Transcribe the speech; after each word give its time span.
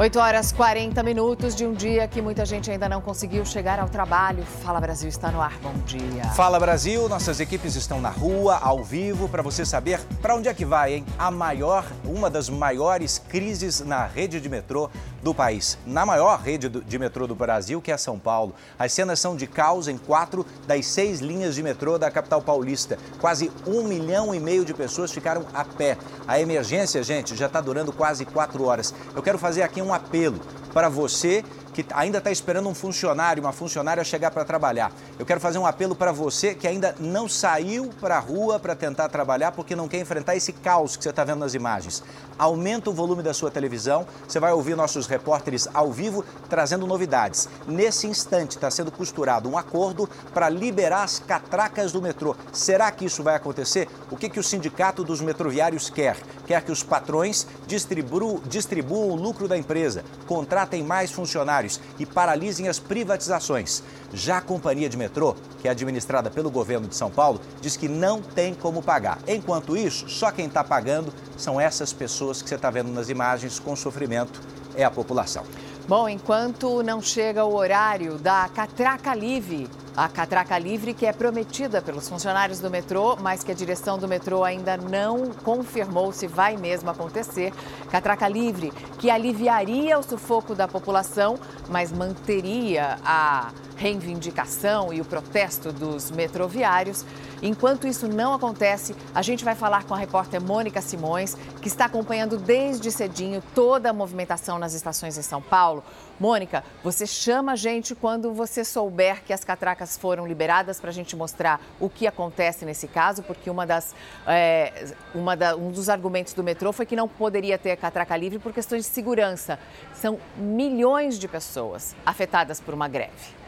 8 0.00 0.18
horas 0.18 0.50
40 0.50 1.02
minutos 1.02 1.54
de 1.54 1.66
um 1.66 1.74
dia 1.74 2.08
que 2.08 2.22
muita 2.22 2.46
gente 2.46 2.70
ainda 2.70 2.88
não 2.88 3.02
conseguiu 3.02 3.44
chegar 3.44 3.78
ao 3.78 3.86
trabalho. 3.86 4.42
Fala 4.64 4.80
Brasil 4.80 5.10
está 5.10 5.30
no 5.30 5.42
ar. 5.42 5.52
Bom 5.62 5.74
dia. 5.84 6.24
Fala 6.34 6.58
Brasil, 6.58 7.06
nossas 7.06 7.38
equipes 7.38 7.76
estão 7.76 8.00
na 8.00 8.08
rua, 8.08 8.56
ao 8.62 8.82
vivo, 8.82 9.28
para 9.28 9.42
você 9.42 9.62
saber 9.62 10.00
para 10.22 10.34
onde 10.34 10.48
é 10.48 10.54
que 10.54 10.64
vai, 10.64 10.94
hein? 10.94 11.06
A 11.18 11.30
maior, 11.30 11.84
uma 12.02 12.30
das 12.30 12.48
maiores 12.48 13.22
crises 13.28 13.80
na 13.80 14.06
rede 14.06 14.40
de 14.40 14.48
metrô 14.48 14.88
do 15.22 15.34
país. 15.34 15.76
Na 15.84 16.06
maior 16.06 16.40
rede 16.40 16.70
de 16.70 16.98
metrô 16.98 17.26
do 17.26 17.34
Brasil, 17.34 17.82
que 17.82 17.92
é 17.92 17.96
São 17.98 18.18
Paulo. 18.18 18.54
As 18.78 18.94
cenas 18.94 19.20
são 19.20 19.36
de 19.36 19.46
caos 19.46 19.86
em 19.86 19.98
quatro 19.98 20.46
das 20.66 20.86
seis 20.86 21.20
linhas 21.20 21.54
de 21.54 21.62
metrô 21.62 21.98
da 21.98 22.10
capital 22.10 22.40
paulista. 22.40 22.98
Quase 23.20 23.52
um 23.66 23.84
milhão 23.84 24.34
e 24.34 24.40
meio 24.40 24.64
de 24.64 24.72
pessoas 24.72 25.12
ficaram 25.12 25.44
a 25.52 25.62
pé. 25.62 25.98
A 26.26 26.40
emergência, 26.40 27.02
gente, 27.02 27.36
já 27.36 27.48
está 27.48 27.60
durando 27.60 27.92
quase 27.92 28.24
quatro 28.24 28.64
horas. 28.64 28.94
Eu 29.14 29.22
quero 29.22 29.36
fazer 29.36 29.60
aqui 29.62 29.82
um 29.82 29.89
um 29.90 29.94
apelo 29.94 30.40
para 30.72 30.88
você 30.88 31.44
que 31.82 31.86
ainda 31.94 32.18
está 32.18 32.30
esperando 32.30 32.68
um 32.68 32.74
funcionário, 32.74 33.42
uma 33.42 33.52
funcionária 33.52 34.04
chegar 34.04 34.30
para 34.30 34.44
trabalhar. 34.44 34.92
Eu 35.18 35.24
quero 35.24 35.40
fazer 35.40 35.58
um 35.58 35.66
apelo 35.66 35.94
para 35.94 36.12
você 36.12 36.54
que 36.54 36.68
ainda 36.68 36.94
não 36.98 37.28
saiu 37.28 37.90
para 38.00 38.16
a 38.16 38.20
rua 38.20 38.58
para 38.58 38.74
tentar 38.74 39.08
trabalhar 39.08 39.52
porque 39.52 39.74
não 39.74 39.88
quer 39.88 39.98
enfrentar 40.00 40.36
esse 40.36 40.52
caos 40.52 40.96
que 40.96 41.02
você 41.02 41.10
está 41.10 41.24
vendo 41.24 41.40
nas 41.40 41.54
imagens. 41.54 42.02
Aumenta 42.38 42.90
o 42.90 42.92
volume 42.92 43.22
da 43.22 43.34
sua 43.34 43.50
televisão, 43.50 44.06
você 44.26 44.40
vai 44.40 44.52
ouvir 44.52 44.76
nossos 44.76 45.06
repórteres 45.06 45.68
ao 45.72 45.90
vivo 45.92 46.24
trazendo 46.48 46.86
novidades. 46.86 47.48
Nesse 47.66 48.06
instante 48.06 48.52
está 48.52 48.70
sendo 48.70 48.90
costurado 48.90 49.48
um 49.48 49.58
acordo 49.58 50.08
para 50.32 50.48
liberar 50.48 51.04
as 51.04 51.18
catracas 51.18 51.92
do 51.92 52.02
metrô. 52.02 52.34
Será 52.52 52.90
que 52.90 53.04
isso 53.04 53.22
vai 53.22 53.36
acontecer? 53.36 53.88
O 54.10 54.16
que, 54.16 54.28
que 54.28 54.40
o 54.40 54.44
sindicato 54.44 55.04
dos 55.04 55.20
metroviários 55.20 55.90
quer? 55.90 56.16
Quer 56.46 56.62
que 56.62 56.72
os 56.72 56.82
patrões 56.82 57.46
distribuam, 57.66 58.40
distribuam 58.46 59.10
o 59.10 59.14
lucro 59.14 59.46
da 59.46 59.56
empresa, 59.56 60.04
contratem 60.26 60.82
mais 60.82 61.12
funcionários 61.12 61.69
e 61.98 62.06
paralisem 62.06 62.66
as 62.68 62.78
privatizações. 62.78 63.82
Já 64.12 64.38
a 64.38 64.40
companhia 64.40 64.88
de 64.88 64.96
metrô, 64.96 65.36
que 65.60 65.68
é 65.68 65.70
administrada 65.70 66.30
pelo 66.30 66.50
governo 66.50 66.88
de 66.88 66.96
São 66.96 67.10
Paulo, 67.10 67.40
diz 67.60 67.76
que 67.76 67.88
não 67.88 68.22
tem 68.22 68.54
como 68.54 68.82
pagar. 68.82 69.18
Enquanto 69.28 69.76
isso, 69.76 70.08
só 70.08 70.30
quem 70.30 70.46
está 70.46 70.64
pagando 70.64 71.12
são 71.36 71.60
essas 71.60 71.92
pessoas 71.92 72.40
que 72.40 72.48
você 72.48 72.54
está 72.54 72.70
vendo 72.70 72.90
nas 72.90 73.08
imagens 73.08 73.58
com 73.58 73.76
sofrimento, 73.76 74.40
é 74.74 74.82
a 74.82 74.90
população. 74.90 75.44
Bom, 75.86 76.08
enquanto 76.08 76.82
não 76.82 77.02
chega 77.02 77.44
o 77.44 77.54
horário 77.54 78.16
da 78.16 78.48
catraca 78.48 79.14
livre, 79.14 79.68
a 79.96 80.08
catraca 80.08 80.56
livre 80.58 80.94
que 80.94 81.06
é 81.06 81.12
prometida 81.12 81.82
pelos 81.82 82.08
funcionários 82.08 82.60
do 82.60 82.70
metrô, 82.70 83.16
mas 83.16 83.42
que 83.42 83.50
a 83.50 83.54
direção 83.54 83.98
do 83.98 84.06
metrô 84.06 84.44
ainda 84.44 84.76
não 84.76 85.30
confirmou 85.44 86.12
se 86.12 86.26
vai 86.26 86.56
mesmo 86.56 86.90
acontecer. 86.90 87.52
Catraca 87.90 88.28
livre 88.28 88.72
que 88.98 89.10
aliviaria 89.10 89.98
o 89.98 90.02
sufoco 90.02 90.54
da 90.54 90.68
população, 90.68 91.38
mas 91.68 91.92
manteria 91.92 92.98
a 93.04 93.50
reivindicação 93.76 94.92
e 94.92 95.00
o 95.00 95.04
protesto 95.04 95.72
dos 95.72 96.10
metroviários. 96.10 97.04
Enquanto 97.42 97.86
isso 97.86 98.06
não 98.06 98.34
acontece, 98.34 98.94
a 99.14 99.22
gente 99.22 99.42
vai 99.42 99.54
falar 99.54 99.84
com 99.84 99.94
a 99.94 99.96
repórter 99.96 100.40
Mônica 100.40 100.82
Simões, 100.82 101.34
que 101.62 101.68
está 101.68 101.86
acompanhando 101.86 102.36
desde 102.36 102.90
cedinho 102.90 103.42
toda 103.54 103.88
a 103.88 103.92
movimentação 103.92 104.58
nas 104.58 104.74
estações 104.74 105.16
em 105.16 105.22
São 105.22 105.40
Paulo. 105.40 105.82
Mônica, 106.20 106.62
você 106.84 107.06
chama 107.06 107.52
a 107.52 107.56
gente 107.56 107.94
quando 107.94 108.34
você 108.34 108.62
souber 108.62 109.24
que 109.24 109.32
as 109.32 109.42
catracas 109.42 109.96
foram 109.96 110.26
liberadas 110.26 110.78
para 110.78 110.90
a 110.90 110.92
gente 110.92 111.16
mostrar 111.16 111.58
o 111.80 111.88
que 111.88 112.06
acontece 112.06 112.66
nesse 112.66 112.86
caso, 112.86 113.22
porque 113.22 113.48
uma 113.48 113.66
das, 113.66 113.94
é, 114.26 114.92
uma 115.14 115.34
da, 115.34 115.56
um 115.56 115.70
dos 115.70 115.88
argumentos 115.88 116.34
do 116.34 116.44
metrô 116.44 116.74
foi 116.74 116.84
que 116.84 116.94
não 116.94 117.08
poderia 117.08 117.56
ter 117.56 117.74
catraca 117.78 118.14
livre 118.18 118.38
por 118.38 118.52
questões 118.52 118.84
de 118.84 118.90
segurança. 118.90 119.58
São 119.94 120.18
milhões 120.36 121.18
de 121.18 121.26
pessoas 121.26 121.96
afetadas 122.04 122.60
por 122.60 122.74
uma 122.74 122.86
greve. 122.86 123.40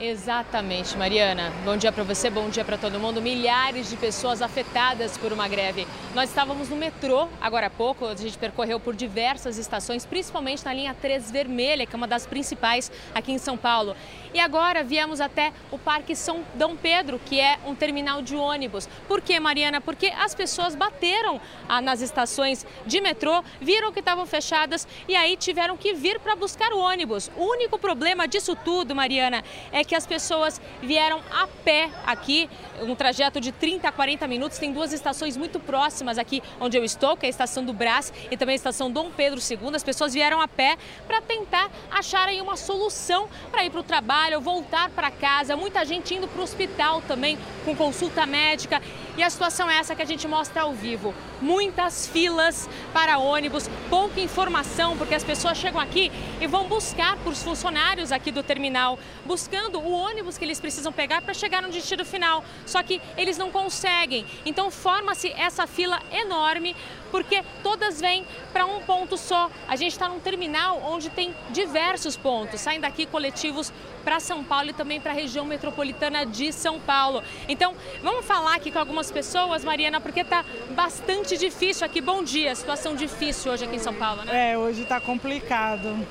Exatamente, 0.00 0.96
Mariana. 0.96 1.52
Bom 1.62 1.76
dia 1.76 1.92
para 1.92 2.02
você, 2.02 2.30
bom 2.30 2.48
dia 2.48 2.64
para 2.64 2.78
todo 2.78 2.98
mundo. 2.98 3.20
Milhares 3.20 3.90
de 3.90 3.98
pessoas 3.98 4.40
afetadas 4.40 5.18
por 5.18 5.30
uma 5.30 5.46
greve. 5.46 5.86
Nós 6.12 6.28
estávamos 6.28 6.68
no 6.68 6.74
metrô 6.74 7.28
agora 7.40 7.68
há 7.68 7.70
pouco, 7.70 8.04
a 8.04 8.16
gente 8.16 8.36
percorreu 8.36 8.80
por 8.80 8.96
diversas 8.96 9.56
estações, 9.56 10.04
principalmente 10.04 10.64
na 10.64 10.74
linha 10.74 10.92
3 10.92 11.30
Vermelha, 11.30 11.86
que 11.86 11.94
é 11.94 11.96
uma 11.96 12.08
das 12.08 12.26
principais 12.26 12.90
aqui 13.14 13.30
em 13.30 13.38
São 13.38 13.56
Paulo. 13.56 13.94
E 14.32 14.38
agora 14.38 14.84
viemos 14.84 15.20
até 15.20 15.52
o 15.70 15.78
Parque 15.78 16.14
São 16.14 16.44
Dom 16.54 16.76
Pedro, 16.76 17.20
que 17.24 17.40
é 17.40 17.58
um 17.66 17.74
terminal 17.74 18.22
de 18.22 18.36
ônibus. 18.36 18.88
Por 19.08 19.20
quê, 19.20 19.40
Mariana? 19.40 19.80
Porque 19.80 20.06
as 20.06 20.34
pessoas 20.34 20.74
bateram 20.74 21.40
ah, 21.68 21.80
nas 21.80 22.00
estações 22.00 22.64
de 22.86 23.00
metrô, 23.00 23.42
viram 23.60 23.92
que 23.92 23.98
estavam 23.98 24.24
fechadas 24.26 24.86
e 25.08 25.16
aí 25.16 25.36
tiveram 25.36 25.76
que 25.76 25.94
vir 25.94 26.20
para 26.20 26.36
buscar 26.36 26.72
o 26.72 26.78
ônibus. 26.78 27.30
O 27.36 27.44
único 27.44 27.78
problema 27.78 28.28
disso 28.28 28.54
tudo, 28.54 28.94
Mariana, 28.94 29.42
é 29.72 29.82
que 29.82 29.94
as 29.94 30.06
pessoas 30.06 30.60
vieram 30.80 31.20
a 31.32 31.48
pé 31.64 31.90
aqui, 32.06 32.48
um 32.82 32.94
trajeto 32.94 33.40
de 33.40 33.50
30 33.50 33.88
a 33.88 33.92
40 33.92 34.28
minutos. 34.28 34.58
Tem 34.58 34.72
duas 34.72 34.92
estações 34.92 35.36
muito 35.36 35.58
próximas 35.58 36.18
aqui 36.18 36.42
onde 36.60 36.76
eu 36.76 36.84
estou, 36.84 37.16
que 37.16 37.26
é 37.26 37.28
a 37.28 37.30
estação 37.30 37.64
do 37.64 37.72
Brás 37.72 38.12
e 38.30 38.36
também 38.36 38.52
a 38.52 38.56
estação 38.56 38.90
Dom 38.90 39.10
Pedro 39.10 39.40
II. 39.40 39.74
As 39.74 39.82
pessoas 39.82 40.14
vieram 40.14 40.40
a 40.40 40.46
pé 40.46 40.76
para 41.06 41.20
tentar 41.20 41.70
achar 41.90 42.28
aí 42.28 42.40
uma 42.40 42.56
solução 42.56 43.28
para 43.50 43.64
ir 43.64 43.70
para 43.70 43.80
o 43.80 43.82
trabalho, 43.82 44.19
voltar 44.40 44.90
para 44.90 45.10
casa. 45.10 45.56
Muita 45.56 45.84
gente 45.84 46.14
indo 46.14 46.28
para 46.28 46.40
o 46.40 46.44
hospital 46.44 47.00
também 47.02 47.38
com 47.64 47.74
consulta 47.74 48.26
médica. 48.26 48.82
E 49.16 49.22
a 49.22 49.30
situação 49.30 49.70
é 49.70 49.76
essa 49.76 49.94
que 49.94 50.02
a 50.02 50.06
gente 50.06 50.26
mostra 50.28 50.62
ao 50.62 50.72
vivo. 50.72 51.14
Muitas 51.40 52.06
filas 52.06 52.68
para 52.92 53.18
ônibus, 53.18 53.68
pouca 53.88 54.20
informação, 54.20 54.96
porque 54.96 55.14
as 55.14 55.24
pessoas 55.24 55.58
chegam 55.58 55.80
aqui 55.80 56.10
e 56.40 56.46
vão 56.46 56.68
buscar 56.68 57.16
por 57.18 57.34
funcionários 57.34 58.12
aqui 58.12 58.30
do 58.30 58.42
terminal, 58.42 58.98
buscando 59.24 59.78
o 59.78 59.92
ônibus 59.92 60.38
que 60.38 60.44
eles 60.44 60.60
precisam 60.60 60.92
pegar 60.92 61.22
para 61.22 61.34
chegar 61.34 61.62
no 61.62 61.70
destino 61.70 62.04
final. 62.04 62.44
Só 62.66 62.82
que 62.82 63.00
eles 63.16 63.36
não 63.36 63.50
conseguem. 63.50 64.24
Então 64.44 64.70
forma-se 64.70 65.32
essa 65.32 65.66
fila 65.66 66.00
enorme 66.12 66.76
porque 67.10 67.42
todas 67.62 68.00
vêm 68.00 68.24
para 68.52 68.64
um 68.64 68.80
ponto 68.80 69.16
só. 69.16 69.50
A 69.68 69.76
gente 69.76 69.92
está 69.92 70.08
num 70.08 70.20
terminal 70.20 70.80
onde 70.84 71.10
tem 71.10 71.34
diversos 71.50 72.16
pontos. 72.16 72.60
Saem 72.60 72.80
daqui 72.80 73.06
coletivos 73.06 73.72
para 74.04 74.20
São 74.20 74.42
Paulo 74.42 74.70
e 74.70 74.72
também 74.72 75.00
para 75.00 75.12
a 75.12 75.14
região 75.14 75.44
metropolitana 75.44 76.24
de 76.24 76.52
São 76.52 76.80
Paulo. 76.80 77.22
Então, 77.48 77.74
vamos 78.02 78.24
falar 78.24 78.54
aqui 78.54 78.70
com 78.70 78.78
algumas 78.78 78.99
pessoas, 79.08 79.64
Mariana, 79.64 80.00
porque 80.00 80.20
está 80.20 80.44
bastante 80.70 81.38
difícil 81.38 81.86
aqui. 81.86 82.00
Bom 82.00 82.24
dia, 82.24 82.52
situação 82.56 82.96
difícil 82.96 83.52
hoje 83.52 83.64
aqui 83.64 83.76
em 83.76 83.78
São 83.78 83.94
Paulo, 83.94 84.24
né? 84.24 84.50
É, 84.52 84.58
hoje 84.58 84.82
está 84.82 85.00
complicado. 85.00 86.04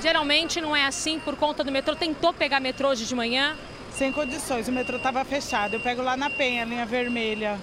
Geralmente 0.00 0.60
não 0.60 0.76
é 0.76 0.84
assim 0.84 1.18
por 1.18 1.34
conta 1.34 1.64
do 1.64 1.72
metrô. 1.72 1.96
Tentou 1.96 2.32
pegar 2.32 2.60
metrô 2.60 2.90
hoje 2.90 3.04
de 3.04 3.14
manhã? 3.16 3.56
Sem 3.90 4.12
condições, 4.12 4.68
o 4.68 4.72
metrô 4.72 4.96
estava 4.96 5.24
fechado. 5.24 5.74
Eu 5.74 5.80
pego 5.80 6.02
lá 6.02 6.16
na 6.16 6.30
Penha, 6.30 6.64
linha 6.64 6.86
vermelha. 6.86 7.58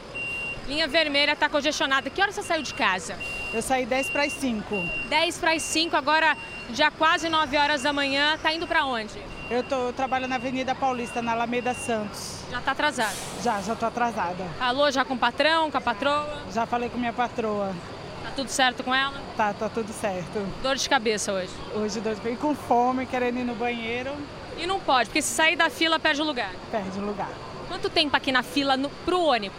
Linha 0.68 0.88
vermelha 0.88 1.32
está 1.34 1.48
congestionada. 1.48 2.10
Que 2.10 2.22
hora 2.22 2.32
você 2.32 2.42
saiu 2.42 2.64
de 2.64 2.74
casa? 2.74 3.16
Eu 3.54 3.62
saí 3.62 3.86
10 3.86 4.10
para 4.10 4.24
as 4.24 4.34
5. 4.34 4.84
10 5.08 5.38
para 5.38 5.54
as 5.54 5.62
5, 5.62 5.96
agora 5.96 6.36
já 6.74 6.90
quase 6.92 7.30
9 7.30 7.56
horas 7.56 7.84
da 7.84 7.94
manhã. 7.94 8.38
Tá 8.42 8.52
indo 8.52 8.68
para 8.68 8.84
onde? 8.86 9.14
Eu, 9.50 9.64
tô, 9.64 9.76
eu 9.76 9.94
trabalho 9.94 10.28
na 10.28 10.36
Avenida 10.36 10.74
Paulista, 10.74 11.22
na 11.22 11.34
Alameda 11.34 11.74
Santos. 11.74 12.44
Já 12.52 12.60
está 12.60 12.72
atrasada? 12.72 13.16
Já, 13.44 13.62
já 13.62 13.76
tô 13.76 13.86
atrasada. 13.86 14.44
Falou 14.58 14.92
já 14.92 15.06
com 15.06 15.14
o 15.14 15.18
patrão, 15.18 15.70
com 15.70 15.78
a 15.78 15.82
patroa? 15.82 16.44
Já 16.52 16.66
falei 16.66 16.90
com 16.90 16.98
minha 16.98 17.14
patroa 17.14 17.74
tudo 18.36 18.50
certo 18.50 18.84
com 18.84 18.94
ela? 18.94 19.14
Tá, 19.38 19.54
tá 19.54 19.70
tudo 19.70 19.92
certo. 19.94 20.46
Dor 20.62 20.76
de 20.76 20.90
cabeça 20.90 21.32
hoje? 21.32 21.52
Hoje 21.74 22.00
dor 22.02 22.16
de 22.16 22.22
cabeça. 22.22 22.36
E 22.36 22.38
com 22.38 22.54
fome, 22.54 23.06
querendo 23.06 23.40
ir 23.40 23.44
no 23.44 23.56
banheiro. 23.56 24.12
E 24.58 24.68
não 24.68 24.80
pode, 24.80 25.10
porque 25.10 25.22
se 25.22 25.34
sair 25.34 25.56
da 25.56 25.70
fila 25.70 26.00
perde 26.00 26.22
o 26.22 26.26
lugar. 26.26 26.52
Perde 26.70 27.00
o 27.00 27.06
lugar. 27.06 27.30
Quanto 27.68 27.90
tempo 27.90 28.16
aqui 28.16 28.32
na 28.32 28.44
fila 28.44 28.78
no, 28.78 28.90
pro 28.90 29.22
ônibus? 29.22 29.58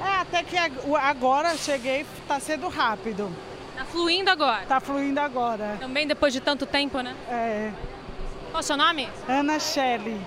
É, 0.00 0.20
até 0.20 0.42
que 0.42 0.56
agora 0.58 1.56
cheguei, 1.56 2.04
tá 2.28 2.38
sendo 2.38 2.68
rápido. 2.68 3.30
Tá 3.76 3.84
fluindo 3.84 4.30
agora? 4.30 4.66
Tá 4.66 4.80
fluindo 4.80 5.20
agora. 5.20 5.76
Também 5.80 6.06
depois 6.06 6.32
de 6.32 6.40
tanto 6.40 6.66
tempo, 6.66 7.00
né? 7.00 7.14
É. 7.28 7.72
Qual 8.56 8.62
o 8.62 8.66
seu 8.66 8.76
nome? 8.78 9.06
Ana 9.28 9.60
Shelley. 9.60 10.18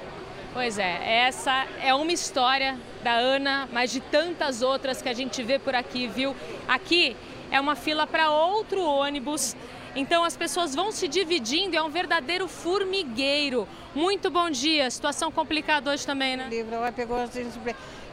Pois 0.53 0.77
é, 0.77 1.23
essa 1.25 1.65
é 1.81 1.95
uma 1.95 2.11
história 2.11 2.77
da 3.03 3.13
Ana, 3.13 3.67
mas 3.73 3.89
de 3.89 3.99
tantas 4.01 4.61
outras 4.61 5.01
que 5.01 5.09
a 5.09 5.15
gente 5.15 5.41
vê 5.41 5.57
por 5.57 5.73
aqui, 5.73 6.05
viu? 6.05 6.35
Aqui 6.67 7.17
é 7.49 7.59
uma 7.59 7.75
fila 7.75 8.05
para 8.05 8.29
outro 8.29 8.83
ônibus. 8.83 9.55
Então 9.95 10.23
as 10.23 10.37
pessoas 10.37 10.75
vão 10.75 10.91
se 10.91 11.07
dividindo, 11.07 11.75
é 11.75 11.81
um 11.81 11.89
verdadeiro 11.89 12.47
formigueiro. 12.47 13.67
Muito 13.95 14.29
bom 14.29 14.47
dia, 14.51 14.91
situação 14.91 15.31
complicada 15.31 15.89
hoje 15.89 16.05
também, 16.05 16.37
né? 16.37 16.45
Livro 16.51 16.77
pegou 16.95 17.17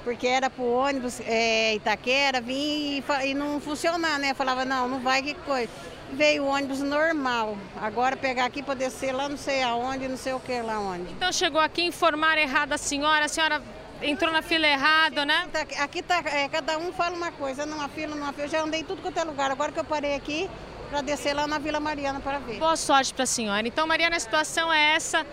porque 0.02 0.26
era 0.26 0.48
para 0.48 0.64
o 0.64 0.72
ônibus 0.72 1.20
é, 1.26 1.74
Itaquera 1.74 2.40
vir 2.40 2.54
e, 3.02 3.04
e 3.26 3.34
não 3.34 3.60
funcionar, 3.60 4.18
né? 4.18 4.32
Falava, 4.32 4.64
não, 4.64 4.88
não 4.88 5.00
vai, 5.00 5.20
que 5.20 5.34
coisa. 5.34 5.68
Veio 6.12 6.44
o 6.44 6.46
ônibus 6.46 6.80
normal. 6.80 7.56
Agora 7.80 8.16
pegar 8.16 8.44
aqui 8.46 8.62
para 8.62 8.74
descer 8.74 9.12
lá 9.12 9.28
não 9.28 9.36
sei 9.36 9.62
aonde, 9.62 10.08
não 10.08 10.16
sei 10.16 10.32
o 10.32 10.40
que 10.40 10.60
lá 10.62 10.78
onde. 10.78 11.10
Então 11.12 11.32
chegou 11.32 11.60
aqui 11.60 11.82
informar 11.82 12.38
errado 12.38 12.72
a 12.72 12.78
senhora, 12.78 13.24
a 13.24 13.28
senhora 13.28 13.60
entrou 14.00 14.32
na 14.32 14.40
fila 14.42 14.66
errado, 14.66 15.24
né? 15.24 15.46
Tá- 15.52 15.66
Aqui 15.82 16.02
tá, 16.02 16.22
é, 16.24 16.48
cada 16.48 16.78
um 16.78 16.92
fala 16.92 17.16
uma 17.16 17.32
coisa, 17.32 17.66
numa 17.66 17.88
fila, 17.88 18.14
numa 18.14 18.32
fila. 18.32 18.46
Eu 18.46 18.50
já 18.50 18.62
andei 18.62 18.82
tudo 18.84 19.02
quanto 19.02 19.18
é 19.18 19.24
lugar. 19.24 19.50
Agora 19.50 19.72
que 19.72 19.80
eu 19.80 19.84
parei 19.84 20.14
aqui 20.14 20.48
para 20.90 21.00
descer 21.00 21.34
lá 21.34 21.46
na 21.46 21.58
Vila 21.58 21.80
Mariana 21.80 22.20
para 22.20 22.38
ver. 22.38 22.58
Boa 22.58 22.76
sorte 22.76 23.12
para 23.12 23.24
a 23.24 23.26
senhora. 23.26 23.66
Então, 23.66 23.86
Mariana, 23.86 24.16
a 24.16 24.20
situação 24.20 24.72
é 24.72 24.94
essa. 24.94 25.26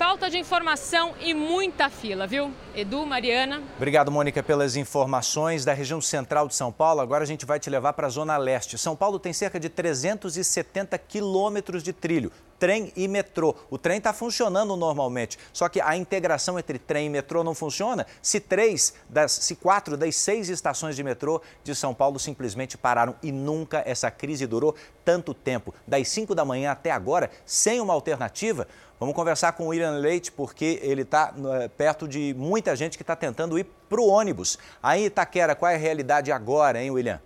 Falta 0.00 0.30
de 0.30 0.38
informação 0.38 1.12
e 1.20 1.34
muita 1.34 1.90
fila, 1.90 2.26
viu? 2.26 2.50
Edu, 2.74 3.04
Mariana. 3.04 3.62
Obrigado, 3.76 4.10
Mônica, 4.10 4.42
pelas 4.42 4.74
informações 4.74 5.62
da 5.62 5.74
região 5.74 6.00
central 6.00 6.48
de 6.48 6.54
São 6.54 6.72
Paulo. 6.72 7.02
Agora 7.02 7.22
a 7.22 7.26
gente 7.26 7.44
vai 7.44 7.60
te 7.60 7.68
levar 7.68 7.92
para 7.92 8.06
a 8.06 8.10
Zona 8.10 8.38
Leste. 8.38 8.78
São 8.78 8.96
Paulo 8.96 9.18
tem 9.18 9.34
cerca 9.34 9.60
de 9.60 9.68
370 9.68 10.96
quilômetros 10.96 11.82
de 11.82 11.92
trilho, 11.92 12.32
trem 12.60 12.92
e 12.94 13.08
metrô. 13.08 13.56
O 13.70 13.78
trem 13.78 13.98
está 13.98 14.12
funcionando 14.12 14.76
normalmente, 14.76 15.38
só 15.52 15.68
que 15.68 15.80
a 15.80 15.96
integração 15.96 16.58
entre 16.58 16.78
trem 16.78 17.06
e 17.06 17.10
metrô 17.10 17.42
não 17.42 17.54
funciona 17.54 18.06
se 18.22 18.38
três 18.38 18.94
das, 19.08 19.32
se 19.32 19.56
quatro 19.56 19.96
das 19.96 20.14
seis 20.14 20.48
estações 20.50 20.94
de 20.94 21.02
metrô 21.02 21.40
de 21.64 21.74
São 21.74 21.94
Paulo 21.94 22.18
simplesmente 22.18 22.76
pararam 22.76 23.16
e 23.22 23.32
nunca 23.32 23.82
essa 23.86 24.10
crise 24.10 24.46
durou 24.46 24.76
tanto 25.04 25.32
tempo. 25.32 25.74
Das 25.86 26.06
5 26.08 26.34
da 26.34 26.44
manhã 26.44 26.70
até 26.70 26.90
agora, 26.90 27.30
sem 27.44 27.80
uma 27.80 27.94
alternativa. 27.94 28.68
Vamos 29.00 29.14
conversar 29.14 29.52
com 29.52 29.64
o 29.64 29.68
William 29.68 29.92
Leite, 29.92 30.30
porque 30.30 30.78
ele 30.82 31.02
está 31.02 31.34
perto 31.76 32.06
de 32.06 32.34
muita 32.36 32.76
gente 32.76 32.98
que 32.98 33.02
está 33.02 33.16
tentando 33.16 33.58
ir 33.58 33.64
para 33.88 34.00
o 34.00 34.06
ônibus. 34.06 34.58
Aí, 34.82 35.06
Itaquera, 35.06 35.54
qual 35.54 35.72
é 35.72 35.74
a 35.74 35.78
realidade 35.78 36.30
agora, 36.30 36.82
hein, 36.82 36.90
William? 36.90 37.20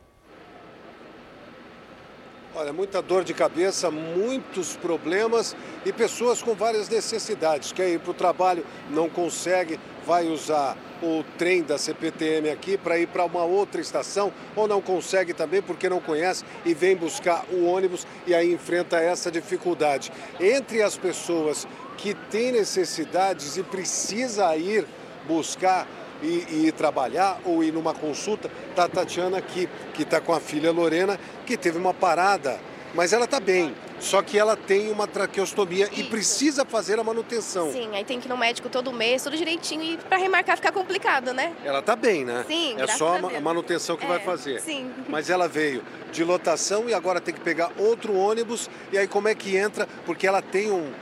Olha, 2.57 2.73
muita 2.73 3.03
dor 3.03 3.25
de 3.25 3.35
cabeça, 3.35 3.91
muitos 3.91 4.77
problemas 4.77 5.57
e 5.85 5.93
pessoas 5.93 6.41
com 6.41 6.55
várias 6.55 6.89
necessidades. 6.89 7.73
Quer 7.73 7.89
ir 7.89 7.99
para 7.99 8.13
o 8.13 8.15
trabalho, 8.15 8.65
não 8.91 9.11
consegue, 9.11 9.81
vai 10.07 10.29
usar 10.29 10.77
o 11.03 11.25
trem 11.37 11.65
da 11.65 11.77
CPTM 11.77 12.49
aqui 12.51 12.79
para 12.79 12.97
ir 12.97 13.09
para 13.09 13.25
uma 13.25 13.43
outra 13.43 13.81
estação 13.81 14.33
ou 14.55 14.69
não 14.69 14.81
consegue 14.81 15.35
também 15.35 15.61
porque 15.61 15.89
não 15.89 16.01
conhece 16.01 16.45
e 16.65 16.73
vem 16.73 16.95
buscar 16.95 17.45
o 17.51 17.65
ônibus 17.65 18.07
e 18.25 18.33
aí 18.33 18.53
enfrenta 18.53 19.01
essa 19.01 19.33
dificuldade. 19.33 20.13
Entre 20.39 20.81
as 20.81 20.97
pessoas 20.97 21.67
que 21.97 22.15
têm 22.15 22.53
necessidades 22.53 23.57
e 23.57 23.65
precisa 23.65 24.57
ir 24.57 24.87
buscar 25.27 25.89
e, 26.23 26.67
e, 26.67 26.73
trabalhar 26.73 27.41
ou 27.45 27.63
ir 27.63 27.73
numa 27.73 27.95
consulta, 27.95 28.51
tá 28.75 28.85
a 28.85 28.89
Tatiana 28.89 29.39
aqui, 29.39 29.69
que 29.93 30.03
está 30.03 30.21
com 30.21 30.33
a 30.33 30.41
filha 30.41 30.71
Lorena, 30.71 31.19
que 31.47 31.57
teve 31.57 31.79
uma 31.79 31.95
parada, 31.95 32.59
mas 32.95 33.13
ela 33.13 33.25
está 33.25 33.41
bem. 33.41 33.75
Só 34.01 34.21
que 34.23 34.39
ela 34.39 34.57
tem 34.57 34.91
uma 34.91 35.07
traqueostomia 35.07 35.89
e 35.93 36.05
precisa 36.05 36.65
fazer 36.65 36.99
a 36.99 37.05
manutenção. 37.05 37.73
Sim, 37.73 37.89
aí 37.95 38.05
tem 38.05 38.21
que 38.21 38.27
ir 38.27 38.29
no 38.29 38.37
médico 38.37 38.69
todo 38.69 38.93
mês, 38.93 39.23
tudo 39.23 39.37
direitinho, 39.37 39.83
e 39.83 39.97
para 39.97 40.19
remarcar 40.19 40.57
fica 40.57 40.71
complicado, 40.71 41.33
né? 41.33 41.55
Ela 41.65 41.79
está 41.79 41.97
bem, 41.97 42.25
né? 42.25 42.45
Sim, 42.47 42.77
É 42.79 42.87
só 42.87 43.17
a 43.17 43.41
manutenção 43.41 43.97
que 43.97 44.05
é, 44.05 44.09
vai 44.09 44.19
fazer. 44.21 44.61
Sim. 44.61 44.91
Mas 45.09 45.31
ela 45.31 45.49
veio 45.49 45.83
de 46.13 46.23
lotação 46.23 46.89
e 46.89 46.95
agora 46.95 47.21
tem 47.21 47.33
que 47.33 47.41
pegar 47.41 47.71
outro 47.79 48.15
ônibus. 48.15 48.69
E 48.93 48.99
aí 48.99 49.09
como 49.09 49.29
é 49.29 49.35
que 49.35 49.57
entra? 49.57 49.89
Porque 50.05 50.27
ela 50.27 50.43
tem 50.43 50.71
um, 50.71 50.93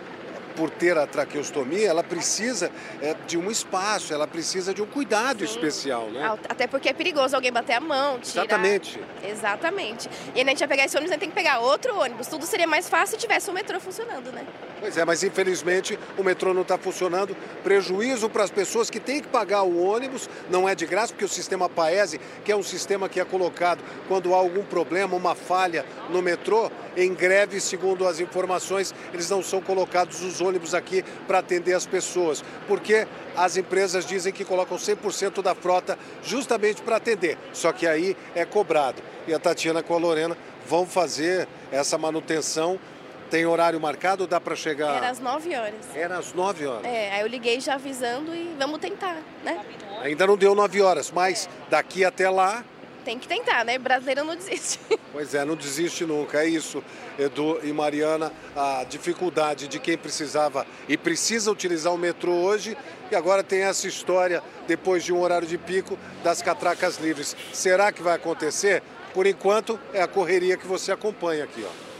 por 0.56 0.70
ter 0.70 0.96
a 0.96 1.06
traqueostomia, 1.06 1.88
ela 1.88 2.02
precisa 2.02 2.70
é, 3.00 3.14
de 3.26 3.36
um 3.36 3.50
espaço, 3.50 4.12
ela 4.12 4.26
precisa 4.26 4.72
de 4.72 4.82
um 4.82 4.86
cuidado 4.86 5.38
Sim. 5.38 5.44
especial, 5.44 6.10
né? 6.10 6.38
Até 6.48 6.66
porque 6.66 6.88
é 6.88 6.92
perigoso 6.92 7.34
alguém 7.34 7.52
bater 7.52 7.74
a 7.74 7.80
mão, 7.80 8.18
tirar... 8.20 8.44
Exatamente. 8.44 9.00
Exatamente. 9.24 10.10
E 10.34 10.40
a 10.40 10.44
gente 10.44 10.58
vai 10.58 10.68
pegar 10.68 10.84
esse 10.84 10.96
ônibus, 10.96 11.10
a 11.10 11.14
gente 11.14 11.20
tem 11.20 11.28
que 11.30 11.34
pegar 11.34 11.60
outro 11.60 11.98
ônibus. 11.98 12.26
Tudo 12.26 12.46
seria 12.46 12.66
mais 12.66 12.88
fácil 12.88 13.16
se 13.16 13.20
tivesse 13.20 13.50
o 13.50 13.52
metrô 13.52 13.80
funcionando, 13.80 14.30
né? 14.32 14.46
Pois 14.82 14.96
é, 14.96 15.04
mas 15.04 15.22
infelizmente 15.22 15.96
o 16.18 16.24
metrô 16.24 16.52
não 16.52 16.62
está 16.62 16.76
funcionando. 16.76 17.36
Prejuízo 17.62 18.28
para 18.28 18.42
as 18.42 18.50
pessoas 18.50 18.90
que 18.90 18.98
têm 18.98 19.20
que 19.20 19.28
pagar 19.28 19.62
o 19.62 19.80
ônibus, 19.80 20.28
não 20.50 20.68
é 20.68 20.74
de 20.74 20.84
graça, 20.86 21.12
porque 21.12 21.24
o 21.24 21.28
sistema 21.28 21.68
Paese, 21.68 22.20
que 22.44 22.50
é 22.50 22.56
um 22.56 22.64
sistema 22.64 23.08
que 23.08 23.20
é 23.20 23.24
colocado 23.24 23.78
quando 24.08 24.34
há 24.34 24.36
algum 24.36 24.64
problema, 24.64 25.14
uma 25.14 25.36
falha 25.36 25.86
no 26.10 26.20
metrô, 26.20 26.68
em 26.96 27.14
greve, 27.14 27.60
segundo 27.60 28.08
as 28.08 28.18
informações, 28.18 28.92
eles 29.14 29.30
não 29.30 29.40
são 29.40 29.62
colocados 29.62 30.20
os 30.20 30.40
ônibus 30.40 30.74
aqui 30.74 31.04
para 31.28 31.38
atender 31.38 31.74
as 31.74 31.86
pessoas, 31.86 32.42
porque 32.66 33.06
as 33.36 33.56
empresas 33.56 34.04
dizem 34.04 34.32
que 34.32 34.44
colocam 34.44 34.76
100% 34.76 35.42
da 35.42 35.54
frota 35.54 35.96
justamente 36.24 36.82
para 36.82 36.96
atender, 36.96 37.38
só 37.52 37.70
que 37.70 37.86
aí 37.86 38.16
é 38.34 38.44
cobrado. 38.44 39.00
E 39.28 39.32
a 39.32 39.38
Tatiana 39.38 39.80
com 39.80 39.94
a 39.94 39.98
Lorena 39.98 40.36
vão 40.66 40.86
fazer 40.86 41.46
essa 41.70 41.96
manutenção. 41.96 42.78
Tem 43.32 43.46
horário 43.46 43.80
marcado 43.80 44.24
ou 44.24 44.28
dá 44.28 44.38
para 44.38 44.54
chegar? 44.54 44.94
Era 44.94 45.08
às 45.08 45.18
9 45.18 45.56
horas. 45.56 45.86
Era 45.94 46.18
às 46.18 46.34
9 46.34 46.66
horas. 46.66 46.84
É, 46.84 47.14
aí 47.14 47.22
eu 47.22 47.26
liguei 47.26 47.58
já 47.60 47.76
avisando 47.76 48.34
e 48.34 48.54
vamos 48.58 48.78
tentar, 48.78 49.22
né? 49.42 49.58
Ainda 50.02 50.26
não 50.26 50.36
deu 50.36 50.54
9 50.54 50.82
horas, 50.82 51.10
mas 51.10 51.48
daqui 51.70 52.04
até 52.04 52.28
lá 52.28 52.62
tem 53.06 53.18
que 53.18 53.26
tentar, 53.26 53.64
né? 53.64 53.78
Brasileiro 53.78 54.22
não 54.22 54.36
desiste. 54.36 54.78
Pois 55.12 55.34
é, 55.34 55.44
não 55.46 55.56
desiste 55.56 56.04
nunca. 56.06 56.42
É 56.42 56.46
isso, 56.46 56.82
Edu 57.18 57.58
e 57.62 57.72
Mariana, 57.72 58.32
a 58.56 58.84
dificuldade 58.84 59.68
de 59.68 59.78
quem 59.78 59.96
precisava 59.96 60.66
e 60.88 60.96
precisa 60.96 61.50
utilizar 61.50 61.92
o 61.92 61.98
metrô 61.98 62.32
hoje. 62.32 62.76
E 63.10 63.16
agora 63.16 63.42
tem 63.42 63.62
essa 63.62 63.86
história, 63.86 64.42
depois 64.66 65.04
de 65.04 65.12
um 65.12 65.20
horário 65.20 65.46
de 65.46 65.56
pico, 65.56 65.98
das 66.22 66.40
catracas 66.42 66.98
livres. 66.98 67.34
Será 67.52 67.92
que 67.92 68.02
vai 68.02 68.14
acontecer? 68.14 68.82
Por 69.14 69.26
enquanto, 69.26 69.80
é 69.92 70.02
a 70.02 70.08
correria 70.08 70.56
que 70.56 70.66
você 70.66 70.92
acompanha 70.92 71.44
aqui, 71.44 71.62
ó. 71.62 71.91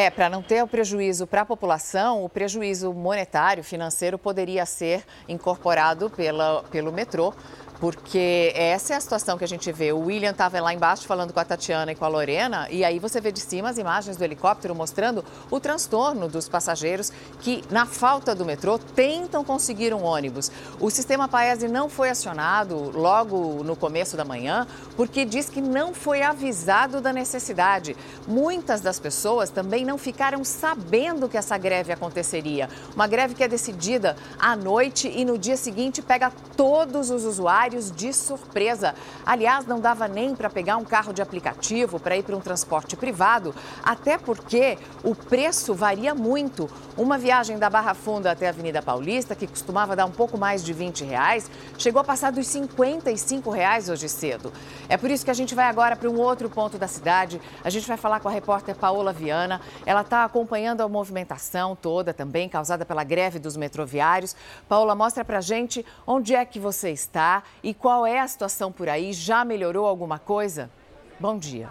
É, 0.00 0.10
para 0.10 0.30
não 0.30 0.40
ter 0.40 0.62
o 0.62 0.68
prejuízo 0.68 1.26
para 1.26 1.40
a 1.40 1.44
população, 1.44 2.24
o 2.24 2.28
prejuízo 2.28 2.92
monetário, 2.94 3.64
financeiro, 3.64 4.16
poderia 4.16 4.64
ser 4.64 5.04
incorporado 5.28 6.08
pela, 6.08 6.62
pelo 6.70 6.92
metrô 6.92 7.34
porque 7.80 8.52
essa 8.54 8.94
é 8.94 8.96
a 8.96 9.00
situação 9.00 9.38
que 9.38 9.44
a 9.44 9.48
gente 9.48 9.70
vê. 9.70 9.92
O 9.92 10.06
William 10.06 10.30
estava 10.30 10.60
lá 10.60 10.74
embaixo 10.74 11.06
falando 11.06 11.32
com 11.32 11.40
a 11.40 11.44
Tatiana 11.44 11.92
e 11.92 11.94
com 11.94 12.04
a 12.04 12.08
Lorena, 12.08 12.66
e 12.70 12.84
aí 12.84 12.98
você 12.98 13.20
vê 13.20 13.30
de 13.30 13.40
cima 13.40 13.70
as 13.70 13.78
imagens 13.78 14.16
do 14.16 14.24
helicóptero 14.24 14.74
mostrando 14.74 15.24
o 15.50 15.60
transtorno 15.60 16.28
dos 16.28 16.48
passageiros 16.48 17.12
que, 17.40 17.62
na 17.70 17.86
falta 17.86 18.34
do 18.34 18.44
metrô, 18.44 18.78
tentam 18.78 19.44
conseguir 19.44 19.94
um 19.94 20.02
ônibus. 20.02 20.50
O 20.80 20.90
sistema 20.90 21.28
Paese 21.28 21.68
não 21.68 21.88
foi 21.88 22.10
acionado 22.10 22.90
logo 22.94 23.62
no 23.62 23.76
começo 23.76 24.16
da 24.16 24.24
manhã, 24.24 24.66
porque 24.96 25.24
diz 25.24 25.48
que 25.48 25.60
não 25.60 25.94
foi 25.94 26.22
avisado 26.22 27.00
da 27.00 27.12
necessidade. 27.12 27.96
Muitas 28.26 28.80
das 28.80 28.98
pessoas 28.98 29.50
também 29.50 29.84
não 29.84 29.98
ficaram 29.98 30.42
sabendo 30.42 31.28
que 31.28 31.36
essa 31.36 31.56
greve 31.56 31.92
aconteceria. 31.92 32.68
Uma 32.94 33.06
greve 33.06 33.34
que 33.34 33.44
é 33.44 33.48
decidida 33.48 34.16
à 34.38 34.56
noite 34.56 35.08
e 35.08 35.24
no 35.24 35.38
dia 35.38 35.56
seguinte 35.56 36.02
pega 36.02 36.32
todos 36.56 37.10
os 37.10 37.24
usuários 37.24 37.67
de 37.68 38.12
surpresa. 38.12 38.94
Aliás, 39.24 39.66
não 39.66 39.80
dava 39.80 40.08
nem 40.08 40.34
para 40.34 40.48
pegar 40.48 40.76
um 40.76 40.84
carro 40.84 41.12
de 41.12 41.20
aplicativo 41.20 42.00
para 42.00 42.16
ir 42.16 42.22
para 42.22 42.36
um 42.36 42.40
transporte 42.40 42.96
privado, 42.96 43.54
até 43.82 44.16
porque 44.16 44.78
o 45.04 45.14
preço 45.14 45.74
varia 45.74 46.14
muito. 46.14 46.68
Uma 46.96 47.18
viagem 47.18 47.58
da 47.58 47.70
Barra 47.70 47.94
Funda 47.94 48.32
até 48.32 48.46
a 48.46 48.50
Avenida 48.50 48.82
Paulista, 48.82 49.34
que 49.34 49.46
costumava 49.46 49.94
dar 49.94 50.06
um 50.06 50.10
pouco 50.10 50.36
mais 50.36 50.64
de 50.64 50.72
20 50.72 51.04
reais, 51.04 51.50
chegou 51.76 52.00
a 52.00 52.04
passar 52.04 52.32
dos 52.32 52.46
55 52.46 53.50
reais 53.50 53.88
hoje 53.88 54.08
cedo. 54.08 54.52
É 54.88 54.96
por 54.96 55.10
isso 55.10 55.24
que 55.24 55.30
a 55.30 55.34
gente 55.34 55.54
vai 55.54 55.66
agora 55.66 55.94
para 55.94 56.08
um 56.08 56.18
outro 56.18 56.48
ponto 56.48 56.78
da 56.78 56.88
cidade. 56.88 57.40
A 57.62 57.70
gente 57.70 57.86
vai 57.86 57.96
falar 57.96 58.20
com 58.20 58.28
a 58.28 58.32
repórter 58.32 58.74
Paola 58.74 59.12
Viana. 59.12 59.60
Ela 59.86 60.00
está 60.00 60.24
acompanhando 60.24 60.80
a 60.80 60.88
movimentação 60.88 61.76
toda 61.76 62.12
também, 62.12 62.48
causada 62.48 62.84
pela 62.84 63.04
greve 63.04 63.38
dos 63.38 63.56
metroviários. 63.56 64.34
Paola, 64.68 64.94
mostra 64.94 65.24
para 65.24 65.40
gente 65.40 65.84
onde 66.06 66.34
é 66.34 66.44
que 66.44 66.58
você 66.58 66.90
está 66.90 67.42
e 67.62 67.74
qual 67.74 68.06
é 68.06 68.20
a 68.20 68.28
situação 68.28 68.70
por 68.70 68.88
aí? 68.88 69.12
Já 69.12 69.44
melhorou 69.44 69.86
alguma 69.86 70.18
coisa? 70.18 70.70
Bom 71.18 71.38
dia. 71.38 71.68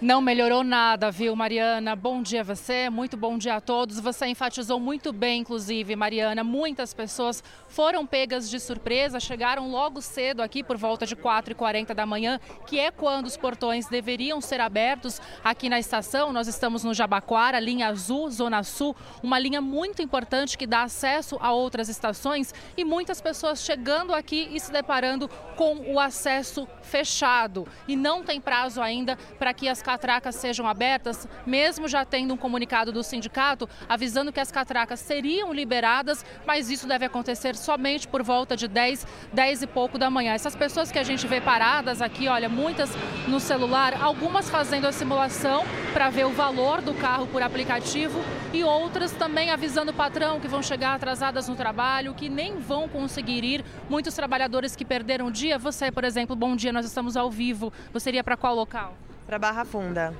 Não 0.00 0.20
melhorou 0.20 0.62
nada, 0.62 1.10
viu, 1.10 1.34
Mariana? 1.34 1.96
Bom 1.96 2.22
dia 2.22 2.42
a 2.42 2.44
você, 2.44 2.88
muito 2.88 3.16
bom 3.16 3.36
dia 3.36 3.56
a 3.56 3.60
todos. 3.60 3.98
Você 3.98 4.26
enfatizou 4.28 4.78
muito 4.78 5.12
bem, 5.12 5.40
inclusive, 5.40 5.96
Mariana. 5.96 6.44
Muitas 6.44 6.94
pessoas 6.94 7.42
foram 7.66 8.06
pegas 8.06 8.48
de 8.48 8.60
surpresa, 8.60 9.18
chegaram 9.18 9.72
logo 9.72 10.00
cedo 10.00 10.40
aqui 10.40 10.62
por 10.62 10.76
volta 10.76 11.04
de 11.04 11.16
4h40 11.16 11.94
da 11.94 12.06
manhã, 12.06 12.38
que 12.64 12.78
é 12.78 12.92
quando 12.92 13.26
os 13.26 13.36
portões 13.36 13.88
deveriam 13.88 14.40
ser 14.40 14.60
abertos 14.60 15.20
aqui 15.42 15.68
na 15.68 15.80
estação. 15.80 16.32
Nós 16.32 16.46
estamos 16.46 16.84
no 16.84 16.94
Jabaquara, 16.94 17.58
linha 17.58 17.88
azul, 17.88 18.30
Zona 18.30 18.62
Sul, 18.62 18.94
uma 19.20 19.36
linha 19.36 19.60
muito 19.60 20.00
importante 20.00 20.56
que 20.56 20.64
dá 20.64 20.84
acesso 20.84 21.36
a 21.40 21.50
outras 21.50 21.88
estações 21.88 22.54
e 22.76 22.84
muitas 22.84 23.20
pessoas 23.20 23.64
chegando 23.64 24.14
aqui 24.14 24.48
e 24.52 24.60
se 24.60 24.70
deparando 24.70 25.28
com 25.56 25.92
o 25.92 25.98
acesso 25.98 26.68
fechado. 26.88 27.68
E 27.86 27.94
não 27.94 28.24
tem 28.24 28.40
prazo 28.40 28.80
ainda 28.80 29.16
para 29.38 29.52
que 29.52 29.68
as 29.68 29.82
catracas 29.82 30.34
sejam 30.34 30.66
abertas, 30.66 31.28
mesmo 31.46 31.86
já 31.86 32.04
tendo 32.04 32.34
um 32.34 32.36
comunicado 32.36 32.90
do 32.90 33.02
sindicato 33.02 33.68
avisando 33.88 34.32
que 34.32 34.40
as 34.40 34.50
catracas 34.50 35.00
seriam 35.00 35.52
liberadas, 35.52 36.24
mas 36.46 36.70
isso 36.70 36.86
deve 36.86 37.04
acontecer 37.04 37.54
somente 37.54 38.08
por 38.08 38.22
volta 38.22 38.56
de 38.56 38.66
10, 38.66 39.06
10 39.32 39.62
e 39.62 39.66
pouco 39.66 39.98
da 39.98 40.10
manhã. 40.10 40.32
Essas 40.32 40.56
pessoas 40.56 40.90
que 40.90 40.98
a 40.98 41.02
gente 41.02 41.26
vê 41.26 41.40
paradas 41.40 42.00
aqui, 42.00 42.28
olha, 42.28 42.48
muitas 42.48 42.90
no 43.26 43.38
celular, 43.38 44.00
algumas 44.00 44.48
fazendo 44.48 44.86
a 44.86 44.92
simulação 44.92 45.64
para 45.92 46.10
ver 46.10 46.26
o 46.26 46.30
valor 46.30 46.80
do 46.80 46.94
carro 46.94 47.26
por 47.26 47.42
aplicativo 47.42 48.20
e 48.52 48.64
outras 48.64 49.12
também 49.12 49.50
avisando 49.50 49.90
o 49.90 49.94
patrão 49.94 50.40
que 50.40 50.48
vão 50.48 50.62
chegar 50.62 50.94
atrasadas 50.94 51.48
no 51.48 51.56
trabalho, 51.56 52.14
que 52.14 52.28
nem 52.28 52.58
vão 52.58 52.88
conseguir 52.88 53.44
ir. 53.44 53.64
Muitos 53.88 54.14
trabalhadores 54.14 54.74
que 54.74 54.84
perderam 54.84 55.26
o 55.26 55.30
dia. 55.30 55.58
Você, 55.58 55.90
por 55.90 56.04
exemplo, 56.04 56.34
bom 56.34 56.56
dia, 56.56 56.72
nós 56.78 56.86
estamos 56.86 57.16
ao 57.16 57.28
vivo. 57.28 57.72
Você 57.92 58.10
iria 58.10 58.22
para 58.22 58.36
qual 58.36 58.54
local? 58.54 58.96
Para 59.26 59.36
Barra 59.36 59.64
Funda. 59.64 60.14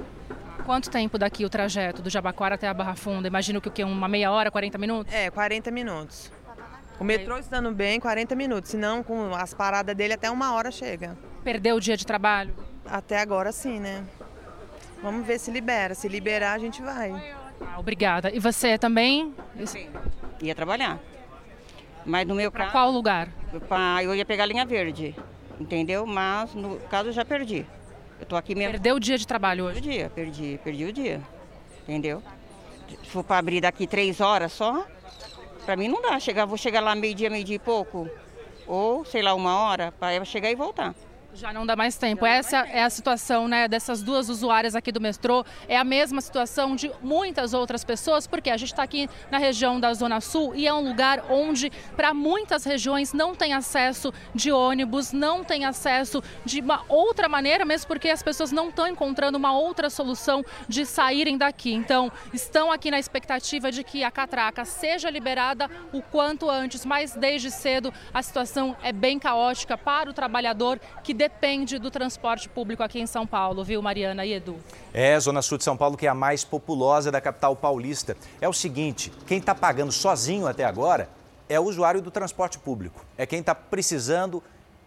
Quanto 0.67 0.91
tempo 0.91 1.17
daqui 1.17 1.45
o 1.45 1.49
trajeto 1.49 2.03
do 2.03 2.11
Jabaquara 2.11 2.57
até 2.57 2.67
a 2.67 2.75
Barra 2.75 2.97
Funda? 2.97 3.29
Imagino 3.29 3.61
que 3.61 3.69
o 3.69 3.71
que 3.71 3.85
uma 3.85 4.09
meia 4.09 4.33
hora, 4.33 4.51
40 4.51 4.77
minutos? 4.77 5.15
É, 5.15 5.31
40 5.31 5.71
minutos. 5.71 6.33
O 6.99 7.05
metrô 7.05 7.39
estando 7.39 7.71
bem, 7.71 8.01
40 8.01 8.35
minutos. 8.35 8.73
Senão, 8.73 9.05
com 9.05 9.33
as 9.37 9.55
paradas 9.55 9.95
dele, 9.95 10.15
até 10.15 10.29
uma 10.29 10.53
hora 10.53 10.73
chega. 10.73 11.17
Perdeu 11.45 11.77
o 11.77 11.81
dia 11.81 11.97
de 11.97 12.05
trabalho? 12.05 12.53
Até 12.85 13.21
agora 13.21 13.53
sim, 13.53 13.79
né? 13.79 14.05
Vamos 15.01 15.25
ver 15.25 15.39
se 15.39 15.53
libera. 15.53 15.95
Se 15.95 16.09
liberar, 16.09 16.55
a 16.55 16.59
gente 16.59 16.83
vai. 16.83 17.13
Ah, 17.61 17.79
obrigada. 17.79 18.35
E 18.35 18.41
você 18.41 18.77
também? 18.77 19.33
Sim. 19.65 19.89
Ia 20.43 20.57
trabalhar. 20.57 20.99
Mas 22.05 22.27
no 22.27 22.35
meu 22.35 22.51
caso. 22.51 22.73
qual 22.73 22.91
lugar? 22.91 23.29
Eu 24.03 24.13
ia 24.13 24.25
pegar 24.25 24.43
a 24.43 24.47
linha 24.47 24.67
verde, 24.67 25.15
entendeu? 25.61 26.07
Mas 26.07 26.55
no 26.55 26.79
caso 26.91 27.09
eu 27.09 27.13
já 27.13 27.25
perdi. 27.25 27.65
Eu 28.21 28.27
tô 28.27 28.37
aqui 28.37 28.55
mesmo. 28.55 28.73
Perdeu 28.73 28.97
o 28.97 29.01
dia 29.01 29.17
de 29.17 29.27
trabalho 29.27 29.65
hoje? 29.65 29.81
Perdi 29.81 29.89
o 29.89 29.93
dia, 29.93 30.11
perdi, 30.11 30.61
perdi 30.63 30.85
o 30.85 30.93
dia. 30.93 31.21
Entendeu? 31.83 32.23
Se 32.89 33.11
for 33.11 33.23
para 33.25 33.39
abrir 33.39 33.61
daqui 33.61 33.87
três 33.87 34.21
horas 34.21 34.53
só, 34.53 34.87
para 35.65 35.77
mim 35.77 35.89
não 35.89 36.03
dá. 36.03 36.19
Chegar, 36.19 36.47
vou 36.47 36.57
chegar 36.57 36.81
lá 36.81 36.95
meio-dia, 36.95 37.31
meio-dia 37.31 37.57
e 37.57 37.59
pouco. 37.59 38.09
Ou, 38.67 39.05
sei 39.05 39.23
lá, 39.23 39.35
uma 39.35 39.59
hora, 39.61 39.93
para 39.93 40.25
chegar 40.25 40.51
e 40.51 40.55
voltar. 40.55 40.95
Já 41.39 41.53
não 41.53 41.65
dá 41.65 41.77
mais 41.77 41.97
tempo. 41.97 42.27
Essa 42.27 42.67
é 42.67 42.83
a 42.83 42.91
situação 42.91 43.47
né, 43.47 43.69
dessas 43.69 44.03
duas 44.03 44.29
usuárias 44.29 44.75
aqui 44.75 44.91
do 44.91 45.01
metrô. 45.01 45.45
É 45.69 45.77
a 45.77 45.85
mesma 45.85 46.21
situação 46.21 46.75
de 46.75 46.91
muitas 47.01 47.55
outras 47.55 47.85
pessoas, 47.85 48.27
porque 48.27 48.51
a 48.51 48.57
gente 48.57 48.73
está 48.73 48.83
aqui 48.83 49.09
na 49.31 49.39
região 49.39 49.79
da 49.79 49.95
Zona 49.95 50.21
Sul 50.21 50.53
e 50.57 50.67
é 50.67 50.75
um 50.75 50.89
lugar 50.89 51.27
onde, 51.31 51.71
para 51.95 52.13
muitas 52.13 52.65
regiões, 52.65 53.13
não 53.13 53.37
tem 53.37 53.53
acesso 53.53 54.13
de 54.35 54.51
ônibus, 54.51 55.13
não 55.13 55.45
tem 55.45 55.65
acesso 55.65 56.21
de 56.45 56.59
uma 56.59 56.85
outra 56.89 57.29
maneira, 57.29 57.65
mesmo 57.65 57.87
porque 57.87 58.09
as 58.11 58.21
pessoas 58.21 58.51
não 58.51 58.71
estão 58.71 58.89
encontrando 58.89 59.39
uma 59.39 59.57
outra 59.57 59.89
solução 59.89 60.45
de 60.67 60.85
saírem 60.85 61.39
daqui. 61.39 61.73
Então, 61.73 62.11
estão 62.33 62.73
aqui 62.73 62.91
na 62.91 62.99
expectativa 62.99 63.71
de 63.71 63.85
que 63.85 64.03
a 64.03 64.11
catraca 64.11 64.65
seja 64.65 65.09
liberada 65.09 65.71
o 65.93 66.03
quanto 66.03 66.51
antes, 66.51 66.85
mas 66.85 67.15
desde 67.15 67.49
cedo 67.49 67.95
a 68.13 68.25
situação 68.25 68.77
é 68.83 68.91
bem 68.91 69.21
caótica 69.21 69.79
para 69.79 70.11
o 70.11 70.13
trabalhador 70.13 70.81
que 71.05 71.15
depende 71.29 71.79
do 71.79 71.91
transporte 71.91 72.49
público 72.49 72.83
aqui 72.83 72.99
em 72.99 73.07
São 73.07 73.27
Paulo, 73.27 73.63
viu, 73.63 73.83
Mariana 73.83 74.25
e 74.25 74.33
Edu? 74.33 74.57
É, 74.95 75.21
Zona 75.21 75.43
Sul 75.43 75.59
de 75.59 75.65
São 75.65 75.77
Paulo, 75.77 75.95
que 75.95 76.07
é 76.07 76.09
a 76.09 76.15
mais 76.15 76.43
populosa 76.43 77.13
da 77.13 77.21
capital 77.21 77.55
paulista. 77.55 78.17
É 78.41 78.49
o 78.49 78.53
seguinte: 78.53 79.13
quem 79.27 79.39
está 79.39 79.55
pagando 79.55 79.93
sozinho 79.93 80.47
até 80.47 80.65
agora 80.65 81.07
é 81.47 81.61
o 81.61 81.65
usuário 81.65 82.01
do 82.01 82.11
transporte 82.11 82.59
público. 82.59 83.05
É 83.17 83.27
quem 83.27 83.41
está 83.41 83.55
precisando 83.55 84.43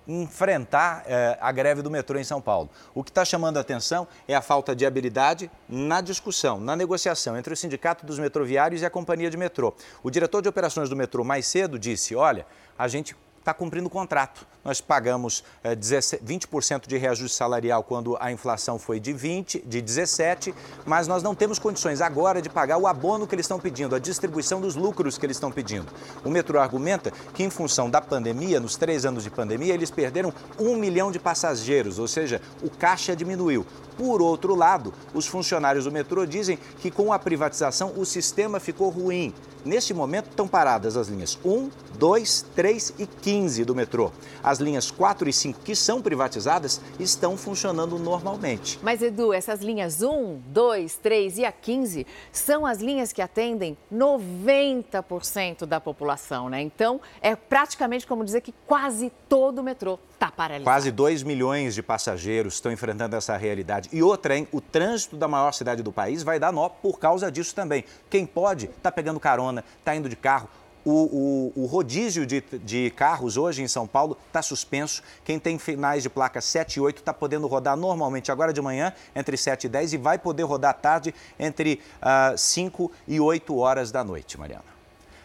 enfrentar 0.07 1.03
é, 1.05 1.37
a 1.39 1.51
greve 1.51 1.83
do 1.83 1.91
metrô 1.91 2.17
em 2.17 2.23
São 2.23 2.41
Paulo. 2.41 2.71
O 2.95 3.03
que 3.03 3.11
está 3.11 3.23
chamando 3.23 3.57
a 3.57 3.61
atenção 3.61 4.07
é 4.27 4.33
a 4.33 4.41
falta 4.41 4.75
de 4.75 4.83
habilidade 4.83 5.49
na 5.69 6.01
discussão, 6.01 6.59
na 6.59 6.75
negociação 6.75 7.37
entre 7.37 7.53
o 7.53 7.57
Sindicato 7.57 8.03
dos 8.03 8.17
Metroviários 8.17 8.81
e 8.81 8.85
a 8.85 8.89
Companhia 8.89 9.29
de 9.29 9.37
Metrô. 9.37 9.75
O 10.01 10.09
diretor 10.09 10.41
de 10.41 10.49
operações 10.49 10.89
do 10.89 10.95
metrô 10.95 11.23
mais 11.23 11.45
cedo 11.45 11.77
disse: 11.77 12.15
olha, 12.15 12.47
a 12.77 12.87
gente 12.87 13.15
está 13.41 13.53
cumprindo 13.53 13.87
o 13.87 13.89
contrato. 13.89 14.45
Nós 14.63 14.79
pagamos 14.79 15.43
é, 15.63 15.75
20% 15.75 16.87
de 16.87 16.95
reajuste 16.95 17.35
salarial 17.35 17.83
quando 17.83 18.15
a 18.19 18.31
inflação 18.31 18.77
foi 18.77 18.99
de 18.99 19.11
20, 19.11 19.63
de 19.65 19.81
17, 19.81 20.53
mas 20.85 21.07
nós 21.07 21.23
não 21.23 21.33
temos 21.33 21.57
condições 21.57 21.99
agora 21.99 22.39
de 22.39 22.49
pagar 22.49 22.77
o 22.77 22.85
abono 22.85 23.25
que 23.25 23.33
eles 23.33 23.45
estão 23.45 23.59
pedindo, 23.59 23.95
a 23.95 23.99
distribuição 23.99 24.61
dos 24.61 24.75
lucros 24.75 25.17
que 25.17 25.25
eles 25.25 25.37
estão 25.37 25.51
pedindo. 25.51 25.91
O 26.23 26.29
metrô 26.29 26.59
argumenta 26.59 27.11
que, 27.33 27.43
em 27.43 27.49
função 27.49 27.89
da 27.89 27.99
pandemia, 27.99 28.59
nos 28.59 28.75
três 28.75 29.03
anos 29.03 29.23
de 29.23 29.31
pandemia, 29.31 29.73
eles 29.73 29.89
perderam 29.89 30.31
um 30.59 30.75
milhão 30.75 31.11
de 31.11 31.17
passageiros, 31.17 31.97
ou 31.97 32.07
seja, 32.07 32.39
o 32.61 32.69
caixa 32.69 33.15
diminuiu. 33.15 33.65
Por 33.97 34.21
outro 34.21 34.55
lado, 34.55 34.93
os 35.13 35.25
funcionários 35.25 35.85
do 35.85 35.91
metrô 35.91 36.25
dizem 36.25 36.57
que 36.79 36.91
com 36.91 37.11
a 37.11 37.17
privatização 37.17 37.93
o 37.97 38.05
sistema 38.05 38.59
ficou 38.59 38.89
ruim. 38.89 39.33
Neste 39.65 39.93
momento 39.93 40.29
estão 40.29 40.47
paradas 40.47 40.97
as 40.97 41.07
linhas 41.07 41.37
1, 41.45 41.69
2, 41.99 42.45
3 42.55 42.93
e 42.97 43.05
15 43.05 43.30
do 43.31 43.73
metrô. 43.73 44.11
As 44.43 44.59
linhas 44.59 44.91
4 44.91 45.29
e 45.29 45.31
5, 45.31 45.61
que 45.61 45.73
são 45.73 46.01
privatizadas, 46.01 46.81
estão 46.99 47.37
funcionando 47.37 47.97
normalmente. 47.97 48.77
Mas, 48.83 49.01
Edu, 49.01 49.31
essas 49.31 49.61
linhas 49.61 50.01
1, 50.01 50.41
2, 50.47 50.95
3 50.97 51.37
e 51.37 51.45
a 51.45 51.51
15 51.51 52.05
são 52.29 52.65
as 52.65 52.79
linhas 52.79 53.13
que 53.13 53.21
atendem 53.21 53.77
90% 53.93 55.65
da 55.65 55.79
população, 55.79 56.49
né? 56.49 56.61
Então, 56.61 56.99
é 57.21 57.33
praticamente 57.33 58.05
como 58.05 58.25
dizer 58.25 58.41
que 58.41 58.53
quase 58.67 59.09
todo 59.29 59.59
o 59.59 59.63
metrô 59.63 59.97
está 60.13 60.29
paralisado. 60.29 60.65
Quase 60.65 60.91
2 60.91 61.23
milhões 61.23 61.73
de 61.73 61.81
passageiros 61.81 62.55
estão 62.55 62.69
enfrentando 62.69 63.15
essa 63.15 63.37
realidade. 63.37 63.87
E 63.93 64.03
outra, 64.03 64.37
hein? 64.37 64.45
O 64.51 64.59
trânsito 64.59 65.15
da 65.15 65.27
maior 65.27 65.53
cidade 65.53 65.81
do 65.81 65.91
país 65.91 66.21
vai 66.21 66.37
dar 66.37 66.51
nó 66.51 66.67
por 66.67 66.99
causa 66.99 67.31
disso 67.31 67.55
também. 67.55 67.85
Quem 68.09 68.25
pode 68.25 68.65
está 68.65 68.91
pegando 68.91 69.21
carona, 69.21 69.63
está 69.79 69.95
indo 69.95 70.09
de 70.09 70.17
carro. 70.17 70.49
O, 70.83 71.51
o, 71.55 71.63
o, 71.63 71.65
rodízio 71.67 72.25
de, 72.25 72.41
de, 72.41 72.89
carros 72.91 73.37
hoje 73.37 73.61
em 73.61 73.67
São 73.67 73.85
Paulo 73.85 74.17
está 74.27 74.41
suspenso. 74.41 75.03
Quem 75.23 75.37
tem 75.37 75.59
finais 75.59 76.01
de 76.01 76.09
placa 76.09 76.41
7 76.41 76.77
e 76.77 76.79
8 76.81 76.99
está 76.99 77.13
podendo 77.13 77.45
rodar 77.45 77.77
normalmente 77.77 78.31
agora 78.31 78.51
de 78.51 78.61
manhã, 78.61 78.91
entre 79.15 79.37
7 79.37 79.65
e 79.65 79.69
10, 79.69 79.93
e 79.93 79.97
vai 79.97 80.17
poder 80.17 80.43
rodar 80.43 80.73
tarde 80.73 81.13
entre 81.39 81.75
uh, 81.75 81.77
ah, 82.01 82.33
5 82.35 82.91
e 83.07 83.19
8 83.19 83.55
horas 83.55 83.91
da 83.91 84.03
noite, 84.03 84.39
Mariana. 84.39 84.71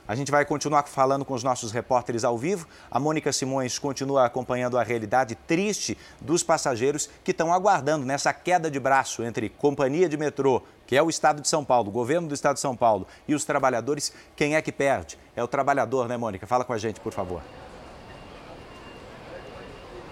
A 0.09 0.15
gente 0.15 0.31
vai 0.31 0.45
continuar 0.45 0.85
falando 0.85 1.25
com 1.25 1.35
os 1.35 1.43
nossos 1.43 1.73
repórteres 1.73 2.23
ao 2.23 2.39
vivo. 2.39 2.69
A 2.89 3.01
Mônica 3.01 3.33
Simões 3.33 3.77
continua 3.77 4.25
acompanhando 4.25 4.79
a 4.79 4.85
realidade 4.85 5.35
triste 5.35 5.99
dos 6.21 6.45
passageiros 6.45 7.11
que 7.25 7.33
estão 7.33 7.53
aguardando 7.53 8.07
nessa 8.07 8.33
queda 8.33 8.71
de 8.71 8.79
braço 8.79 9.25
entre 9.25 9.49
companhia 9.49 10.09
de 10.09 10.17
metrô, 10.17 10.63
que 10.87 10.97
é 10.97 11.03
o 11.03 11.09
Estado 11.09 11.41
de 11.43 11.49
São 11.49 11.65
Paulo, 11.65 11.89
o 11.89 11.93
governo 11.93 12.29
do 12.29 12.35
Estado 12.35 12.55
de 12.55 12.61
São 12.61 12.77
Paulo, 12.77 13.07
e 13.27 13.35
os 13.35 13.45
trabalhadores. 13.45 14.13
Quem 14.35 14.55
é 14.55 14.63
que 14.63 14.73
perde? 14.73 15.19
É 15.35 15.43
o 15.43 15.49
trabalhador, 15.49 16.09
né, 16.09 16.17
Mônica? 16.17 16.47
Fala 16.47 16.65
com 16.65 16.73
a 16.73 16.79
gente, 16.79 17.01
por 17.01 17.13
favor. 17.13 17.43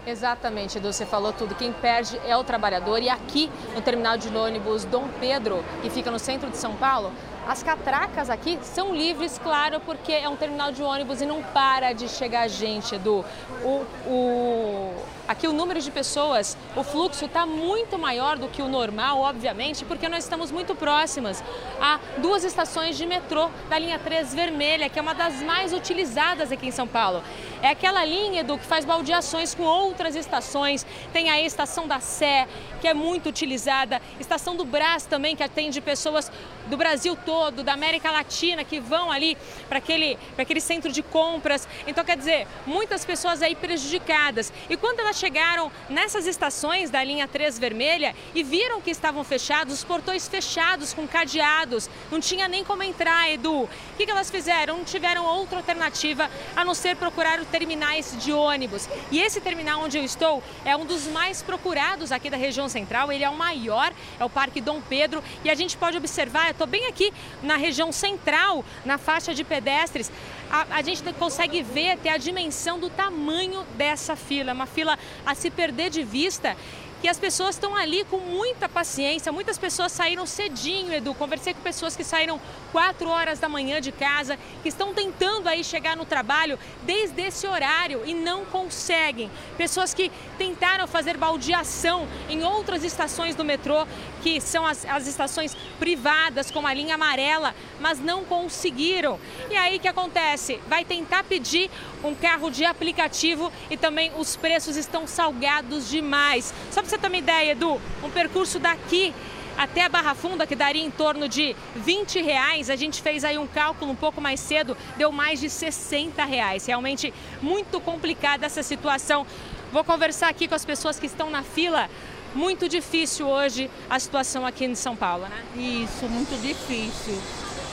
Exatamente, 0.06 0.76
Edu, 0.76 0.92
você 0.92 1.06
falou 1.06 1.32
tudo. 1.32 1.54
Quem 1.54 1.72
perde 1.72 2.20
é 2.26 2.36
o 2.36 2.44
trabalhador. 2.44 3.00
E 3.00 3.08
aqui 3.08 3.50
no 3.74 3.80
terminal 3.80 4.18
de 4.18 4.28
ônibus 4.28 4.84
Dom 4.84 5.08
Pedro, 5.18 5.64
que 5.80 5.88
fica 5.88 6.10
no 6.10 6.18
centro 6.18 6.50
de 6.50 6.58
São 6.58 6.76
Paulo, 6.76 7.10
as 7.46 7.62
catracas 7.62 8.28
aqui 8.28 8.58
são 8.62 8.94
livres, 8.94 9.38
claro, 9.42 9.80
porque 9.80 10.12
é 10.12 10.28
um 10.28 10.36
terminal 10.36 10.72
de 10.72 10.82
ônibus 10.82 11.22
e 11.22 11.26
não 11.26 11.42
para 11.42 11.92
de 11.92 12.08
chegar 12.08 12.48
gente, 12.48 12.94
Edu. 12.94 13.24
O, 13.62 13.84
o, 14.06 14.94
aqui 15.26 15.46
o 15.46 15.52
número 15.52 15.80
de 15.80 15.90
pessoas, 15.90 16.56
o 16.76 16.82
fluxo 16.82 17.24
está 17.24 17.46
muito 17.46 17.98
maior 17.98 18.36
do 18.38 18.48
que 18.48 18.62
o 18.62 18.68
normal, 18.68 19.20
obviamente, 19.20 19.84
porque 19.84 20.08
nós 20.08 20.24
estamos 20.24 20.50
muito 20.50 20.74
próximas 20.74 21.42
a 21.80 21.98
duas 22.18 22.44
estações 22.44 22.96
de 22.96 23.06
metrô 23.06 23.50
da 23.68 23.78
linha 23.78 23.98
3 23.98 24.34
vermelha, 24.34 24.88
que 24.88 24.98
é 24.98 25.02
uma 25.02 25.14
das 25.14 25.42
mais 25.42 25.72
utilizadas 25.72 26.52
aqui 26.52 26.66
em 26.66 26.70
São 26.70 26.86
Paulo. 26.86 27.22
É 27.62 27.68
aquela 27.68 28.04
linha, 28.04 28.40
Edu, 28.40 28.58
que 28.58 28.66
faz 28.66 28.84
baldeações 28.84 29.54
com 29.54 29.62
outras 29.62 30.14
estações. 30.14 30.84
Tem 31.12 31.30
a 31.30 31.40
estação 31.40 31.88
da 31.88 31.98
Sé, 31.98 32.46
que 32.80 32.86
é 32.86 32.92
muito 32.92 33.28
utilizada, 33.28 34.02
estação 34.20 34.54
do 34.54 34.64
Brás 34.64 35.06
também, 35.06 35.34
que 35.34 35.42
atende 35.42 35.80
pessoas 35.80 36.30
do 36.66 36.76
Brasil 36.76 37.16
todo, 37.24 37.62
da 37.62 37.72
América 37.72 38.10
Latina, 38.10 38.64
que 38.64 38.80
vão 38.80 39.10
ali 39.10 39.36
para 39.68 39.78
aquele, 39.78 40.18
aquele 40.36 40.60
centro 40.60 40.92
de 40.92 41.02
compras. 41.02 41.68
Então, 41.86 42.04
quer 42.04 42.16
dizer, 42.16 42.46
muitas 42.66 43.04
pessoas 43.04 43.42
aí 43.42 43.54
prejudicadas. 43.54 44.52
E 44.68 44.76
quando 44.76 45.00
elas 45.00 45.13
chegaram 45.16 45.70
nessas 45.88 46.26
estações 46.26 46.90
da 46.90 47.02
linha 47.02 47.26
3 47.26 47.58
vermelha 47.58 48.14
e 48.34 48.42
viram 48.42 48.80
que 48.80 48.90
estavam 48.90 49.24
fechados, 49.24 49.74
os 49.74 49.84
portões 49.84 50.28
fechados 50.28 50.92
com 50.92 51.06
cadeados, 51.06 51.88
não 52.10 52.20
tinha 52.20 52.48
nem 52.48 52.64
como 52.64 52.82
entrar, 52.82 53.30
Edu. 53.30 53.62
O 53.62 53.68
que, 53.96 54.04
que 54.04 54.10
elas 54.10 54.30
fizeram? 54.30 54.78
Não 54.78 54.84
tiveram 54.84 55.24
outra 55.24 55.58
alternativa 55.58 56.30
a 56.56 56.64
não 56.64 56.74
ser 56.74 56.96
procurar 56.96 57.40
o 57.40 57.44
terminais 57.44 58.16
de 58.18 58.32
ônibus. 58.32 58.88
E 59.10 59.20
esse 59.20 59.40
terminal 59.40 59.82
onde 59.82 59.98
eu 59.98 60.04
estou 60.04 60.42
é 60.64 60.76
um 60.76 60.84
dos 60.84 61.06
mais 61.06 61.42
procurados 61.42 62.12
aqui 62.12 62.28
da 62.30 62.36
região 62.36 62.68
central. 62.68 63.12
Ele 63.12 63.24
é 63.24 63.30
o 63.30 63.36
maior, 63.36 63.92
é 64.18 64.24
o 64.24 64.30
Parque 64.30 64.60
Dom 64.60 64.80
Pedro. 64.80 65.22
E 65.44 65.50
a 65.50 65.54
gente 65.54 65.76
pode 65.76 65.96
observar, 65.96 66.46
eu 66.46 66.52
estou 66.52 66.66
bem 66.66 66.86
aqui 66.86 67.12
na 67.42 67.56
região 67.56 67.92
central, 67.92 68.64
na 68.84 68.98
faixa 68.98 69.34
de 69.34 69.44
pedestres. 69.44 70.10
A, 70.54 70.76
a 70.76 70.82
gente 70.82 71.02
consegue 71.14 71.64
ver 71.64 71.90
até 71.90 72.10
a 72.10 72.16
dimensão 72.16 72.78
do 72.78 72.88
tamanho 72.88 73.64
dessa 73.76 74.14
fila. 74.14 74.52
Uma 74.52 74.66
fila 74.66 74.96
a 75.26 75.34
se 75.34 75.50
perder 75.50 75.90
de 75.90 76.04
vista 76.04 76.56
E 77.04 77.08
as 77.08 77.18
pessoas 77.18 77.54
estão 77.54 77.76
ali 77.76 78.02
com 78.04 78.16
muita 78.16 78.66
paciência. 78.66 79.30
Muitas 79.30 79.58
pessoas 79.58 79.92
saíram 79.92 80.24
cedinho, 80.24 80.90
Edu. 80.90 81.12
Conversei 81.12 81.52
com 81.52 81.60
pessoas 81.60 81.94
que 81.94 82.02
saíram 82.02 82.40
4 82.72 83.06
horas 83.10 83.38
da 83.38 83.46
manhã 83.46 83.78
de 83.78 83.92
casa, 83.92 84.38
que 84.62 84.70
estão 84.70 84.94
tentando 84.94 85.46
aí 85.46 85.62
chegar 85.62 85.98
no 85.98 86.06
trabalho 86.06 86.58
desde 86.84 87.20
esse 87.20 87.46
horário 87.46 88.00
e 88.06 88.14
não 88.14 88.46
conseguem. 88.46 89.30
Pessoas 89.58 89.92
que 89.92 90.10
tentaram 90.38 90.88
fazer 90.88 91.18
baldeação 91.18 92.08
em 92.26 92.42
outras 92.42 92.82
estações 92.82 93.34
do 93.34 93.44
metrô, 93.44 93.86
que 94.22 94.40
são 94.40 94.66
as, 94.66 94.86
as 94.86 95.06
estações 95.06 95.54
privadas, 95.78 96.50
como 96.50 96.66
a 96.66 96.72
linha 96.72 96.94
amarela, 96.94 97.54
mas 97.80 98.00
não 98.00 98.24
conseguiram. 98.24 99.20
E 99.50 99.56
aí 99.56 99.76
o 99.76 99.80
que 99.80 99.88
acontece? 99.88 100.58
Vai 100.66 100.86
tentar 100.86 101.22
pedir 101.24 101.70
um 102.04 102.14
carro 102.14 102.50
de 102.50 102.64
aplicativo 102.64 103.50
e 103.70 103.76
também 103.76 104.12
os 104.16 104.36
preços 104.36 104.76
estão 104.76 105.06
salgados 105.06 105.88
demais. 105.88 106.52
Só 106.70 106.80
para 106.80 106.90
você 106.90 106.98
ter 106.98 107.08
uma 107.08 107.16
ideia, 107.16 107.52
Edu, 107.52 107.80
um 108.02 108.10
percurso 108.10 108.58
daqui 108.58 109.12
até 109.56 109.84
a 109.84 109.88
Barra 109.88 110.14
Funda, 110.14 110.46
que 110.46 110.56
daria 110.56 110.84
em 110.84 110.90
torno 110.90 111.28
de 111.28 111.54
20 111.76 112.20
reais, 112.20 112.68
a 112.68 112.76
gente 112.76 113.00
fez 113.00 113.24
aí 113.24 113.38
um 113.38 113.46
cálculo 113.46 113.92
um 113.92 113.96
pouco 113.96 114.20
mais 114.20 114.40
cedo, 114.40 114.76
deu 114.96 115.12
mais 115.12 115.40
de 115.40 115.48
60 115.48 116.24
reais. 116.24 116.66
Realmente 116.66 117.14
muito 117.40 117.80
complicada 117.80 118.46
essa 118.46 118.62
situação. 118.62 119.26
Vou 119.72 119.84
conversar 119.84 120.28
aqui 120.28 120.48
com 120.48 120.54
as 120.54 120.64
pessoas 120.64 120.98
que 120.98 121.06
estão 121.06 121.30
na 121.30 121.42
fila. 121.42 121.88
Muito 122.34 122.68
difícil 122.68 123.28
hoje 123.28 123.70
a 123.88 123.98
situação 123.98 124.44
aqui 124.44 124.64
em 124.64 124.74
São 124.74 124.96
Paulo, 124.96 125.24
né? 125.28 125.44
Isso, 125.54 126.08
muito 126.08 126.36
difícil. 126.42 127.16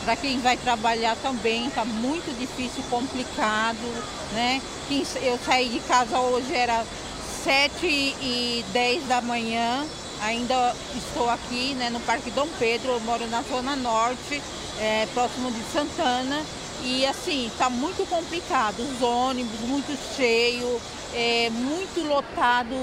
Para 0.04 0.16
quem 0.16 0.40
vai 0.40 0.58
trabalhar 0.58 1.16
também 1.18 1.68
está 1.68 1.86
muito 1.86 2.36
difícil, 2.40 2.84
complicado, 2.90 3.78
né? 4.34 4.60
Eu 5.22 5.40
saí 5.46 5.70
de 5.70 5.80
casa 5.82 6.20
hoje 6.20 6.54
era 6.56 6.84
7 7.44 7.86
e 7.86 8.66
10 8.74 9.08
da 9.08 9.22
manhã, 9.22 9.86
ainda 10.22 10.76
estou 10.96 11.30
aqui 11.30 11.76
né, 11.76 11.90
no 11.90 12.00
Parque 12.00 12.32
Dom 12.32 12.48
Pedro, 12.58 12.94
eu 12.94 13.00
moro 13.02 13.28
na 13.28 13.44
Zona 13.44 13.76
Norte, 13.76 14.42
é, 14.80 15.08
próximo 15.14 15.52
de 15.52 15.62
Santana. 15.72 16.44
E 16.84 17.06
assim, 17.06 17.46
está 17.46 17.70
muito 17.70 18.08
complicado, 18.10 18.80
os 18.80 19.04
ônibus 19.04 19.60
muito 19.62 19.96
cheio, 20.16 20.82
é, 21.14 21.48
muito 21.52 22.02
lotado, 22.08 22.76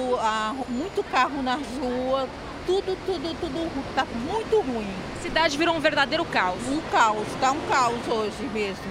muito 0.69 1.03
carro 1.11 1.43
nas 1.43 1.61
ruas, 1.81 2.29
tudo, 2.69 2.99
tudo, 3.07 3.35
tudo 3.41 3.89
está 3.89 4.05
muito 4.05 4.61
ruim. 4.61 4.93
A 5.19 5.23
cidade 5.23 5.57
virou 5.57 5.75
um 5.75 5.81
verdadeiro 5.81 6.23
caos. 6.27 6.61
Um 6.69 6.83
caos, 6.93 7.27
está 7.29 7.51
um 7.51 7.61
caos 7.63 8.07
hoje 8.07 8.45
mesmo. 8.53 8.85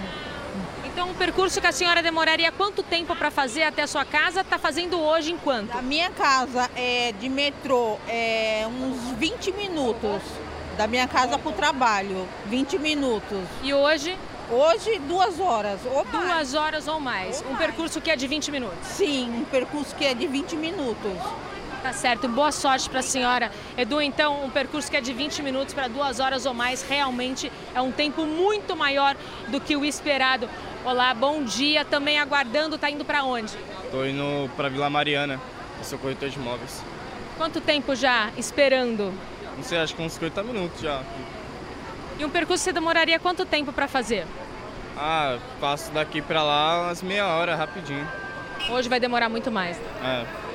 Então, 0.84 1.10
um 1.12 1.14
percurso 1.14 1.62
que 1.62 1.68
a 1.68 1.72
senhora 1.72 2.02
demoraria 2.02 2.52
quanto 2.52 2.82
tempo 2.82 3.16
para 3.16 3.30
fazer 3.30 3.62
até 3.62 3.84
a 3.84 3.88
sua 3.88 4.04
casa, 4.04 4.42
está 4.42 4.58
fazendo 4.58 5.00
hoje 5.00 5.32
em 5.32 5.38
quanto? 5.38 5.78
A 5.78 5.82
minha 5.84 6.10
casa 6.10 6.72
é 6.76 7.12
de 7.20 7.30
metrô 7.30 8.00
é 8.08 8.66
uns 8.68 9.12
20 9.20 9.52
minutos. 9.52 10.24
Da 10.76 10.88
minha 10.88 11.08
casa 11.08 11.38
para 11.38 11.50
o 11.50 11.54
trabalho, 11.54 12.28
20 12.48 12.80
minutos. 12.80 13.44
E 13.64 13.74
hoje? 13.74 14.18
Hoje, 14.50 15.00
duas 15.08 15.40
horas 15.40 15.80
ou 15.86 16.06
mais. 16.06 16.12
Duas 16.12 16.54
horas 16.54 16.88
ou 16.88 17.00
mais. 17.00 17.42
Ou 17.42 17.48
um 17.48 17.54
mais. 17.54 17.66
percurso 17.66 18.02
que 18.02 18.10
é 18.10 18.16
de 18.16 18.28
20 18.28 18.52
minutos? 18.52 18.88
Sim, 18.88 19.30
um 19.42 19.44
percurso 19.44 19.96
que 19.96 20.06
é 20.06 20.14
de 20.16 20.26
20 20.26 20.56
minutos. 20.56 21.18
Tá 21.82 21.94
certo, 21.94 22.28
boa 22.28 22.52
sorte 22.52 22.90
para 22.90 23.00
a 23.00 23.04
senhora. 23.04 23.52
Edu, 23.78 24.02
então, 24.02 24.44
um 24.44 24.50
percurso 24.50 24.90
que 24.90 24.98
é 24.98 25.02
de 25.02 25.14
20 25.14 25.44
minutos 25.44 25.74
para 25.74 25.88
duas 25.88 26.20
horas 26.20 26.46
ou 26.46 26.54
mais, 26.54 26.82
realmente 26.82 27.52
é 27.74 27.82
um 27.82 27.92
tempo 27.92 28.26
muito 28.26 28.76
maior 28.76 29.16
do 29.48 29.62
que 29.62 29.76
o 29.76 29.86
esperado. 29.86 30.50
Olá, 30.84 31.14
bom 31.14 31.44
dia. 31.44 31.86
Também 31.86 32.20
aguardando, 32.20 32.78
tá 32.78 32.90
indo 32.90 33.06
para 33.06 33.24
onde? 33.24 33.54
Tô 33.92 34.04
indo 34.04 34.50
para 34.56 34.70
Vila 34.70 34.90
Mariana, 34.90 35.40
eu 35.78 35.84
sou 35.84 36.00
corretor 36.00 36.30
de 36.30 36.38
imóveis. 36.38 36.84
Quanto 37.38 37.62
tempo 37.62 37.96
já 37.96 38.32
esperando? 38.36 39.14
Não 39.56 39.64
sei, 39.64 39.78
acho 39.78 39.96
que 39.96 40.02
uns 40.02 40.14
50 40.14 40.44
minutos 40.44 40.82
já. 40.82 41.04
E 42.18 42.26
um 42.26 42.30
percurso 42.30 42.64
você 42.64 42.74
demoraria 42.74 43.20
quanto 43.20 43.46
tempo 43.46 43.72
para 43.72 43.88
fazer? 43.88 44.26
Ah, 44.98 45.38
passo 45.62 45.92
daqui 45.92 46.22
para 46.22 46.42
lá 46.42 46.86
umas 46.86 47.04
meia 47.04 47.28
hora, 47.28 47.56
rapidinho. 47.56 48.08
Hoje 48.70 48.90
vai 48.90 49.00
demorar 49.00 49.30
muito 49.30 49.52
mais. 49.52 49.78
É. 50.04 50.47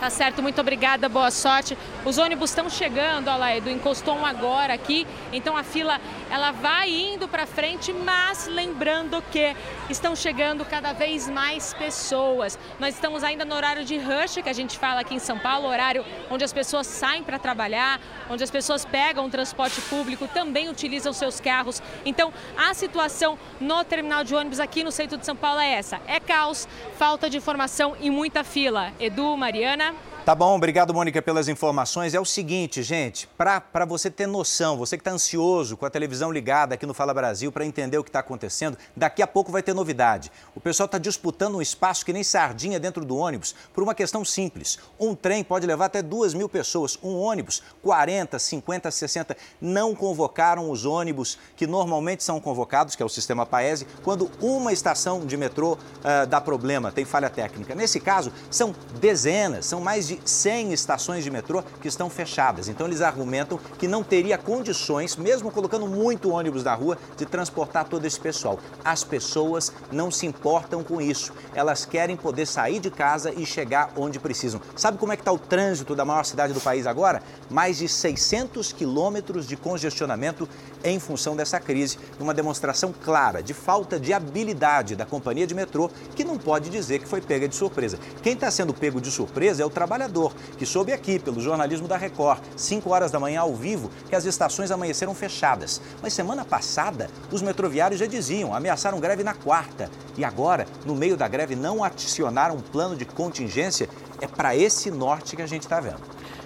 Tá 0.00 0.08
certo, 0.08 0.42
muito 0.42 0.58
obrigada, 0.58 1.10
boa 1.10 1.30
sorte. 1.30 1.76
Os 2.06 2.16
ônibus 2.16 2.48
estão 2.48 2.70
chegando, 2.70 3.28
olha 3.28 3.36
lá, 3.36 3.56
Edu, 3.56 3.68
encostou 3.68 4.16
um 4.16 4.24
agora 4.24 4.72
aqui, 4.72 5.06
então 5.30 5.54
a 5.54 5.62
fila 5.62 6.00
ela 6.30 6.52
vai 6.52 6.88
indo 6.88 7.26
para 7.26 7.44
frente, 7.44 7.92
mas 7.92 8.46
lembrando 8.46 9.22
que 9.32 9.54
estão 9.88 10.14
chegando 10.14 10.64
cada 10.64 10.92
vez 10.92 11.28
mais 11.28 11.74
pessoas. 11.74 12.58
Nós 12.78 12.94
estamos 12.94 13.24
ainda 13.24 13.44
no 13.44 13.54
horário 13.54 13.84
de 13.84 13.98
rush, 13.98 14.36
que 14.42 14.48
a 14.48 14.52
gente 14.52 14.78
fala 14.78 15.00
aqui 15.00 15.14
em 15.14 15.18
São 15.18 15.38
Paulo, 15.38 15.66
horário 15.66 16.04
onde 16.30 16.44
as 16.44 16.52
pessoas 16.52 16.86
saem 16.86 17.24
para 17.24 17.38
trabalhar, 17.38 18.00
onde 18.28 18.44
as 18.44 18.50
pessoas 18.50 18.84
pegam 18.84 19.26
o 19.26 19.30
transporte 19.30 19.80
público, 19.82 20.28
também 20.28 20.68
utilizam 20.68 21.12
seus 21.12 21.40
carros. 21.40 21.82
Então, 22.04 22.32
a 22.56 22.72
situação 22.74 23.38
no 23.60 23.82
terminal 23.84 24.22
de 24.22 24.34
ônibus 24.34 24.60
aqui 24.60 24.84
no 24.84 24.92
centro 24.92 25.18
de 25.18 25.26
São 25.26 25.34
Paulo 25.34 25.60
é 25.60 25.72
essa: 25.72 26.00
é 26.06 26.20
caos, 26.20 26.68
falta 26.96 27.28
de 27.28 27.36
informação 27.36 27.96
e 28.00 28.08
muita 28.10 28.44
fila. 28.44 28.92
Edu, 29.00 29.36
Mariana. 29.36 29.94
Tá 30.22 30.34
bom, 30.34 30.54
obrigado, 30.54 30.92
Mônica, 30.92 31.22
pelas 31.22 31.48
informações. 31.48 32.12
É 32.12 32.20
o 32.20 32.26
seguinte, 32.26 32.82
gente, 32.82 33.26
para 33.38 33.86
você 33.86 34.10
ter 34.10 34.26
noção, 34.26 34.76
você 34.76 34.98
que 34.98 35.00
está 35.00 35.10
ansioso 35.10 35.78
com 35.78 35.86
a 35.86 35.90
televisão 35.90 36.30
ligada 36.30 36.74
aqui 36.74 36.84
no 36.84 36.92
Fala 36.92 37.14
Brasil 37.14 37.50
para 37.50 37.64
entender 37.64 37.96
o 37.96 38.04
que 38.04 38.10
está 38.10 38.18
acontecendo, 38.20 38.76
daqui 38.94 39.22
a 39.22 39.26
pouco 39.26 39.50
vai 39.50 39.62
ter 39.62 39.72
novidade. 39.72 40.30
O 40.54 40.60
pessoal 40.60 40.84
está 40.84 40.98
disputando 40.98 41.56
um 41.56 41.62
espaço 41.62 42.04
que 42.04 42.12
nem 42.12 42.22
sardinha 42.22 42.78
dentro 42.78 43.02
do 43.02 43.16
ônibus 43.16 43.54
por 43.72 43.82
uma 43.82 43.94
questão 43.94 44.22
simples. 44.22 44.78
Um 45.00 45.14
trem 45.14 45.42
pode 45.42 45.66
levar 45.66 45.86
até 45.86 46.02
duas 46.02 46.34
mil 46.34 46.50
pessoas, 46.50 46.98
um 47.02 47.16
ônibus, 47.16 47.62
40, 47.82 48.38
50, 48.38 48.90
60. 48.90 49.36
Não 49.58 49.94
convocaram 49.94 50.70
os 50.70 50.84
ônibus 50.84 51.38
que 51.56 51.66
normalmente 51.66 52.22
são 52.22 52.38
convocados, 52.38 52.94
que 52.94 53.02
é 53.02 53.06
o 53.06 53.08
sistema 53.08 53.46
Paese, 53.46 53.86
quando 54.04 54.30
uma 54.38 54.70
estação 54.70 55.24
de 55.24 55.36
metrô 55.38 55.72
uh, 55.72 56.26
dá 56.28 56.42
problema, 56.42 56.92
tem 56.92 57.06
falha 57.06 57.30
técnica. 57.30 57.74
Nesse 57.74 57.98
caso, 57.98 58.30
são 58.50 58.74
dezenas, 59.00 59.64
são 59.64 59.80
mais 59.80 60.06
de 60.06 60.09
100 60.24 60.72
estações 60.72 61.22
de 61.22 61.30
metrô 61.30 61.62
que 61.80 61.88
estão 61.88 62.08
fechadas. 62.08 62.68
Então 62.68 62.86
eles 62.86 63.02
argumentam 63.02 63.60
que 63.78 63.86
não 63.86 64.02
teria 64.02 64.38
condições, 64.38 65.16
mesmo 65.16 65.50
colocando 65.50 65.86
muito 65.86 66.30
ônibus 66.30 66.64
na 66.64 66.74
rua, 66.74 66.98
de 67.16 67.26
transportar 67.26 67.86
todo 67.86 68.04
esse 68.04 68.18
pessoal. 68.18 68.58
As 68.84 69.04
pessoas 69.04 69.72
não 69.92 70.10
se 70.10 70.26
importam 70.26 70.82
com 70.82 71.00
isso. 71.00 71.32
Elas 71.54 71.84
querem 71.84 72.16
poder 72.16 72.46
sair 72.46 72.80
de 72.80 72.90
casa 72.90 73.32
e 73.32 73.44
chegar 73.44 73.92
onde 73.96 74.18
precisam. 74.18 74.60
Sabe 74.76 74.98
como 74.98 75.12
é 75.12 75.16
que 75.16 75.22
está 75.22 75.32
o 75.32 75.38
trânsito 75.38 75.94
da 75.94 76.04
maior 76.04 76.24
cidade 76.24 76.52
do 76.52 76.60
país 76.60 76.86
agora? 76.86 77.22
Mais 77.50 77.78
de 77.78 77.88
600 77.88 78.72
quilômetros 78.72 79.46
de 79.46 79.56
congestionamento 79.56 80.48
em 80.82 80.98
função 80.98 81.36
dessa 81.36 81.60
crise. 81.60 81.98
Uma 82.18 82.34
demonstração 82.34 82.92
clara 82.92 83.42
de 83.42 83.54
falta 83.54 83.98
de 83.98 84.12
habilidade 84.12 84.96
da 84.96 85.04
companhia 85.04 85.46
de 85.46 85.54
metrô, 85.54 85.90
que 86.14 86.24
não 86.24 86.38
pode 86.38 86.70
dizer 86.70 86.98
que 86.98 87.08
foi 87.08 87.20
pega 87.20 87.48
de 87.48 87.54
surpresa. 87.54 87.98
Quem 88.22 88.32
está 88.32 88.50
sendo 88.50 88.72
pego 88.72 89.00
de 89.00 89.10
surpresa 89.10 89.62
é 89.62 89.66
o 89.66 89.70
trabalhador 89.70 89.99
trabalhador, 90.00 90.32
que 90.56 90.64
soube 90.64 90.92
aqui, 90.92 91.18
pelo 91.18 91.40
jornalismo 91.40 91.86
da 91.86 91.96
Record, 91.96 92.40
5 92.56 92.88
horas 92.90 93.10
da 93.10 93.20
manhã 93.20 93.40
ao 93.40 93.54
vivo, 93.54 93.90
que 94.08 94.16
as 94.16 94.24
estações 94.24 94.70
amanheceram 94.70 95.14
fechadas. 95.14 95.80
Mas 96.02 96.14
semana 96.14 96.44
passada, 96.44 97.10
os 97.30 97.42
metroviários 97.42 98.00
já 98.00 98.06
diziam, 98.06 98.54
ameaçaram 98.54 98.98
greve 98.98 99.22
na 99.22 99.34
quarta. 99.34 99.90
E 100.16 100.24
agora, 100.24 100.66
no 100.86 100.94
meio 100.94 101.16
da 101.16 101.28
greve, 101.28 101.54
não 101.54 101.84
adicionaram 101.84 102.56
um 102.56 102.60
plano 102.60 102.96
de 102.96 103.04
contingência. 103.04 103.88
É 104.20 104.26
para 104.26 104.56
esse 104.56 104.90
norte 104.90 105.36
que 105.36 105.42
a 105.42 105.46
gente 105.46 105.62
está 105.62 105.80
vendo. 105.80 106.00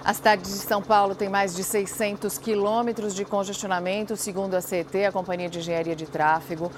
A 0.05 0.13
cidade 0.13 0.43
de 0.43 0.51
São 0.51 0.83
Paulo 0.83 1.15
tem 1.15 1.31
mais 1.31 1.55
de 1.55 1.65
600 1.65 2.37
quilômetros 2.37 3.15
de 3.15 3.25
congestionamento, 3.25 4.17
segundo 4.17 4.55
a 4.55 4.61
CET, 4.61 5.07
a 5.07 5.11
Companhia 5.11 5.49
de 5.49 5.61
Engenharia 5.61 5.97
de 5.97 6.05
Tráfego. 6.05 6.71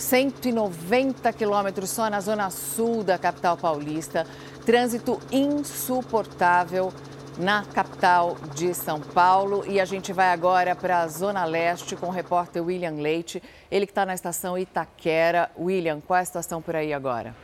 190 0.00 1.32
quilômetros 1.32 1.90
só 1.90 2.08
na 2.08 2.20
zona 2.20 2.50
sul 2.50 3.04
da 3.04 3.18
capital 3.18 3.56
paulista. 3.56 4.26
Trânsito 4.64 5.20
insuportável 5.30 6.92
na 7.38 7.64
capital 7.64 8.36
de 8.54 8.74
São 8.74 9.00
Paulo. 9.00 9.64
E 9.66 9.80
a 9.80 9.84
gente 9.84 10.12
vai 10.12 10.32
agora 10.32 10.74
para 10.74 11.00
a 11.00 11.08
Zona 11.08 11.44
Leste 11.44 11.96
com 11.96 12.06
o 12.06 12.10
repórter 12.10 12.64
William 12.64 12.94
Leite. 12.94 13.42
Ele 13.70 13.86
que 13.86 13.92
está 13.92 14.06
na 14.06 14.14
estação 14.14 14.56
Itaquera. 14.56 15.50
William, 15.58 16.00
qual 16.00 16.18
é 16.18 16.22
a 16.22 16.24
situação 16.24 16.60
por 16.60 16.74
aí 16.74 16.92
agora? 16.92 17.34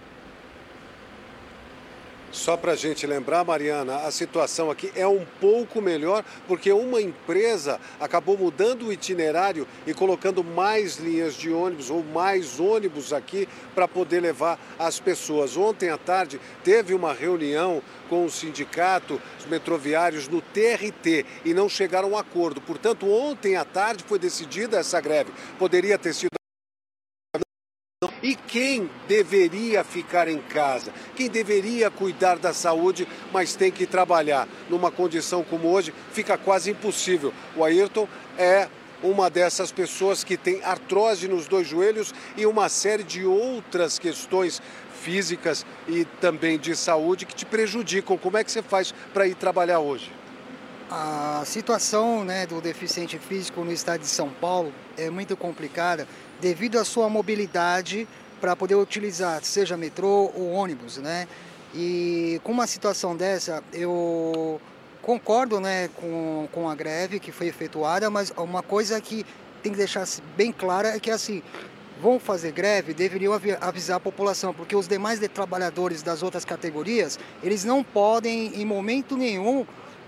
Só 2.37 2.55
para 2.55 2.73
a 2.73 2.77
gente 2.77 3.07
lembrar, 3.07 3.43
Mariana, 3.45 3.97
a 4.01 4.11
situação 4.11 4.71
aqui 4.71 4.93
é 4.95 5.09
um 5.09 5.25
pouco 5.41 5.81
melhor 5.81 6.23
porque 6.47 6.71
uma 6.71 7.01
empresa 7.01 7.81
acabou 7.99 8.37
mudando 8.37 8.87
o 8.87 8.93
itinerário 8.93 9.67
e 9.87 9.95
colocando 9.95 10.45
mais 10.45 10.99
linhas 10.99 11.35
de 11.35 11.51
ônibus 11.51 11.89
ou 11.89 12.05
mais 12.05 12.61
ônibus 12.61 13.15
aqui 13.15 13.49
para 13.75 13.89
poder 13.89 14.21
levar 14.21 14.61
as 14.79 15.01
pessoas. 15.01 15.57
Ontem 15.57 15.89
à 15.89 15.97
tarde 15.97 16.39
teve 16.63 16.93
uma 16.93 17.15
reunião 17.15 17.83
com 18.11 18.27
o 18.27 18.31
sindicato, 18.31 19.21
os 19.39 19.47
metroviários 19.47 20.29
no 20.29 20.43
TRT 20.43 21.25
e 21.43 21.55
não 21.55 21.71
chegaram 21.71 22.09
a 22.09 22.13
um 22.13 22.19
acordo. 22.19 22.61
Portanto, 22.61 23.11
ontem 23.11 23.57
à 23.57 23.65
tarde 23.65 24.05
foi 24.07 24.19
decidida 24.19 24.77
essa 24.77 25.01
greve. 25.01 25.33
Poderia 25.59 25.97
ter 25.97 26.13
sido 26.13 26.37
E 28.23 28.35
quem 28.35 28.91
deveria 29.09 29.83
ficar 29.83 30.29
em 30.29 30.37
casa? 30.37 30.93
Quem 31.15 31.31
deveria 31.31 31.91
cuidar 31.91 32.37
da 32.37 32.53
saúde, 32.53 33.09
mas 33.33 33.57
tem 33.57 33.73
que 33.73 33.87
trabalhar 33.87 34.47
numa 34.69 34.91
condição 34.91 35.43
como 35.43 35.69
hoje, 35.69 35.95
fica 36.13 36.37
quase 36.37 36.71
impossível. 36.71 37.33
O 37.57 37.65
Ayrton 37.65 38.07
é 38.37 38.69
uma 39.03 39.31
dessas 39.31 39.73
pessoas 39.73 40.23
que 40.23 40.37
tem 40.37 40.63
artrose 40.63 41.27
nos 41.27 41.49
dois 41.49 41.67
joelhos 41.67 42.13
e 42.37 42.45
uma 42.45 42.69
série 42.69 43.03
de 43.03 43.25
outras 43.25 43.99
questões 43.99 44.61
físicas 45.01 45.65
e 45.89 46.05
também 46.21 46.59
de 46.59 46.77
saúde 46.77 47.25
que 47.25 47.35
te 47.35 47.47
prejudicam. 47.47 48.19
Como 48.19 48.37
é 48.37 48.45
que 48.45 48.53
você 48.53 48.61
faz 48.63 48.93
para 49.15 49.27
ir 49.27 49.37
trabalhar 49.37 49.81
hoje? 49.81 50.13
A 50.91 51.43
situação 51.45 52.25
né, 52.25 52.47
do 52.47 52.61
deficiente 52.61 53.19
físico 53.19 53.65
no 53.65 53.73
estado 53.73 54.03
de 54.03 54.07
São 54.07 54.29
Paulo 54.29 54.73
é 54.97 55.11
muito 55.11 55.37
complicada 55.37 56.07
devido 56.41 56.79
à 56.79 56.85
sua 56.85 57.09
mobilidade 57.09 58.07
para 58.41 58.55
poder 58.55 58.75
utilizar, 58.75 59.43
seja 59.43 59.77
metrô 59.77 60.31
ou 60.35 60.53
ônibus, 60.53 60.99
né? 60.99 61.27
E 61.75 62.41
com 62.45 62.53
uma 62.53 62.67
situação 62.67 63.17
dessa, 63.17 63.63
eu 63.73 64.61
concordo 65.03 65.61
né, 65.61 65.89
com, 65.95 66.49
com 66.53 66.69
a 66.69 66.75
greve 66.75 67.21
que 67.21 67.31
foi 67.31 67.49
efetuada, 67.49 68.11
mas 68.11 68.33
uma 68.37 68.63
coisa 68.63 69.01
que 69.01 69.25
tem 69.63 69.73
que 69.73 69.79
deixar 69.79 70.07
bem 70.37 70.53
clara 70.53 70.97
é 70.97 71.01
que 71.01 71.11
assim, 71.11 71.43
vão 72.01 72.19
fazer 72.19 72.53
greve, 72.53 72.93
deveriam 72.93 73.33
avisar 73.61 73.97
a 73.97 74.01
população, 74.01 74.53
porque 74.53 74.77
os 74.77 74.89
demais 74.89 75.21
trabalhadores 75.29 76.03
das 76.03 76.23
outras 76.23 76.45
categorias, 76.45 77.19
eles 77.43 77.65
não 77.65 77.83
podem 77.83 78.61
em 78.61 78.65
momento 78.65 79.17
nenhum 79.17 79.67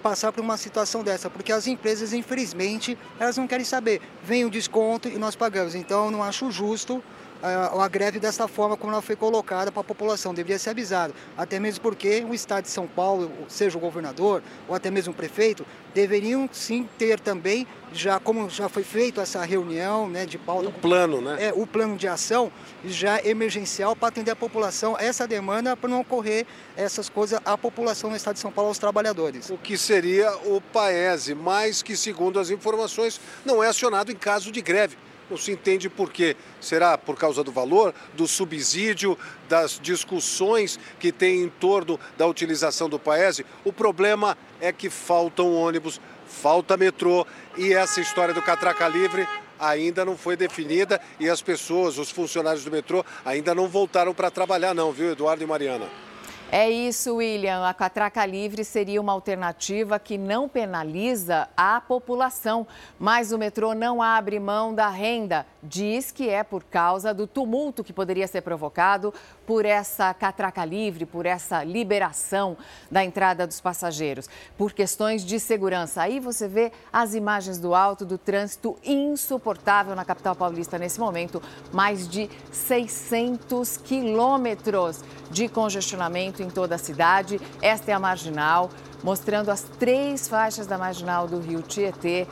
passar 0.09 0.33
por 0.33 0.41
uma 0.41 0.57
situação 0.57 1.05
dessa, 1.05 1.29
porque 1.29 1.53
as 1.53 1.67
empresas, 1.67 2.15
infelizmente, 2.15 2.97
elas 3.21 3.37
não 3.37 3.47
querem 3.47 3.65
saber. 3.65 4.01
Vem 4.25 4.43
o 4.47 4.49
desconto 4.49 5.07
e 5.07 5.19
nós 5.19 5.37
pagamos. 5.37 5.75
Então, 5.75 6.11
não 6.11 6.23
acho 6.23 6.51
justo 6.51 7.03
a, 7.43 7.85
a 7.85 7.89
greve 7.89 8.19
dessa 8.19 8.49
forma 8.49 8.77
como 8.77 8.93
ela 8.93 9.03
foi 9.03 9.17
colocada 9.17 9.71
para 9.71 9.81
a 9.81 9.85
população, 9.85 10.35
deveria 10.35 10.59
ser 10.59 10.71
avisado. 10.71 11.15
Até 11.37 11.59
mesmo 11.59 11.81
porque 11.83 12.25
o 12.29 12.35
Estado 12.35 12.65
de 12.65 12.71
São 12.71 12.87
Paulo, 12.87 13.31
seja 13.49 13.77
o 13.77 13.81
governador 13.81 14.43
ou 14.69 14.75
até 14.75 14.91
mesmo 14.91 15.13
o 15.13 15.17
prefeito, 15.17 15.65
deveriam 15.95 16.49
sim 16.53 16.89
ter 16.99 17.19
também, 17.19 17.67
já 17.93 18.21
como 18.21 18.49
já 18.51 18.69
foi 18.69 18.83
feito 18.83 19.21
essa 19.21 19.45
reunião 19.45 20.09
né, 20.09 20.27
de 20.27 20.39
pauta. 20.39 20.69
O 20.69 20.73
plano, 20.73 21.21
né? 21.21 21.37
É, 21.41 21.53
o 21.53 21.67
plano 21.67 21.97
de 21.97 22.07
ação 22.07 22.53
já 22.85 23.21
emergencial 23.25 23.97
para 23.97 24.09
atender 24.09 24.31
a 24.31 24.37
população, 24.37 24.97
essa 24.99 25.27
demanda 25.27 25.77
para 25.77 25.89
não 25.89 26.01
ocorrer 26.01 26.47
essas 26.77 27.09
coisas 27.09 27.41
à 27.45 27.57
população 27.57 28.11
no 28.11 28.17
Estado 28.17 28.35
de 28.35 28.41
São 28.41 28.53
Paulo, 28.53 28.69
aos 28.69 28.79
trabalhadores. 28.79 29.51
O 29.51 29.59
que 29.59 29.77
seria 29.77 30.31
o 30.45 30.61
Paese, 30.61 31.35
mas 31.35 31.83
que, 31.83 31.97
segundo 31.97 32.39
as 32.39 32.51
informações, 32.51 33.21
não 33.45 33.63
é 33.63 33.69
acionado 33.69 34.13
em 34.13 34.17
caso 34.17 34.53
de 34.53 34.61
greve. 34.61 34.97
Não 35.31 35.37
se 35.37 35.53
entende 35.53 35.89
por 35.89 36.11
quê. 36.11 36.37
Será 36.61 36.97
por 36.97 37.17
causa 37.17 37.45
do 37.45 37.53
valor, 37.53 37.95
do 38.15 38.27
subsídio, 38.27 39.17
das 39.49 39.79
discussões 39.83 40.79
que 40.99 41.13
tem 41.13 41.43
em 41.43 41.49
torno 41.49 41.99
da 42.17 42.27
utilização 42.27 42.89
do 42.89 42.99
Paese? 42.99 43.45
O 43.65 43.73
problema 43.73 44.37
é 44.61 44.73
que 44.73 44.89
faltam 44.89 45.55
ônibus, 45.55 46.01
falta 46.27 46.77
metrô 46.77 47.27
e 47.57 47.73
essa 47.73 48.01
história 48.01 48.35
do 48.35 48.43
catraca 48.43 48.87
livre 48.89 49.27
ainda 49.59 50.05
não 50.05 50.17
foi 50.17 50.37
definida 50.37 51.01
e 51.19 51.29
as 51.29 51.43
pessoas, 51.43 51.99
os 51.99 52.11
funcionários 52.11 52.65
do 52.65 52.71
metrô, 52.71 53.05
ainda 53.25 53.55
não 53.55 53.69
voltaram 53.69 54.15
para 54.15 54.31
trabalhar, 54.31 54.75
não, 54.75 54.93
viu, 54.93 55.13
Eduardo 55.13 55.43
e 55.43 55.47
Mariana? 55.47 56.08
É 56.51 56.71
isso, 56.71 57.17
William. 57.17 57.69
A 57.69 57.75
catraca 57.75 58.25
livre 58.25 58.65
seria 58.65 59.03
uma 59.03 59.13
alternativa 59.13 59.99
que 59.99 60.17
não 60.17 60.49
penaliza 60.49 61.47
a 61.55 61.79
população, 61.79 62.67
mas 62.99 63.33
o 63.33 63.39
metrô 63.39 63.75
não 63.75 64.01
abre 64.01 64.41
mão 64.41 64.75
da 64.75 64.89
renda. 64.89 65.45
Diz 65.63 66.11
que 66.11 66.27
é 66.31 66.43
por 66.43 66.65
causa 66.65 67.13
do 67.13 67.27
tumulto 67.27 67.85
que 67.85 67.93
poderia 67.93 68.27
ser 68.27 68.41
provocado 68.41 69.13
por 69.47 69.67
essa 69.67 70.15
catraca 70.15 70.65
livre, 70.65 71.05
por 71.05 71.27
essa 71.27 71.63
liberação 71.63 72.57
da 72.91 73.05
entrada 73.05 73.47
dos 73.47 73.61
passageiros, 73.61 74.27
por 74.57 74.73
questões 74.73 75.27
de 75.27 75.39
segurança. 75.39 76.01
Aí 76.01 76.19
você 76.19 76.49
vê 76.49 76.73
as 76.91 77.15
imagens 77.15 77.59
do 77.59 77.75
alto 77.75 78.07
do 78.07 78.17
trânsito 78.17 78.79
insuportável 78.83 79.95
na 79.95 80.05
capital 80.05 80.35
paulista 80.35 80.79
nesse 80.79 80.99
momento, 80.99 81.43
mais 81.75 82.09
de 82.09 82.31
600 82.51 83.77
quilômetros 83.77 85.05
de 85.31 85.49
congestionamento 85.49 86.43
em 86.43 86.51
toda 86.51 86.75
a 86.75 86.79
cidade. 86.79 87.41
Esta 87.61 87.91
é 87.91 87.95
a 87.95 87.99
marginal, 87.99 88.71
mostrando 89.03 89.51
as 89.51 89.63
três 89.79 90.29
faixas 90.29 90.67
da 90.67 90.79
marginal 90.79 91.27
do 91.27 91.39
Rio 91.39 91.63
Tietê 91.63 92.27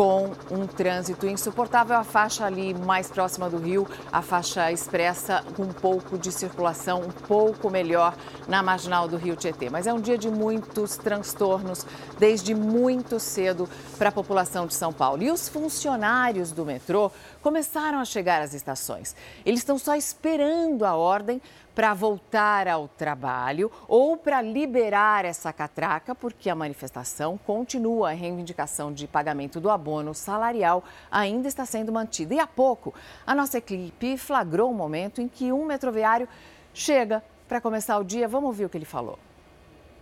com 0.00 0.30
um 0.50 0.66
trânsito 0.66 1.26
insuportável. 1.26 1.96
A 1.96 2.04
faixa 2.04 2.46
ali 2.46 2.72
mais 2.72 3.10
próxima 3.10 3.50
do 3.50 3.58
Rio, 3.58 3.86
a 4.10 4.22
faixa 4.22 4.72
expressa 4.72 5.44
com 5.54 5.64
um 5.64 5.72
pouco 5.72 6.16
de 6.16 6.32
circulação 6.32 7.02
um 7.02 7.10
pouco 7.10 7.68
melhor 7.68 8.16
na 8.48 8.62
marginal 8.62 9.06
do 9.06 9.16
Rio 9.16 9.36
Tietê. 9.36 9.68
Mas 9.68 9.86
é 9.86 9.92
um 9.92 10.00
dia 10.00 10.16
de 10.16 10.30
muitos 10.30 10.96
transtornos 10.96 11.84
desde 12.18 12.54
muito 12.54 13.20
cedo 13.20 13.68
para 13.98 14.08
a 14.08 14.12
população 14.12 14.66
de 14.66 14.72
São 14.74 14.92
Paulo. 14.92 15.22
E 15.22 15.30
os 15.30 15.48
funcionários 15.48 16.52
do 16.52 16.64
metrô 16.64 17.10
começaram 17.42 18.00
a 18.00 18.04
chegar 18.04 18.42
às 18.42 18.54
estações. 18.54 19.14
Eles 19.44 19.60
estão 19.60 19.78
só 19.78 19.94
esperando 19.94 20.84
a 20.84 20.94
ordem 20.94 21.42
para 21.80 21.94
voltar 21.94 22.68
ao 22.68 22.86
trabalho 22.88 23.72
ou 23.88 24.14
para 24.14 24.42
liberar 24.42 25.24
essa 25.24 25.50
catraca, 25.50 26.14
porque 26.14 26.50
a 26.50 26.54
manifestação 26.54 27.38
continua. 27.38 28.10
A 28.10 28.12
reivindicação 28.12 28.92
de 28.92 29.08
pagamento 29.08 29.58
do 29.58 29.70
abono 29.70 30.12
salarial 30.12 30.84
ainda 31.10 31.48
está 31.48 31.64
sendo 31.64 31.90
mantida. 31.90 32.34
E 32.34 32.38
há 32.38 32.46
pouco, 32.46 32.92
a 33.26 33.34
nossa 33.34 33.56
equipe 33.56 34.18
flagrou 34.18 34.70
um 34.70 34.74
momento 34.74 35.22
em 35.22 35.26
que 35.26 35.50
um 35.52 35.64
metroviário 35.64 36.28
chega 36.74 37.24
para 37.48 37.62
começar 37.62 37.96
o 37.96 38.04
dia. 38.04 38.28
Vamos 38.28 38.48
ouvir 38.48 38.66
o 38.66 38.68
que 38.68 38.76
ele 38.76 38.84
falou. 38.84 39.18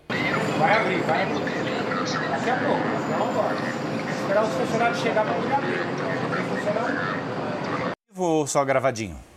Vai 0.09 0.81
abrir, 0.81 1.01
vai 1.03 1.23
abrir. 1.23 1.45
Daqui 2.29 2.51
a 2.51 2.57
pouco, 2.57 2.89
não 3.17 3.31
agora. 3.31 3.55
Esperar 4.21 4.43
os 4.43 4.53
funcionários 4.53 4.99
chegarem 4.99 5.43
para 5.43 5.59
abrir. 5.59 5.79
Vou 8.11 8.49
só 8.49 8.65
gravadinho. 8.65 9.28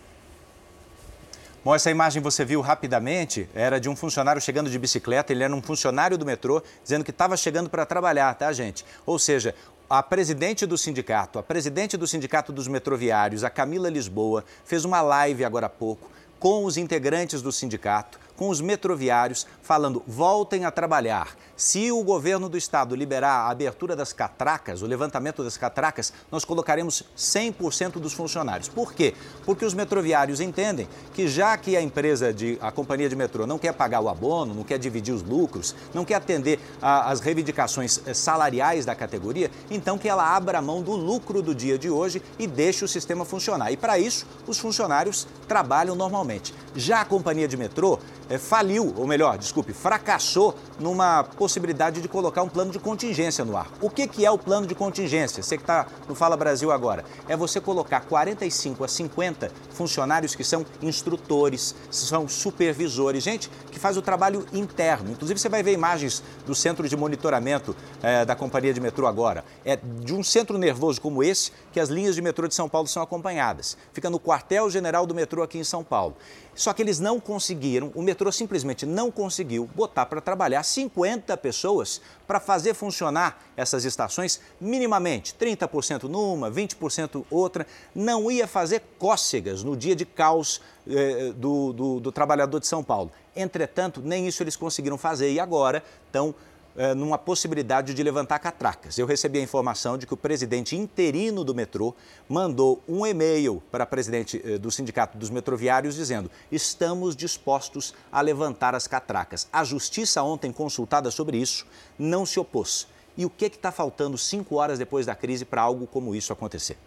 Bom, 1.63 1.75
essa 1.75 1.91
imagem 1.91 2.23
você 2.23 2.43
viu 2.43 2.59
rapidamente, 2.59 3.47
era 3.53 3.79
de 3.79 3.87
um 3.87 3.95
funcionário 3.95 4.41
chegando 4.41 4.67
de 4.67 4.79
bicicleta, 4.79 5.31
ele 5.31 5.43
era 5.43 5.55
um 5.55 5.61
funcionário 5.61 6.17
do 6.17 6.25
metrô, 6.25 6.63
dizendo 6.81 7.03
que 7.03 7.11
estava 7.11 7.37
chegando 7.37 7.69
para 7.69 7.85
trabalhar, 7.85 8.33
tá, 8.33 8.51
gente? 8.51 8.83
Ou 9.05 9.19
seja, 9.19 9.53
a 9.87 10.01
presidente 10.01 10.65
do 10.65 10.75
sindicato, 10.75 11.37
a 11.37 11.43
presidente 11.43 11.95
do 11.97 12.07
sindicato 12.07 12.51
dos 12.51 12.67
metroviários, 12.67 13.43
a 13.43 13.49
Camila 13.51 13.91
Lisboa, 13.91 14.43
fez 14.65 14.85
uma 14.85 15.03
live 15.03 15.45
agora 15.45 15.67
há 15.67 15.69
pouco 15.69 16.09
com 16.39 16.65
os 16.65 16.77
integrantes 16.77 17.43
do 17.43 17.51
sindicato, 17.51 18.19
com 18.41 18.49
os 18.49 18.59
metroviários, 18.59 19.45
falando: 19.61 20.01
voltem 20.07 20.65
a 20.65 20.71
trabalhar. 20.71 21.37
Se 21.55 21.91
o 21.91 22.03
governo 22.03 22.49
do 22.49 22.57
estado 22.57 22.95
liberar 22.95 23.45
a 23.45 23.51
abertura 23.51 23.95
das 23.95 24.11
catracas, 24.11 24.81
o 24.81 24.87
levantamento 24.87 25.43
das 25.43 25.57
catracas, 25.57 26.11
nós 26.31 26.43
colocaremos 26.43 27.03
100% 27.15 27.99
dos 27.99 28.13
funcionários. 28.13 28.67
Por 28.67 28.93
quê? 28.93 29.13
Porque 29.45 29.63
os 29.63 29.75
metroviários 29.75 30.41
entendem 30.41 30.89
que 31.13 31.27
já 31.27 31.55
que 31.55 31.77
a 31.77 31.81
empresa 31.83 32.33
de 32.33 32.57
a 32.59 32.71
companhia 32.71 33.07
de 33.07 33.15
metrô 33.15 33.45
não 33.45 33.59
quer 33.59 33.73
pagar 33.73 34.01
o 34.01 34.09
abono, 34.09 34.55
não 34.55 34.63
quer 34.63 34.79
dividir 34.79 35.13
os 35.13 35.21
lucros, 35.21 35.75
não 35.93 36.03
quer 36.03 36.15
atender 36.15 36.59
às 36.81 37.19
reivindicações 37.19 38.01
eh, 38.07 38.13
salariais 38.15 38.85
da 38.87 38.95
categoria, 38.95 39.51
então 39.69 39.99
que 39.99 40.09
ela 40.09 40.35
abra 40.35 40.57
a 40.57 40.61
mão 40.63 40.81
do 40.81 40.93
lucro 40.93 41.43
do 41.43 41.53
dia 41.53 41.77
de 41.77 41.91
hoje 41.91 42.23
e 42.39 42.47
deixe 42.47 42.83
o 42.83 42.87
sistema 42.87 43.23
funcionar. 43.23 43.71
E 43.71 43.77
para 43.77 43.99
isso, 43.99 44.25
os 44.47 44.57
funcionários 44.57 45.27
trabalham 45.47 45.93
normalmente. 45.93 46.55
Já 46.75 47.01
a 47.01 47.05
companhia 47.05 47.47
de 47.47 47.55
metrô 47.55 47.99
faliu, 48.37 48.93
ou 48.97 49.07
melhor, 49.07 49.37
desculpe, 49.37 49.73
fracassou 49.73 50.55
numa 50.79 51.23
possibilidade 51.23 52.01
de 52.01 52.07
colocar 52.07 52.41
um 52.41 52.49
plano 52.49 52.71
de 52.71 52.79
contingência 52.79 53.43
no 53.43 53.57
ar. 53.57 53.67
O 53.81 53.89
que, 53.89 54.07
que 54.07 54.25
é 54.25 54.31
o 54.31 54.37
plano 54.37 54.67
de 54.67 54.75
contingência? 54.75 55.43
Você 55.43 55.57
que 55.57 55.63
está 55.63 55.87
no 56.07 56.15
Fala 56.15 56.37
Brasil 56.37 56.71
agora. 56.71 57.03
É 57.27 57.35
você 57.35 57.59
colocar 57.59 58.01
45 58.01 58.83
a 58.83 58.87
50 58.87 59.51
funcionários 59.71 60.35
que 60.35 60.43
são 60.43 60.65
instrutores, 60.81 61.75
são 61.89 62.27
supervisores, 62.27 63.23
gente 63.23 63.49
que 63.71 63.79
faz 63.79 63.97
o 63.97 64.01
trabalho 64.01 64.45
interno. 64.53 65.11
Inclusive, 65.11 65.39
você 65.39 65.49
vai 65.49 65.63
ver 65.63 65.73
imagens 65.73 66.23
do 66.45 66.53
centro 66.53 66.87
de 66.87 66.95
monitoramento 66.95 67.75
é, 68.01 68.25
da 68.25 68.35
companhia 68.35 68.73
de 68.73 68.79
metrô 68.79 69.07
agora. 69.07 69.43
É 69.65 69.77
de 69.77 70.13
um 70.13 70.23
centro 70.23 70.57
nervoso 70.57 70.99
como 71.01 71.23
esse 71.23 71.51
que 71.71 71.79
as 71.79 71.89
linhas 71.89 72.15
de 72.15 72.21
metrô 72.21 72.47
de 72.47 72.55
São 72.55 72.67
Paulo 72.67 72.87
são 72.87 73.01
acompanhadas. 73.01 73.77
Fica 73.93 74.09
no 74.09 74.19
quartel-general 74.19 75.05
do 75.05 75.15
metrô 75.15 75.41
aqui 75.43 75.57
em 75.57 75.63
São 75.63 75.83
Paulo. 75.83 76.15
Só 76.53 76.73
que 76.73 76.81
eles 76.81 76.99
não 76.99 77.19
conseguiram, 77.19 77.91
o 77.95 78.01
metrô 78.01 78.31
simplesmente 78.31 78.85
não 78.85 79.09
conseguiu 79.09 79.69
botar 79.73 80.05
para 80.05 80.19
trabalhar 80.19 80.63
50 80.63 81.35
pessoas 81.37 82.01
para 82.27 82.39
fazer 82.39 82.73
funcionar 82.73 83.41
essas 83.55 83.85
estações 83.85 84.41
minimamente, 84.59 85.33
30% 85.39 86.03
numa, 86.03 86.51
20% 86.51 87.25
outra. 87.31 87.65
Não 87.95 88.29
ia 88.29 88.47
fazer 88.47 88.81
cócegas 88.99 89.63
no 89.63 89.77
dia 89.77 89.95
de 89.95 90.05
caos 90.05 90.61
eh, 90.87 91.31
do, 91.35 91.71
do, 91.71 91.99
do 91.99 92.11
trabalhador 92.11 92.59
de 92.59 92.67
São 92.67 92.83
Paulo. 92.83 93.11
Entretanto, 93.35 94.01
nem 94.03 94.27
isso 94.27 94.43
eles 94.43 94.55
conseguiram 94.55 94.97
fazer 94.97 95.31
e 95.31 95.39
agora 95.39 95.83
estão 96.05 96.35
eh, 96.75 96.93
numa 96.93 97.17
possibilidade 97.17 97.93
de 97.93 98.03
levantar 98.03 98.39
catracas. 98.39 98.97
Eu 98.97 99.05
recebi 99.05 99.39
a 99.39 99.41
informação 99.41 99.97
de 99.97 100.07
que 100.07 100.13
o 100.13 100.17
presidente 100.17 100.75
interino 100.75 101.43
do 101.43 101.53
metrô 101.53 101.93
mandou 102.29 102.81
um 102.87 103.05
e-mail 103.05 103.61
para 103.71 103.83
a 103.83 103.87
presidente 103.87 104.41
eh, 104.43 104.57
do 104.57 104.71
Sindicato 104.71 105.17
dos 105.17 105.29
Metroviários 105.29 105.95
dizendo: 105.95 106.31
estamos 106.51 107.15
dispostos 107.15 107.93
a 108.11 108.21
levantar 108.21 108.75
as 108.75 108.87
catracas. 108.87 109.47
A 109.51 109.63
justiça, 109.63 110.23
ontem 110.23 110.51
consultada 110.51 111.11
sobre 111.11 111.37
isso, 111.37 111.65
não 111.97 112.25
se 112.25 112.39
opôs. 112.39 112.87
E 113.17 113.25
o 113.25 113.29
que 113.29 113.45
está 113.45 113.71
faltando 113.71 114.17
cinco 114.17 114.55
horas 114.55 114.79
depois 114.79 115.05
da 115.05 115.15
crise 115.15 115.43
para 115.43 115.61
algo 115.61 115.85
como 115.85 116.15
isso 116.15 116.31
acontecer? 116.31 116.77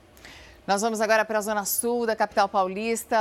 Nós 0.66 0.81
vamos 0.81 1.03
agora 1.03 1.27
para 1.27 1.37
a 1.37 1.42
zona 1.42 1.66
sul 1.66 2.07
da 2.07 2.16
capital 2.16 2.48
paulista, 2.48 3.18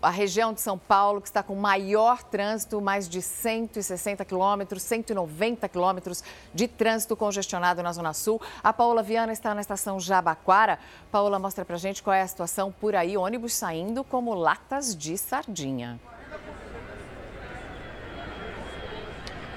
a 0.00 0.08
região 0.08 0.52
de 0.52 0.60
São 0.60 0.78
Paulo, 0.78 1.20
que 1.20 1.26
está 1.26 1.42
com 1.42 1.56
maior 1.56 2.22
trânsito, 2.22 2.80
mais 2.80 3.08
de 3.08 3.20
160 3.20 4.24
quilômetros, 4.24 4.80
190 4.84 5.68
quilômetros 5.68 6.22
de 6.54 6.68
trânsito 6.68 7.16
congestionado 7.16 7.82
na 7.82 7.92
zona 7.92 8.12
sul. 8.12 8.40
A 8.62 8.72
Paola 8.72 9.02
Viana 9.02 9.32
está 9.32 9.52
na 9.52 9.62
estação 9.62 9.98
Jabaquara. 9.98 10.78
Paola, 11.10 11.40
mostra 11.40 11.64
para 11.64 11.76
gente 11.76 12.04
qual 12.04 12.14
é 12.14 12.22
a 12.22 12.28
situação 12.28 12.70
por 12.70 12.94
aí, 12.94 13.16
ônibus 13.16 13.52
saindo 13.52 14.04
como 14.04 14.32
latas 14.32 14.94
de 14.94 15.18
sardinha. 15.18 15.98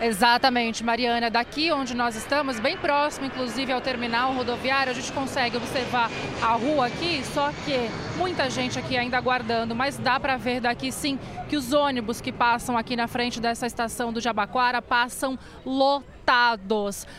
Exatamente, 0.05 0.83
Mariana. 0.83 1.29
Daqui 1.29 1.71
onde 1.71 1.95
nós 1.95 2.17
estamos, 2.17 2.59
bem 2.59 2.75
próximo, 2.75 3.25
inclusive, 3.25 3.71
ao 3.71 3.79
terminal 3.79 4.33
rodoviário, 4.33 4.91
a 4.91 4.93
gente 4.93 5.09
consegue 5.13 5.55
observar 5.55 6.11
a 6.41 6.51
rua 6.55 6.87
aqui, 6.87 7.23
só 7.33 7.51
que 7.63 7.89
muita 8.17 8.49
gente 8.49 8.77
aqui 8.77 8.97
ainda 8.97 9.17
aguardando, 9.17 9.73
mas 9.73 9.97
dá 9.97 10.19
para 10.19 10.35
ver 10.35 10.59
daqui 10.59 10.91
sim 10.91 11.17
que 11.47 11.55
os 11.55 11.71
ônibus 11.71 12.19
que 12.19 12.33
passam 12.33 12.77
aqui 12.77 12.97
na 12.97 13.07
frente 13.07 13.39
dessa 13.39 13.65
estação 13.65 14.11
do 14.11 14.19
Jabaquara 14.19 14.81
passam 14.81 15.39
lotados 15.65 16.12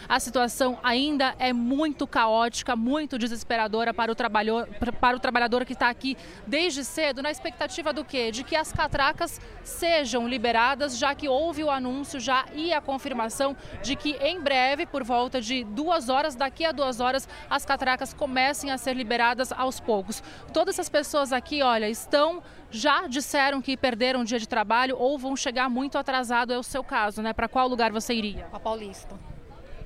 A 0.09 0.19
situação 0.19 0.79
ainda 0.83 1.35
é 1.39 1.53
muito 1.53 2.07
caótica, 2.07 2.75
muito 2.75 3.19
desesperadora 3.19 3.93
para 3.93 4.11
o 4.11 4.15
trabalhador, 4.15 4.69
para 5.01 5.17
o 5.17 5.21
trabalhador 5.21 5.65
que 5.65 5.73
está 5.73 5.89
aqui 5.89 6.17
desde 6.47 6.85
cedo, 6.85 7.23
na 7.23 7.31
expectativa 7.31 7.93
do 7.93 8.05
quê? 8.05 8.31
De 8.31 8.43
que 8.43 8.57
as 8.57 8.73
catracas 8.73 9.41
sejam 9.63 10.27
liberadas, 10.27 10.97
já 10.99 11.15
que 11.15 11.29
houve 11.29 11.63
o 11.63 11.71
anúncio 11.71 12.19
já 12.19 12.45
e 12.55 12.73
a 12.73 12.81
confirmação 12.81 13.57
de 13.83 13.95
que 13.97 14.13
em 14.21 14.41
breve, 14.41 14.87
por 14.87 15.05
volta 15.05 15.41
de 15.41 15.65
duas 15.65 16.09
horas, 16.09 16.35
daqui 16.35 16.65
a 16.65 16.73
duas 16.73 17.01
horas, 17.01 17.29
as 17.49 17.65
catracas 17.65 18.13
comecem 18.13 18.71
a 18.71 18.79
ser 18.79 18.95
liberadas 18.95 19.53
aos 19.53 19.81
poucos. 19.81 20.23
Todas 20.53 20.75
essas 20.75 20.89
pessoas 20.89 21.33
aqui, 21.33 21.63
olha, 21.63 21.89
estão 21.89 22.43
já 22.75 23.07
disseram 23.07 23.63
que 23.63 23.77
perderam 23.77 24.21
um 24.21 24.25
dia 24.25 24.39
de 24.39 24.49
trabalho 24.49 24.97
ou 24.99 25.17
vão 25.19 25.37
chegar 25.37 25.71
muito 25.71 25.97
atrasado, 25.97 26.53
é 26.53 26.59
o 26.59 26.63
seu 26.63 26.83
caso, 26.83 27.23
né? 27.23 27.33
Para 27.33 27.49
qual 27.49 27.69
lugar 27.69 27.93
você 27.93 28.13
iria? 28.13 28.49
A 28.53 28.59
Paulista. 28.59 29.19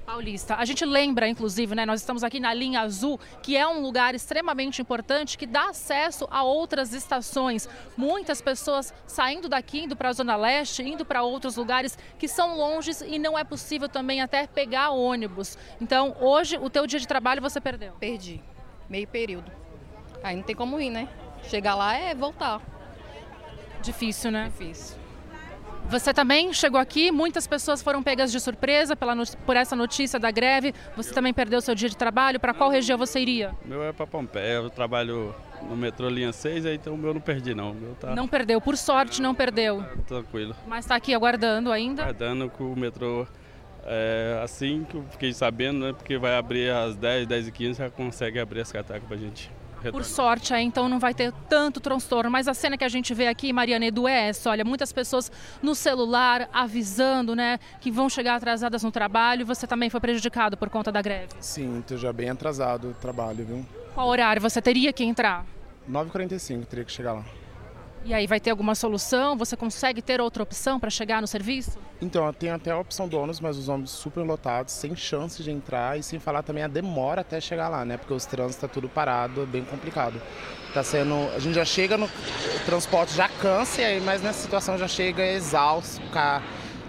Paulista. 0.06 0.54
A 0.54 0.64
gente 0.64 0.86
lembra, 0.86 1.28
inclusive, 1.28 1.74
né, 1.74 1.84
nós 1.84 2.00
estamos 2.00 2.24
aqui 2.24 2.40
na 2.40 2.54
linha 2.54 2.80
azul, 2.80 3.20
que 3.42 3.58
é 3.58 3.68
um 3.68 3.82
lugar 3.82 4.14
extremamente 4.14 4.80
importante 4.80 5.36
que 5.36 5.46
dá 5.46 5.68
acesso 5.68 6.26
a 6.30 6.42
outras 6.42 6.94
estações. 6.94 7.68
Muitas 7.94 8.40
pessoas 8.40 8.94
saindo 9.06 9.50
daqui, 9.50 9.80
indo 9.80 9.94
para 9.94 10.08
a 10.08 10.12
Zona 10.14 10.34
Leste, 10.34 10.82
indo 10.82 11.04
para 11.04 11.22
outros 11.22 11.56
lugares 11.56 11.98
que 12.18 12.26
são 12.26 12.56
longes 12.56 13.02
e 13.02 13.18
não 13.18 13.38
é 13.38 13.44
possível 13.44 13.86
também 13.86 14.22
até 14.22 14.46
pegar 14.46 14.92
ônibus. 14.92 15.58
Então, 15.78 16.16
hoje, 16.18 16.56
o 16.56 16.70
teu 16.70 16.86
dia 16.86 16.98
de 16.98 17.06
trabalho 17.06 17.42
você 17.42 17.60
perdeu? 17.60 17.92
Perdi. 18.00 18.42
Meio 18.88 19.06
período. 19.06 19.52
Aí 20.22 20.34
não 20.34 20.42
tem 20.42 20.56
como 20.56 20.80
ir, 20.80 20.88
né? 20.88 21.06
Chegar 21.42 21.74
lá 21.74 21.94
é 21.94 22.14
voltar. 22.14 22.62
Difícil, 23.82 24.30
né? 24.30 24.50
Difícil. 24.56 24.96
Você 25.88 26.12
também 26.12 26.52
chegou 26.52 26.78
aqui, 26.78 27.10
muitas 27.10 27.46
pessoas 27.46 27.80
foram 27.80 28.02
pegas 28.02 28.30
de 28.30 28.38
surpresa 28.38 28.94
pela, 28.94 29.14
por 29.46 29.56
essa 29.56 29.74
notícia 29.74 30.18
da 30.18 30.30
greve. 30.30 30.74
Você 30.94 31.14
também 31.14 31.32
perdeu 31.32 31.62
seu 31.62 31.74
dia 31.74 31.88
de 31.88 31.96
trabalho. 31.96 32.38
Para 32.38 32.52
qual 32.52 32.68
região 32.68 32.98
você 32.98 33.20
iria? 33.20 33.54
Meu 33.64 33.82
é 33.82 33.90
para 33.90 34.06
Pompeia. 34.06 34.56
Eu 34.56 34.68
trabalho 34.68 35.34
no 35.62 35.74
metrô 35.74 36.10
linha 36.10 36.30
6, 36.30 36.66
então 36.66 36.92
o 36.92 36.98
meu 36.98 37.14
não 37.14 37.22
perdi 37.22 37.54
não. 37.54 37.72
Meu 37.72 37.94
tá... 37.94 38.14
Não 38.14 38.28
perdeu, 38.28 38.60
por 38.60 38.76
sorte 38.76 39.22
não 39.22 39.34
perdeu. 39.34 39.82
Tranquilo. 40.06 40.54
Mas 40.66 40.84
está 40.84 40.94
aqui 40.94 41.14
aguardando 41.14 41.72
ainda? 41.72 42.02
Aguardando 42.02 42.50
que 42.50 42.62
o 42.62 42.76
metrô, 42.76 43.26
é, 43.86 44.40
assim 44.44 44.84
que 44.84 44.94
eu 44.94 45.04
fiquei 45.10 45.32
sabendo, 45.32 45.86
né, 45.86 45.92
porque 45.94 46.18
vai 46.18 46.36
abrir 46.36 46.70
às 46.70 46.96
10, 46.96 47.26
10 47.26 47.48
e 47.48 47.52
15, 47.52 47.78
já 47.78 47.88
consegue 47.88 48.38
abrir 48.38 48.60
as 48.60 48.70
catacas 48.70 49.08
para 49.08 49.16
gente. 49.16 49.50
Por 49.90 50.04
sorte, 50.04 50.52
aí, 50.52 50.64
então 50.64 50.88
não 50.88 50.98
vai 50.98 51.14
ter 51.14 51.32
tanto 51.48 51.80
transtorno. 51.80 52.30
Mas 52.30 52.48
a 52.48 52.54
cena 52.54 52.76
que 52.76 52.84
a 52.84 52.88
gente 52.88 53.14
vê 53.14 53.28
aqui, 53.28 53.52
Mariana 53.52 53.86
Edu, 53.86 54.08
é 54.08 54.28
essa. 54.28 54.50
Olha, 54.50 54.64
muitas 54.64 54.92
pessoas 54.92 55.30
no 55.62 55.74
celular 55.74 56.48
avisando, 56.52 57.34
né, 57.34 57.58
que 57.80 57.90
vão 57.90 58.08
chegar 58.08 58.34
atrasadas 58.36 58.82
no 58.82 58.90
trabalho. 58.90 59.46
Você 59.46 59.66
também 59.66 59.88
foi 59.88 60.00
prejudicado 60.00 60.56
por 60.56 60.68
conta 60.68 60.90
da 60.90 61.00
greve? 61.00 61.28
Sim, 61.40 61.80
estou 61.80 61.96
já 61.96 62.12
bem 62.12 62.30
atrasado 62.30 62.90
o 62.90 62.94
trabalho, 62.94 63.44
viu? 63.44 63.66
Qual 63.94 64.08
horário 64.08 64.40
você 64.42 64.60
teria 64.60 64.92
que 64.92 65.04
entrar? 65.04 65.44
9h45, 65.90 66.66
teria 66.66 66.84
que 66.84 66.92
chegar 66.92 67.14
lá. 67.14 67.24
E 68.08 68.14
aí 68.14 68.26
vai 68.26 68.40
ter 68.40 68.48
alguma 68.48 68.74
solução? 68.74 69.36
Você 69.36 69.54
consegue 69.54 70.00
ter 70.00 70.18
outra 70.18 70.42
opção 70.42 70.80
para 70.80 70.88
chegar 70.88 71.20
no 71.20 71.26
serviço? 71.26 71.78
Então, 72.00 72.32
tenho 72.32 72.54
até 72.54 72.70
a 72.70 72.78
opção 72.78 73.06
do 73.06 73.18
ônibus, 73.18 73.38
mas 73.38 73.58
os 73.58 73.68
ônibus 73.68 73.90
super 73.90 74.22
lotados, 74.22 74.72
sem 74.72 74.96
chance 74.96 75.42
de 75.42 75.50
entrar 75.50 75.98
e 75.98 76.02
sem 76.02 76.18
falar 76.18 76.42
também 76.42 76.64
a 76.64 76.68
demora 76.68 77.20
até 77.20 77.38
chegar 77.38 77.68
lá, 77.68 77.84
né? 77.84 77.98
Porque 77.98 78.14
os 78.14 78.24
trânsitos 78.24 78.62
tá 78.62 78.66
tudo 78.66 78.88
parado, 78.88 79.42
é 79.42 79.44
bem 79.44 79.62
complicado. 79.62 80.18
Tá 80.72 80.82
sendo, 80.82 81.14
a 81.36 81.38
gente 81.38 81.54
já 81.54 81.66
chega 81.66 81.98
no 81.98 82.06
o 82.06 82.64
transporte 82.64 83.12
já 83.12 83.28
cansa, 83.28 83.82
mas 84.02 84.22
nessa 84.22 84.40
situação 84.40 84.78
já 84.78 84.88
chega 84.88 85.26
exausto, 85.26 86.00
ficar 86.00 86.42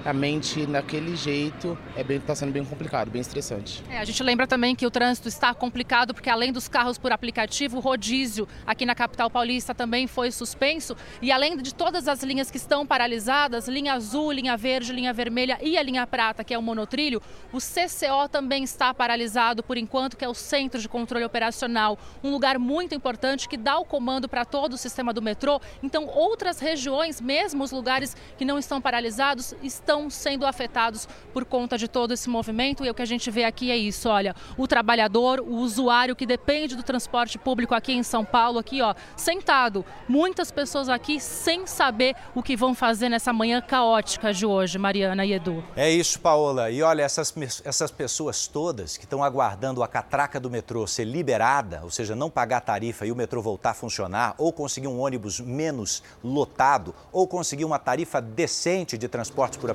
a 0.06 0.14
mente 0.14 0.66
daquele 0.66 1.16
jeito 1.16 1.78
é 1.96 2.04
bem 2.04 2.18
está 2.18 2.36
sendo 2.36 2.52
bem 2.52 2.64
complicado, 2.64 3.10
bem 3.10 3.22
estressante. 3.22 3.84
É, 3.90 4.00
a 4.00 4.06
gente 4.06 4.22
lembra 4.24 4.48
também 4.48 4.76
que 4.76 4.86
o 4.86 4.92
trânsito 4.92 5.28
está 5.28 5.54
complicado 5.54 6.14
porque 6.14 6.30
além 6.30 6.52
dos 6.52 6.68
carros 6.68 6.98
por 6.98 7.12
aplicativo, 7.12 7.78
o 7.78 7.80
rodízio 7.80 8.48
aqui 8.66 8.86
na 8.86 8.96
capital 8.96 9.30
paulista 9.30 9.74
também 9.74 10.08
foi 10.08 10.32
suspenso 10.32 10.96
e 11.22 11.32
além 11.32 11.58
de 11.58 11.74
todas 11.74 12.08
as 12.08 12.24
linhas 12.24 12.50
que 12.50 12.58
estão 12.58 12.86
paralisadas, 12.86 13.68
linha 13.68 13.94
azul, 13.94 14.32
linha 14.32 14.56
verde, 14.56 14.94
linha 14.94 15.14
vermelha 15.14 15.58
e 15.62 15.78
a 15.78 15.84
linha 15.84 16.06
prata, 16.06 16.44
que 16.44 16.54
é 16.54 16.58
o 16.58 16.62
monotrilho, 16.62 17.22
o 17.52 17.58
CCO 17.58 18.30
também 18.32 18.64
está 18.64 18.94
paralisado 18.94 19.64
por 19.64 19.78
enquanto, 19.78 20.16
que 20.16 20.26
é 20.26 20.30
o 20.30 20.34
Centro 20.34 20.80
de 20.80 20.88
Controle 20.88 21.26
Operacional, 21.26 21.98
um 22.24 22.32
lugar 22.32 22.58
muito 22.60 22.96
importante 22.96 23.48
que 23.50 23.58
dá 23.58 23.78
o 23.78 23.86
comando 23.86 24.30
para 24.30 24.46
todo 24.46 24.74
o 24.74 24.78
sistema 24.78 25.14
do 25.14 25.22
metrô. 25.22 25.60
Então, 25.82 26.06
outras 26.06 26.60
regiões, 26.60 27.20
mesmo 27.20 27.64
os 27.64 27.72
lugares 27.72 28.16
que 28.38 28.46
não 28.46 28.58
estão 28.58 28.82
paralisados, 28.82 29.54
estão 29.62 29.89
estão 29.90 30.08
sendo 30.08 30.46
afetados 30.46 31.08
por 31.34 31.44
conta 31.44 31.76
de 31.76 31.88
todo 31.88 32.14
esse 32.14 32.30
movimento. 32.30 32.86
E 32.86 32.90
o 32.92 32.94
que 32.94 33.02
a 33.02 33.06
gente 33.06 33.32
vê 33.32 33.44
aqui 33.44 33.72
é 33.72 33.78
isso, 33.78 34.08
olha, 34.08 34.36
o 34.56 34.68
trabalhador, 34.68 35.40
o 35.40 35.56
usuário 35.56 36.16
que 36.16 36.28
depende 36.28 36.76
do 36.76 36.84
transporte 36.84 37.40
público 37.40 37.74
aqui 37.74 37.94
em 37.94 38.04
São 38.04 38.24
Paulo, 38.24 38.60
aqui 38.60 38.84
ó, 38.84 38.94
sentado, 39.18 39.84
muitas 40.08 40.52
pessoas 40.52 40.90
aqui 40.90 41.20
sem 41.20 41.66
saber 41.66 42.16
o 42.36 42.44
que 42.44 42.56
vão 42.56 42.76
fazer 42.76 43.10
nessa 43.10 43.34
manhã 43.34 43.60
caótica 43.62 44.32
de 44.32 44.46
hoje, 44.46 44.78
Mariana 44.78 45.26
e 45.26 45.34
Edu. 45.34 45.64
É 45.76 45.90
isso, 45.90 46.20
Paola. 46.20 46.70
E 46.70 46.84
olha, 46.84 47.02
essas, 47.02 47.34
essas 47.64 47.90
pessoas 47.90 48.48
todas 48.48 48.96
que 48.96 49.06
estão 49.06 49.24
aguardando 49.24 49.82
a 49.82 49.88
catraca 49.88 50.40
do 50.40 50.52
metrô 50.52 50.86
ser 50.86 51.06
liberada, 51.06 51.82
ou 51.84 51.90
seja, 51.90 52.16
não 52.16 52.30
pagar 52.30 52.62
tarifa 52.62 53.08
e 53.08 53.12
o 53.12 53.16
metrô 53.16 53.42
voltar 53.42 53.72
a 53.72 53.74
funcionar, 53.74 54.36
ou 54.38 54.54
conseguir 54.54 54.88
um 54.88 55.00
ônibus 55.00 55.40
menos 55.40 56.04
lotado, 56.24 56.94
ou 57.12 57.28
conseguir 57.28 57.66
uma 57.66 57.80
tarifa 57.80 58.22
decente 58.22 58.96
de 58.96 59.08
transporte 59.08 59.58
por 59.58 59.72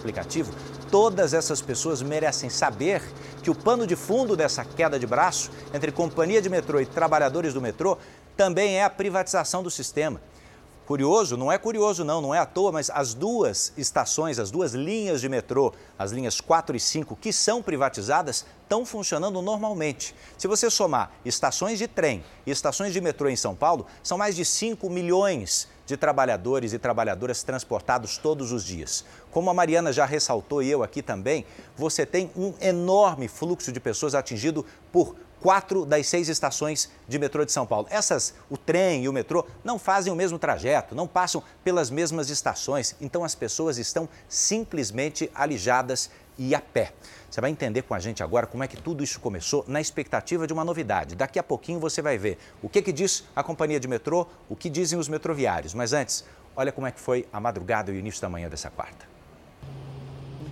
todas 0.90 1.34
essas 1.34 1.60
pessoas 1.60 2.02
merecem 2.02 2.50
saber 2.50 3.02
que 3.42 3.50
o 3.50 3.54
pano 3.54 3.86
de 3.86 3.96
fundo 3.96 4.36
dessa 4.36 4.64
queda 4.64 4.98
de 4.98 5.06
braço 5.06 5.50
entre 5.72 5.90
companhia 5.90 6.42
de 6.42 6.48
metrô 6.48 6.80
e 6.80 6.86
trabalhadores 6.86 7.54
do 7.54 7.60
metrô 7.60 7.98
também 8.36 8.76
é 8.76 8.84
a 8.84 8.90
privatização 8.90 9.62
do 9.62 9.70
sistema. 9.70 10.20
Curioso, 10.86 11.38
não 11.38 11.50
é 11.50 11.56
curioso 11.56 12.04
não, 12.04 12.20
não 12.20 12.34
é 12.34 12.38
à 12.38 12.44
toa, 12.44 12.70
mas 12.70 12.90
as 12.90 13.14
duas 13.14 13.72
estações, 13.74 14.38
as 14.38 14.50
duas 14.50 14.74
linhas 14.74 15.22
de 15.22 15.30
metrô, 15.30 15.72
as 15.98 16.12
linhas 16.12 16.42
4 16.42 16.76
e 16.76 16.80
5, 16.80 17.16
que 17.16 17.32
são 17.32 17.62
privatizadas, 17.62 18.44
estão 18.62 18.84
funcionando 18.84 19.40
normalmente. 19.40 20.14
Se 20.36 20.46
você 20.46 20.68
somar 20.68 21.10
estações 21.24 21.78
de 21.78 21.88
trem 21.88 22.22
e 22.44 22.50
estações 22.50 22.92
de 22.92 23.00
metrô 23.00 23.30
em 23.30 23.36
São 23.36 23.54
Paulo, 23.56 23.86
são 24.02 24.18
mais 24.18 24.36
de 24.36 24.44
5 24.44 24.90
milhões 24.90 25.68
de 25.86 25.96
trabalhadores 25.96 26.72
e 26.72 26.78
trabalhadoras 26.78 27.42
transportados 27.42 28.16
todos 28.16 28.52
os 28.52 28.64
dias. 28.64 29.04
Como 29.30 29.50
a 29.50 29.54
Mariana 29.54 29.92
já 29.92 30.04
ressaltou 30.04 30.62
e 30.62 30.70
eu 30.70 30.82
aqui 30.82 31.02
também, 31.02 31.44
você 31.76 32.06
tem 32.06 32.30
um 32.36 32.54
enorme 32.60 33.28
fluxo 33.28 33.72
de 33.72 33.80
pessoas 33.80 34.14
atingido 34.14 34.64
por 34.90 35.14
quatro 35.44 35.84
das 35.84 36.06
seis 36.06 36.30
estações 36.30 36.90
de 37.06 37.18
metrô 37.18 37.44
de 37.44 37.52
São 37.52 37.66
Paulo. 37.66 37.86
Essas, 37.90 38.32
o 38.48 38.56
trem 38.56 39.04
e 39.04 39.08
o 39.10 39.12
metrô, 39.12 39.44
não 39.62 39.78
fazem 39.78 40.10
o 40.10 40.16
mesmo 40.16 40.38
trajeto, 40.38 40.94
não 40.94 41.06
passam 41.06 41.42
pelas 41.62 41.90
mesmas 41.90 42.30
estações, 42.30 42.96
então 42.98 43.22
as 43.22 43.34
pessoas 43.34 43.76
estão 43.76 44.08
simplesmente 44.26 45.30
alijadas 45.34 46.08
e 46.38 46.54
a 46.54 46.60
pé. 46.60 46.92
Você 47.30 47.40
vai 47.40 47.50
entender 47.50 47.82
com 47.82 47.94
a 47.94 47.98
gente 47.98 48.22
agora 48.22 48.46
como 48.46 48.62
é 48.62 48.68
que 48.68 48.76
tudo 48.76 49.02
isso 49.02 49.18
começou 49.20 49.64
na 49.66 49.80
expectativa 49.80 50.46
de 50.46 50.52
uma 50.52 50.64
novidade. 50.64 51.16
Daqui 51.16 51.38
a 51.38 51.42
pouquinho 51.42 51.80
você 51.80 52.00
vai 52.00 52.16
ver 52.16 52.38
o 52.62 52.68
que, 52.68 52.80
que 52.80 52.92
diz 52.92 53.24
a 53.34 53.42
companhia 53.42 53.80
de 53.80 53.88
metrô, 53.88 54.26
o 54.48 54.54
que 54.54 54.70
dizem 54.70 54.98
os 54.98 55.08
metroviários. 55.08 55.74
Mas 55.74 55.92
antes, 55.92 56.24
olha 56.54 56.70
como 56.70 56.86
é 56.86 56.92
que 56.92 57.00
foi 57.00 57.26
a 57.32 57.40
madrugada 57.40 57.90
e 57.90 57.96
o 57.96 57.98
início 57.98 58.22
da 58.22 58.28
manhã 58.28 58.48
dessa 58.48 58.70
quarta. 58.70 59.06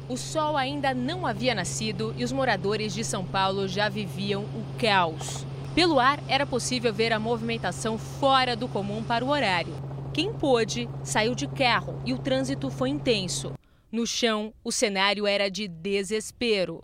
O 0.08 0.16
sol 0.16 0.56
ainda 0.56 0.92
não 0.92 1.26
havia 1.26 1.54
nascido 1.54 2.12
e 2.18 2.24
os 2.24 2.32
moradores 2.32 2.92
de 2.92 3.04
São 3.04 3.24
Paulo 3.24 3.68
já 3.68 3.88
viviam 3.88 4.42
o 4.42 4.64
caos. 4.78 5.46
Pelo 5.74 5.98
ar, 5.98 6.20
era 6.28 6.44
possível 6.44 6.92
ver 6.92 7.12
a 7.12 7.18
movimentação 7.18 7.96
fora 7.96 8.54
do 8.54 8.68
comum 8.68 9.02
para 9.02 9.24
o 9.24 9.28
horário. 9.28 9.72
Quem 10.12 10.30
pôde 10.30 10.86
saiu 11.02 11.34
de 11.34 11.46
carro 11.46 11.98
e 12.04 12.12
o 12.12 12.18
trânsito 12.18 12.68
foi 12.68 12.90
intenso. 12.90 13.52
No 13.92 14.06
chão, 14.06 14.54
o 14.64 14.72
cenário 14.72 15.26
era 15.26 15.50
de 15.50 15.68
desespero. 15.68 16.82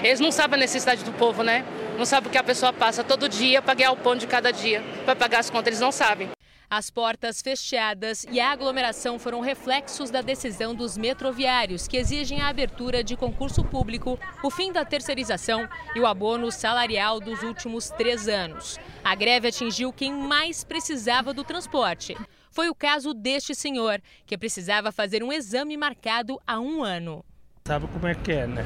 Eles 0.00 0.20
não 0.20 0.30
sabem 0.30 0.56
a 0.56 0.60
necessidade 0.60 1.02
do 1.02 1.12
povo, 1.12 1.42
né? 1.42 1.64
Não 1.98 2.04
sabem 2.04 2.28
o 2.28 2.30
que 2.30 2.38
a 2.38 2.44
pessoa 2.44 2.72
passa 2.72 3.02
todo 3.02 3.28
dia 3.28 3.60
para 3.60 3.74
ganhar 3.74 3.90
o 3.90 3.96
pão 3.96 4.14
de 4.14 4.28
cada 4.28 4.52
dia, 4.52 4.80
para 5.04 5.16
pagar 5.16 5.40
as 5.40 5.50
contas, 5.50 5.66
eles 5.66 5.80
não 5.80 5.90
sabem. 5.90 6.28
As 6.70 6.88
portas 6.88 7.42
fechadas 7.42 8.24
e 8.30 8.38
a 8.38 8.52
aglomeração 8.52 9.18
foram 9.18 9.40
reflexos 9.40 10.08
da 10.08 10.22
decisão 10.22 10.72
dos 10.72 10.96
metroviários, 10.96 11.88
que 11.88 11.96
exigem 11.96 12.40
a 12.40 12.46
abertura 12.46 13.02
de 13.02 13.16
concurso 13.16 13.64
público, 13.64 14.16
o 14.40 14.48
fim 14.48 14.70
da 14.70 14.84
terceirização 14.84 15.68
e 15.96 16.00
o 16.00 16.06
abono 16.06 16.52
salarial 16.52 17.18
dos 17.18 17.42
últimos 17.42 17.90
três 17.90 18.28
anos. 18.28 18.78
A 19.02 19.16
greve 19.16 19.48
atingiu 19.48 19.92
quem 19.92 20.12
mais 20.12 20.62
precisava 20.62 21.34
do 21.34 21.42
transporte. 21.42 22.16
Foi 22.56 22.70
o 22.70 22.74
caso 22.74 23.12
deste 23.12 23.54
senhor, 23.54 24.00
que 24.24 24.38
precisava 24.38 24.90
fazer 24.90 25.22
um 25.22 25.30
exame 25.30 25.76
marcado 25.76 26.40
há 26.46 26.58
um 26.58 26.82
ano. 26.82 27.22
Sabe 27.66 27.86
como 27.88 28.06
é 28.06 28.14
que 28.14 28.32
é, 28.32 28.46
né? 28.46 28.64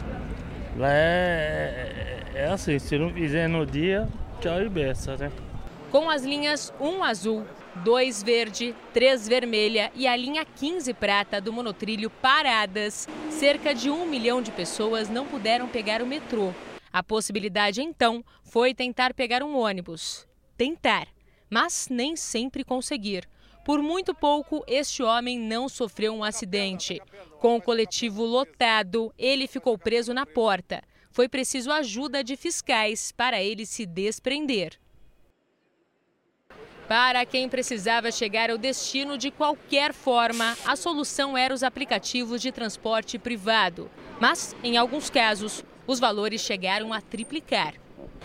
Lá 0.77 0.93
é, 0.93 2.23
é 2.33 2.47
assim, 2.47 2.79
se 2.79 2.97
não 2.97 3.13
fizer 3.13 3.49
no 3.49 3.67
dia, 3.67 4.09
tchau 4.41 4.63
e 4.63 4.69
beça, 4.69 5.17
né? 5.17 5.33
Com 5.91 6.09
as 6.09 6.23
linhas 6.23 6.73
1 6.79 7.03
azul, 7.03 7.45
2 7.83 8.23
verde, 8.23 8.77
3 8.93 9.27
vermelha 9.27 9.91
e 9.97 10.07
a 10.07 10.15
linha 10.15 10.45
15 10.45 10.95
prata 10.95 11.41
do 11.41 11.53
monotrilho 11.53 12.11
paradas, 12.11 13.09
cerca 13.29 13.75
de 13.75 13.91
um 13.91 14.07
milhão 14.07 14.41
de 14.41 14.53
pessoas 14.53 15.09
não 15.09 15.27
puderam 15.27 15.67
pegar 15.67 16.01
o 16.01 16.07
metrô. 16.07 16.55
A 16.93 17.03
possibilidade 17.03 17.83
então 17.83 18.25
foi 18.45 18.73
tentar 18.73 19.15
pegar 19.15 19.43
um 19.43 19.59
ônibus. 19.59 20.29
Tentar, 20.57 21.09
mas 21.51 21.89
nem 21.91 22.15
sempre 22.15 22.63
conseguir. 22.63 23.29
Por 23.71 23.81
muito 23.81 24.13
pouco, 24.13 24.65
este 24.67 25.01
homem 25.01 25.39
não 25.39 25.69
sofreu 25.69 26.13
um 26.13 26.25
acidente. 26.25 27.01
Com 27.39 27.55
o 27.55 27.63
coletivo 27.63 28.25
lotado, 28.25 29.15
ele 29.17 29.47
ficou 29.47 29.79
preso 29.79 30.13
na 30.13 30.27
porta. 30.27 30.83
Foi 31.13 31.29
preciso 31.29 31.71
ajuda 31.71 32.25
de 32.25 32.37
fiscais 32.37 33.13
para 33.13 33.41
ele 33.41 33.65
se 33.65 33.87
desprender. 33.87 34.77
Para 36.89 37.25
quem 37.25 37.49
precisava 37.49 38.11
chegar 38.11 38.51
ao 38.51 38.59
destino 38.59 39.17
de 39.17 39.31
qualquer 39.31 39.95
forma, 39.95 40.59
a 40.67 40.75
solução 40.75 41.39
era 41.39 41.55
os 41.55 41.63
aplicativos 41.63 42.43
de 42.43 42.51
transporte 42.51 43.21
privado. 43.21 43.89
Mas, 44.19 44.53
em 44.65 44.77
alguns 44.77 45.09
casos, 45.09 45.65
os 45.87 46.01
valores 46.01 46.41
chegaram 46.41 46.93
a 46.93 47.01
triplicar. 47.01 47.75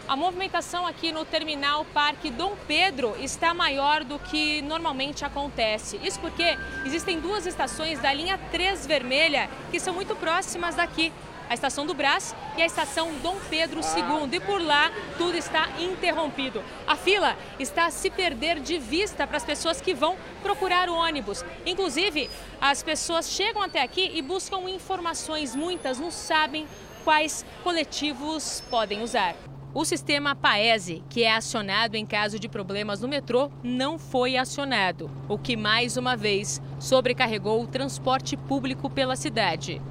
A 0.08 0.16
movimentação 0.16 0.86
aqui 0.86 1.12
no 1.12 1.26
terminal 1.26 1.84
Parque 1.86 2.30
Dom 2.30 2.56
Pedro 2.68 3.16
está 3.20 3.56
maior 3.56 4.04
do 4.04 4.20
que 4.20 4.62
normalmente 4.62 5.26
acontece. 5.26 6.00
Isso 6.04 6.20
porque 6.20 6.58
existem 6.86 7.20
duas 7.20 7.48
estações 7.48 8.00
da 8.00 8.14
linha 8.14 8.38
3 8.52 8.86
vermelha 8.86 9.50
que 9.72 9.80
são 9.80 9.96
muito 9.96 10.16
próximas 10.16 10.76
daqui. 10.76 11.12
A 11.50 11.56
estação 11.56 11.88
do 11.88 11.94
Brás 11.96 12.36
e 12.56 12.62
a 12.62 12.66
estação 12.66 13.14
Dom 13.24 13.36
Pedro 13.50 13.80
II. 13.80 14.30
E 14.32 14.40
por 14.40 14.62
lá 14.62 14.92
tudo 15.18 15.38
está 15.38 15.70
interrompido. 15.80 16.64
A 16.86 16.96
fila 16.96 17.36
está 17.60 17.88
a 17.88 17.92
se 17.92 18.12
perder 18.12 18.60
de 18.60 18.78
vista 18.78 19.26
para 19.26 19.38
as 19.38 19.44
pessoas 19.44 19.82
que 19.82 19.94
vão 19.94 20.16
procurar 20.44 20.88
o 20.88 20.94
ônibus. 20.94 21.44
Inclusive, 21.66 22.30
as 22.62 22.84
pessoas 22.84 23.30
chegam 23.30 23.62
até 23.62 23.82
aqui 23.82 24.12
e 24.14 24.22
buscam 24.22 24.70
informações. 24.70 25.56
Muitas 25.56 25.98
não 26.00 26.12
sabem 26.12 26.68
quais 27.04 27.44
coletivos 27.64 28.62
podem 28.70 29.02
usar. 29.02 29.36
O 29.76 29.84
sistema 29.84 30.34
Paese, 30.34 31.04
que 31.10 31.24
é 31.24 31.36
acionado 31.36 31.98
em 31.98 32.06
caso 32.06 32.40
de 32.40 32.48
problemas 32.48 33.02
no 33.02 33.10
metrô, 33.10 33.52
não 33.62 34.00
foi 34.00 34.38
acionado, 34.38 35.12
o 35.28 35.38
que 35.38 35.58
mais 35.58 35.98
uma 35.98 36.16
vez 36.16 36.62
sobrecarregou 36.80 37.62
o 37.62 37.68
transporte 37.68 38.38
público 38.38 38.90
pela 38.90 39.18
cidade. 39.18 39.82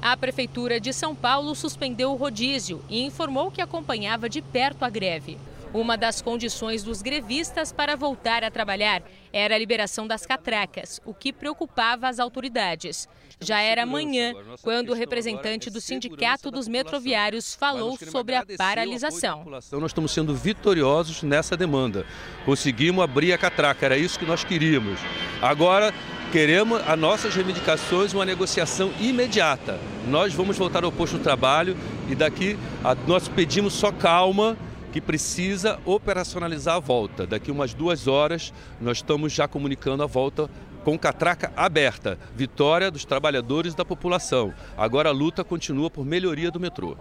A 0.00 0.16
Prefeitura 0.16 0.78
de 0.78 0.92
São 0.92 1.16
Paulo 1.16 1.52
suspendeu 1.56 2.12
o 2.12 2.16
rodízio 2.16 2.80
e 2.88 3.02
informou 3.02 3.50
que 3.50 3.60
acompanhava 3.60 4.28
de 4.28 4.40
perto 4.40 4.84
a 4.84 4.88
greve. 4.88 5.36
Uma 5.74 5.96
das 5.96 6.22
condições 6.22 6.84
dos 6.84 7.02
grevistas 7.02 7.72
para 7.72 7.96
voltar 7.96 8.44
a 8.44 8.50
trabalhar 8.50 9.02
era 9.32 9.56
a 9.56 9.58
liberação 9.58 10.06
das 10.06 10.24
catracas, 10.24 11.00
o 11.04 11.12
que 11.12 11.32
preocupava 11.32 12.06
as 12.06 12.20
autoridades. 12.20 13.08
Já 13.40 13.58
era 13.58 13.82
amanhã 13.82 14.34
quando 14.62 14.90
o 14.90 14.94
representante 14.94 15.68
do 15.70 15.80
Sindicato 15.80 16.48
dos 16.48 16.68
Metroviários 16.68 17.56
falou 17.56 17.98
sobre 17.98 18.36
a 18.36 18.46
paralisação. 18.56 19.44
Nós 19.72 19.90
estamos 19.90 20.12
sendo 20.12 20.32
vitoriosos 20.32 21.24
nessa 21.24 21.56
demanda. 21.56 22.06
Conseguimos 22.44 23.02
abrir 23.02 23.32
a 23.32 23.38
catraca, 23.38 23.84
era 23.84 23.98
isso 23.98 24.16
que 24.16 24.24
nós 24.24 24.44
queríamos. 24.44 25.00
Agora 25.42 25.92
queremos 26.30 26.80
as 26.88 26.96
nossas 26.96 27.34
reivindicações, 27.34 28.14
uma 28.14 28.24
negociação 28.24 28.92
imediata. 29.00 29.80
Nós 30.06 30.32
vamos 30.32 30.56
voltar 30.56 30.84
ao 30.84 30.92
posto 30.92 31.16
de 31.16 31.24
trabalho 31.24 31.76
e 32.08 32.14
daqui 32.14 32.56
a, 32.84 32.94
nós 32.94 33.26
pedimos 33.26 33.72
só 33.74 33.90
calma 33.90 34.56
que 34.94 35.00
precisa 35.00 35.80
operacionalizar 35.84 36.76
a 36.76 36.78
volta. 36.78 37.26
Daqui 37.26 37.50
umas 37.50 37.74
duas 37.74 38.06
horas 38.06 38.54
nós 38.80 38.98
estamos 38.98 39.32
já 39.32 39.48
comunicando 39.48 40.04
a 40.04 40.06
volta 40.06 40.48
com 40.84 40.96
catraca 40.96 41.52
aberta. 41.56 42.16
Vitória 42.36 42.92
dos 42.92 43.04
trabalhadores 43.04 43.74
e 43.74 43.76
da 43.76 43.84
população. 43.84 44.54
Agora 44.76 45.08
a 45.08 45.12
luta 45.12 45.42
continua 45.42 45.90
por 45.90 46.06
melhoria 46.06 46.48
do 46.48 46.60
metrô. 46.60 46.96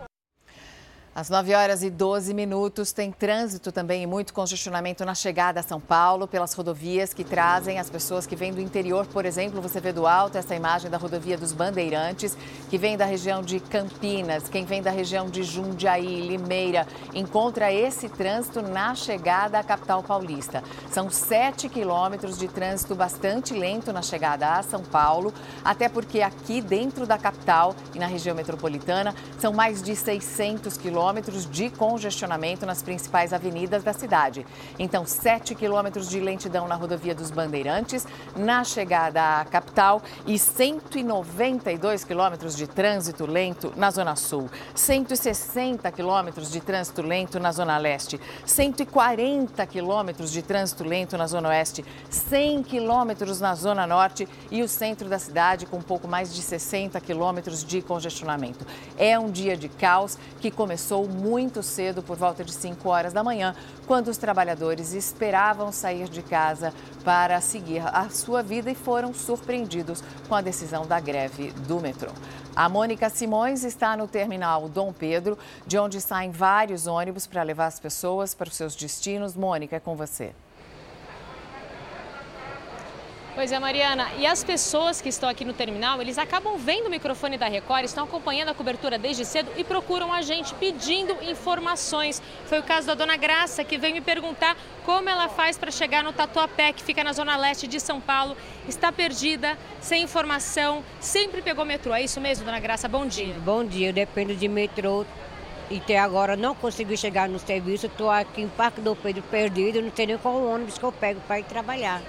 Às 1.16 1.30
9 1.30 1.54
horas 1.54 1.84
e 1.84 1.92
12 1.92 2.34
minutos, 2.34 2.92
tem 2.92 3.12
trânsito 3.12 3.72
também 3.72 4.02
e 4.02 4.08
muito 4.08 4.34
congestionamento 4.34 5.06
na 5.06 5.14
chegada 5.14 5.60
a 5.60 5.64
São 5.64 5.80
Paulo 5.80 6.28
pelas 6.28 6.56
rodovias 6.56 7.14
que 7.14 7.24
trazem 7.24 7.78
as 7.78 7.88
pessoas 7.88 8.26
que 8.26 8.36
vêm 8.36 8.52
do 8.52 8.60
interior. 8.60 9.06
Por 9.06 9.24
exemplo, 9.24 9.62
você 9.62 9.80
vê 9.80 9.94
do 9.94 10.08
alto 10.08 10.40
essa 10.40 10.56
imagem 10.56 10.90
da 10.90 10.98
rodovia 10.98 11.38
dos 11.38 11.54
Bandeirantes, 11.54 12.36
que 12.68 12.80
vem 12.80 12.98
da 12.98 13.06
região 13.06 13.44
de 13.44 13.60
Campinas, 13.60 14.50
quem 14.50 14.66
vem 14.66 14.82
da 14.82 14.90
região 14.90 15.30
de 15.30 15.44
Jundiaí, 15.44 16.28
Limeira, 16.28 16.88
encontra 17.14 17.72
esse 17.72 18.10
trânsito 18.10 18.64
na 18.64 18.96
chegada 18.96 19.60
à 19.60 19.64
capital 19.64 20.02
paulista. 20.02 20.64
São 20.90 21.12
7 21.12 21.70
quilômetros 21.70 22.40
de 22.40 22.48
trânsito 22.48 22.96
bastante 22.96 23.54
lento 23.54 23.94
na 23.94 24.02
chegada 24.02 24.58
a 24.58 24.64
São 24.64 24.82
Paulo, 24.82 25.32
até 25.64 25.88
porque 25.88 26.24
aqui 26.24 26.60
dentro 26.60 27.06
da 27.06 27.20
capital 27.20 27.76
e 27.94 28.00
na 28.00 28.08
região 28.08 28.36
metropolitana 28.36 29.14
são 29.38 29.54
mais 29.54 29.80
de 29.84 29.96
600 29.96 30.76
quilômetros 30.76 31.03
quilômetros 31.04 31.46
de 31.46 31.70
congestionamento 31.70 32.66
nas 32.66 32.82
principais 32.82 33.34
avenidas 33.34 33.84
da 33.84 33.92
cidade. 33.92 34.46
Então, 34.80 35.06
7 35.06 35.54
quilômetros 35.54 36.10
de 36.10 36.18
lentidão 36.18 36.66
na 36.66 36.76
rodovia 36.76 37.14
dos 37.14 37.30
Bandeirantes, 37.30 38.08
na 38.38 38.64
chegada 38.64 39.42
à 39.42 39.44
capital, 39.44 40.02
e 40.26 40.40
192 40.40 42.06
quilômetros 42.06 42.56
de 42.56 42.68
trânsito 42.68 43.26
lento 43.26 43.74
na 43.76 43.92
Zona 43.92 44.16
Sul, 44.16 44.50
160 44.74 45.92
quilômetros 45.92 46.50
de 46.50 46.62
trânsito 46.62 47.02
lento 47.02 47.38
na 47.38 47.52
Zona 47.52 47.78
Leste, 47.78 48.18
140 48.46 49.66
quilômetros 49.68 50.32
de 50.32 50.42
trânsito 50.42 50.86
lento 50.86 51.18
na 51.18 51.28
Zona 51.28 51.50
Oeste, 51.50 51.84
100 52.10 52.64
quilômetros 52.64 53.42
na 53.42 53.56
Zona 53.56 53.86
Norte 53.86 54.26
e 54.50 54.64
o 54.64 54.70
centro 54.70 55.10
da 55.10 55.20
cidade 55.20 55.66
com 55.66 55.78
um 55.78 55.82
pouco 55.82 56.08
mais 56.08 56.34
de 56.34 56.42
60 56.42 56.98
quilômetros 57.02 57.62
de 57.62 57.82
congestionamento. 57.82 58.66
É 58.98 59.20
um 59.20 59.30
dia 59.30 59.58
de 59.58 59.68
caos 59.68 60.18
que 60.40 60.50
começou 60.50 60.93
começou 60.94 61.08
muito 61.08 61.64
cedo, 61.64 62.04
por 62.04 62.16
volta 62.16 62.44
de 62.44 62.54
5 62.54 62.88
horas 62.88 63.14
da 63.14 63.24
manhã, 63.24 63.56
quando 63.88 64.10
os 64.10 64.18
trabalhadores 64.18 64.94
esperavam 64.94 65.72
sair 65.72 66.08
de 66.08 66.22
casa 66.22 66.72
para 67.04 67.42
seguir 67.42 67.82
a 67.82 68.10
sua 68.10 68.44
vida 68.44 68.70
e 68.70 68.76
foram 68.76 69.12
surpreendidos 69.12 70.04
com 70.30 70.36
a 70.36 70.42
decisão 70.42 70.86
da 70.86 71.00
greve 71.00 71.52
do 71.68 71.80
metrô. 71.80 72.12
A 72.56 72.70
Mônica 72.70 73.10
Simões 73.10 73.64
está 73.64 73.98
no 73.98 74.08
terminal 74.08 74.70
Dom 74.70 74.94
Pedro, 74.94 75.36
de 75.66 75.80
onde 75.80 76.00
saem 76.00 76.30
vários 76.30 76.86
ônibus 76.86 77.26
para 77.26 77.42
levar 77.42 77.66
as 77.66 77.80
pessoas 77.80 78.36
para 78.36 78.50
os 78.50 78.56
seus 78.56 78.76
destinos. 78.76 79.36
Mônica, 79.36 79.76
é 79.76 79.80
com 79.80 79.96
você. 79.96 80.32
Pois 83.36 83.52
é, 83.52 83.58
Mariana. 83.58 84.12
E 84.20 84.28
as 84.28 84.44
pessoas 84.44 85.02
que 85.02 85.10
estão 85.10 85.28
aqui 85.28 85.44
no 85.44 85.54
terminal, 85.54 86.00
eles 86.00 86.20
acabam 86.20 86.56
vendo 86.56 86.86
o 86.86 86.90
microfone 86.90 87.36
da 87.36 87.48
Record, 87.48 87.84
estão 87.84 88.04
acompanhando 88.04 88.50
a 88.50 88.54
cobertura 88.54 89.00
desde 89.00 89.26
cedo 89.26 89.50
e 89.58 89.64
procuram 89.64 90.14
a 90.14 90.22
gente 90.22 90.54
pedindo 90.54 91.18
informações. 91.24 92.22
Foi 92.46 92.60
o 92.60 92.64
caso 92.64 92.86
da 92.86 92.94
dona 92.94 93.18
Graça, 93.18 93.64
que 93.64 93.76
veio 93.76 93.96
me 93.96 94.02
perguntar 94.02 94.56
como 94.86 95.10
ela 95.10 95.28
faz 95.30 95.58
para 95.58 95.72
chegar 95.72 96.04
no 96.04 96.14
Tatuapé, 96.14 96.74
que 96.74 96.84
fica 96.84 97.04
na 97.04 97.12
zona 97.12 97.36
leste 97.36 97.66
de 97.66 97.80
São 97.80 98.00
Paulo. 98.00 98.38
Está 98.70 98.92
perdida, 98.92 99.58
sem 99.82 100.04
informação, 100.04 100.84
sempre 101.00 101.42
pegou 101.42 101.66
metrô. 101.66 101.92
É 101.92 102.04
isso 102.04 102.22
mesmo, 102.22 102.46
dona 102.46 102.60
Graça? 102.60 102.88
Bom 102.88 103.08
dia. 103.08 103.34
Bom 103.40 103.66
dia, 103.66 103.90
eu 103.90 103.94
dependo 103.94 104.36
de 104.36 104.48
metrô 104.48 105.08
e 105.72 105.78
até 105.78 105.98
agora 105.98 106.36
não 106.36 106.54
consegui 106.54 106.96
chegar 106.96 107.28
no 107.28 107.40
serviço. 107.40 107.88
Estou 107.88 108.12
aqui 108.12 108.44
em 108.44 108.48
Parque 108.48 108.80
do 108.80 108.96
Pedro 108.96 109.24
perdido, 109.24 109.82
não 109.82 109.92
sei 109.96 110.06
nem 110.06 110.20
qual 110.20 110.40
ônibus 110.46 110.78
que 110.78 110.84
eu 110.84 110.92
pego 110.92 111.20
para 111.22 111.40
ir 111.40 111.46
trabalhar. 111.46 112.00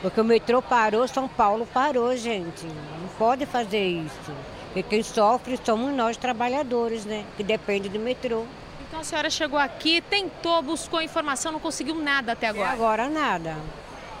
Porque 0.00 0.20
o 0.20 0.24
metrô 0.24 0.62
parou, 0.62 1.06
São 1.08 1.26
Paulo 1.26 1.66
parou, 1.66 2.16
gente. 2.16 2.66
Não 2.66 3.08
pode 3.18 3.46
fazer 3.46 3.84
isso. 3.84 4.32
Porque 4.66 4.82
quem 4.82 5.02
sofre 5.02 5.58
somos 5.64 5.92
nós 5.92 6.16
trabalhadores, 6.16 7.04
né? 7.04 7.24
Que 7.36 7.42
depende 7.42 7.88
do 7.88 7.98
metrô. 7.98 8.44
Então 8.86 9.00
a 9.00 9.04
senhora 9.04 9.28
chegou 9.28 9.58
aqui, 9.58 10.00
tentou, 10.00 10.62
buscou 10.62 11.02
informação, 11.02 11.52
não 11.52 11.60
conseguiu 11.60 11.96
nada 11.96 12.32
até 12.32 12.46
agora? 12.48 12.68
Até 12.68 12.74
agora 12.74 13.08
nada. 13.08 13.56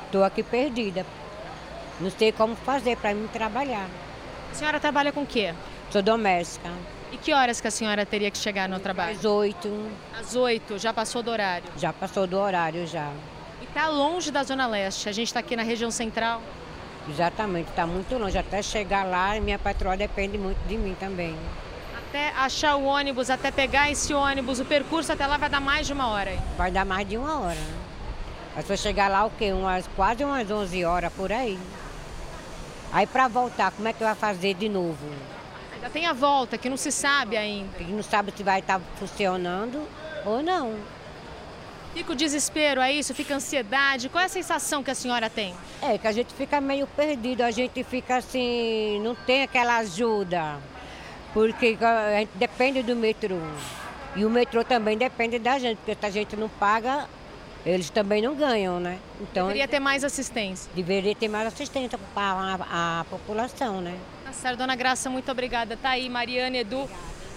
Estou 0.06 0.24
aqui 0.24 0.42
perdida. 0.42 1.06
Não 2.00 2.10
sei 2.10 2.32
como 2.32 2.56
fazer 2.56 2.96
para 2.96 3.14
mim 3.14 3.28
trabalhar. 3.28 3.88
A 4.50 4.54
senhora 4.54 4.80
trabalha 4.80 5.12
com 5.12 5.22
o 5.22 5.26
quê? 5.26 5.54
Sou 5.90 6.02
doméstica. 6.02 6.70
E 7.12 7.16
que 7.16 7.32
horas 7.32 7.60
que 7.60 7.68
a 7.68 7.70
senhora 7.70 8.04
teria 8.04 8.30
que 8.30 8.38
chegar 8.38 8.68
no 8.68 8.78
trabalho? 8.78 9.16
Às 9.16 9.24
oito. 9.24 9.90
Às 10.18 10.34
oito, 10.34 10.78
já 10.78 10.92
passou 10.92 11.22
do 11.22 11.30
horário? 11.30 11.68
Já 11.76 11.92
passou 11.92 12.26
do 12.26 12.38
horário 12.38 12.86
já. 12.86 13.10
Está 13.68 13.88
longe 13.88 14.30
da 14.30 14.42
Zona 14.42 14.66
Leste, 14.66 15.08
a 15.08 15.12
gente 15.12 15.28
está 15.28 15.40
aqui 15.40 15.54
na 15.54 15.62
região 15.62 15.90
central? 15.90 16.42
Exatamente, 17.08 17.70
está 17.70 17.86
muito 17.86 18.16
longe. 18.18 18.36
Até 18.36 18.62
chegar 18.62 19.04
lá, 19.04 19.38
minha 19.40 19.58
patroa 19.58 19.96
depende 19.96 20.36
muito 20.36 20.58
de 20.66 20.76
mim 20.76 20.96
também. 20.98 21.36
Até 21.96 22.30
achar 22.30 22.76
o 22.76 22.84
ônibus, 22.84 23.30
até 23.30 23.50
pegar 23.50 23.90
esse 23.90 24.12
ônibus, 24.14 24.60
o 24.60 24.64
percurso 24.64 25.12
até 25.12 25.26
lá 25.26 25.36
vai 25.36 25.48
dar 25.48 25.60
mais 25.60 25.86
de 25.86 25.92
uma 25.92 26.08
hora? 26.08 26.32
Hein? 26.32 26.40
Vai 26.56 26.70
dar 26.70 26.84
mais 26.84 27.08
de 27.08 27.16
uma 27.16 27.40
hora. 27.40 27.60
Mas 28.56 28.66
se 28.66 28.72
eu 28.72 28.76
chegar 28.76 29.08
lá, 29.08 29.24
o 29.24 29.30
quê? 29.30 29.52
Umas, 29.52 29.86
quase 29.94 30.24
umas 30.24 30.50
11 30.50 30.84
horas 30.84 31.12
por 31.12 31.30
aí. 31.30 31.58
Aí 32.92 33.06
para 33.06 33.28
voltar, 33.28 33.70
como 33.70 33.86
é 33.88 33.92
que 33.92 34.02
vai 34.02 34.14
fazer 34.14 34.54
de 34.54 34.68
novo? 34.68 35.06
Ainda 35.74 35.90
tem 35.90 36.06
a 36.06 36.12
volta, 36.12 36.58
que 36.58 36.68
não 36.68 36.76
se 36.76 36.90
sabe 36.90 37.36
ainda. 37.36 37.76
Que 37.76 37.84
não 37.84 38.02
sabe 38.02 38.32
se 38.36 38.42
vai 38.42 38.60
estar 38.60 38.80
funcionando 38.98 39.86
ou 40.24 40.42
não. 40.42 40.74
Fica 41.94 42.12
o 42.12 42.14
desespero, 42.14 42.80
é 42.80 42.92
isso? 42.92 43.14
Fica 43.14 43.34
a 43.34 43.36
ansiedade? 43.36 44.08
Qual 44.08 44.22
é 44.22 44.26
a 44.26 44.28
sensação 44.28 44.82
que 44.82 44.90
a 44.90 44.94
senhora 44.94 45.28
tem? 45.28 45.54
É 45.82 45.98
que 45.98 46.06
a 46.06 46.12
gente 46.12 46.32
fica 46.34 46.60
meio 46.60 46.86
perdido, 46.86 47.42
a 47.42 47.50
gente 47.50 47.82
fica 47.82 48.16
assim, 48.16 49.00
não 49.00 49.14
tem 49.14 49.42
aquela 49.42 49.78
ajuda. 49.78 50.58
Porque 51.32 51.76
a 51.80 52.20
gente 52.20 52.30
depende 52.34 52.82
do 52.82 52.94
metrô. 52.94 53.38
E 54.16 54.24
o 54.24 54.30
metrô 54.30 54.64
também 54.64 54.96
depende 54.96 55.38
da 55.38 55.58
gente, 55.58 55.78
porque 55.78 55.94
se 55.94 56.06
a 56.06 56.10
gente 56.10 56.36
não 56.36 56.48
paga, 56.48 57.06
eles 57.64 57.90
também 57.90 58.22
não 58.22 58.34
ganham, 58.34 58.80
né? 58.80 58.98
Então, 59.20 59.48
deveria 59.48 59.68
ter 59.68 59.80
mais 59.80 60.04
assistência. 60.04 60.70
Deveria 60.74 61.14
ter 61.14 61.28
mais 61.28 61.46
assistência 61.48 61.98
para 62.14 62.58
a, 62.70 63.00
a, 63.00 63.04
população, 63.04 63.80
né? 63.80 63.96
Tá 64.24 64.32
certo, 64.32 64.58
dona 64.58 64.74
Graça, 64.74 65.10
muito 65.10 65.30
obrigada. 65.30 65.76
Tá 65.76 65.90
aí, 65.90 66.08
Mariana 66.08 66.56
Edu 66.56 66.88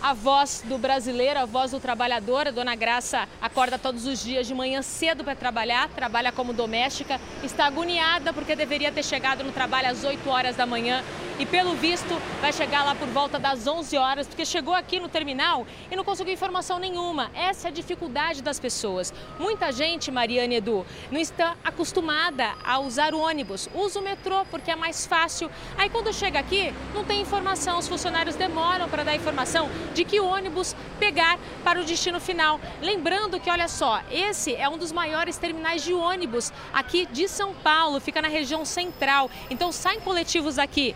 a 0.02 0.14
voz 0.14 0.64
do 0.66 0.78
brasileiro, 0.78 1.39
a 1.39 1.45
voz 1.45 1.72
do 1.72 1.80
trabalhador. 1.80 2.47
A 2.47 2.52
dona 2.52 2.76
Graça 2.76 3.28
acorda 3.41 3.78
todos 3.78 4.06
os 4.06 4.24
dias 4.24 4.47
de 4.47 4.54
manhã 4.54 4.82
cedo 4.82 5.24
para 5.24 5.36
trabalhar, 5.36 5.89
trabalha 5.89 6.32
como 6.32 6.54
doméstica, 6.54 7.20
está 7.43 7.66
agoniada 7.66 8.34
porque 8.34 8.56
deveria 8.56 8.91
ter 8.91 9.04
chegado 9.04 9.43
no 9.43 9.52
trabalho 9.52 9.89
às 9.89 10.04
8 10.04 10.28
horas 10.30 10.56
da 10.56 10.66
manhã 10.66 11.04
e, 11.39 11.45
pelo 11.45 11.74
visto, 11.76 12.22
vai 12.39 12.54
chegar 12.54 12.84
lá 12.84 12.93
por 12.93 13.08
volta 13.08 13.39
das 13.39 13.66
11 13.66 13.97
horas, 13.97 14.28
porque 14.28 14.45
chegou 14.45 14.76
aqui 14.76 14.99
no 14.99 15.10
terminal 15.10 15.66
e 15.89 15.95
não 15.95 16.04
conseguiu 16.04 16.34
informação 16.34 16.78
nenhuma. 16.78 17.32
Essa 17.34 17.68
é 17.68 17.72
a 17.72 17.74
dificuldade 17.74 18.43
das 18.43 18.60
pessoas. 18.60 19.14
Muita 19.39 19.72
gente, 19.72 20.12
Mariane 20.12 20.58
Edu, 20.58 20.86
não 21.12 21.20
está 21.20 21.56
acostumada 21.64 22.54
a 22.64 22.80
usar 22.80 23.16
o 23.16 23.20
ônibus, 23.20 23.68
usa 23.74 23.99
o 23.99 24.04
metrô 24.04 24.45
porque 24.52 24.70
é 24.70 24.76
mais 24.76 25.06
fácil. 25.06 25.49
Aí, 25.78 25.89
quando 25.89 26.14
chega 26.14 26.39
aqui, 26.39 26.74
não 26.93 27.04
tem 27.04 27.22
informação, 27.22 27.80
os 27.80 27.88
funcionários 27.88 28.36
demoram 28.36 28.88
para 28.88 29.04
dar 29.04 29.16
informação 29.16 29.70
de 29.93 30.03
que 30.03 30.19
ônibus 30.19 30.75
pegar 30.99 31.37
para 31.63 31.79
o 31.79 31.83
destino 31.83 32.19
final. 32.19 32.59
Lembrando 32.81 33.39
que, 33.39 33.49
olha 33.49 33.67
só, 33.67 34.01
esse 34.11 34.55
é 34.55 34.67
um 34.67 34.77
dos 34.77 34.91
maiores 34.91 35.37
terminais 35.37 35.83
de 35.83 35.93
ônibus 35.93 36.51
aqui 36.73 37.05
de 37.07 37.27
São 37.27 37.53
Paulo, 37.53 37.99
fica 37.99 38.21
na 38.21 38.27
região 38.27 38.65
central. 38.65 39.29
Então 39.49 39.71
saem 39.71 39.99
coletivos 39.99 40.57
aqui 40.57 40.95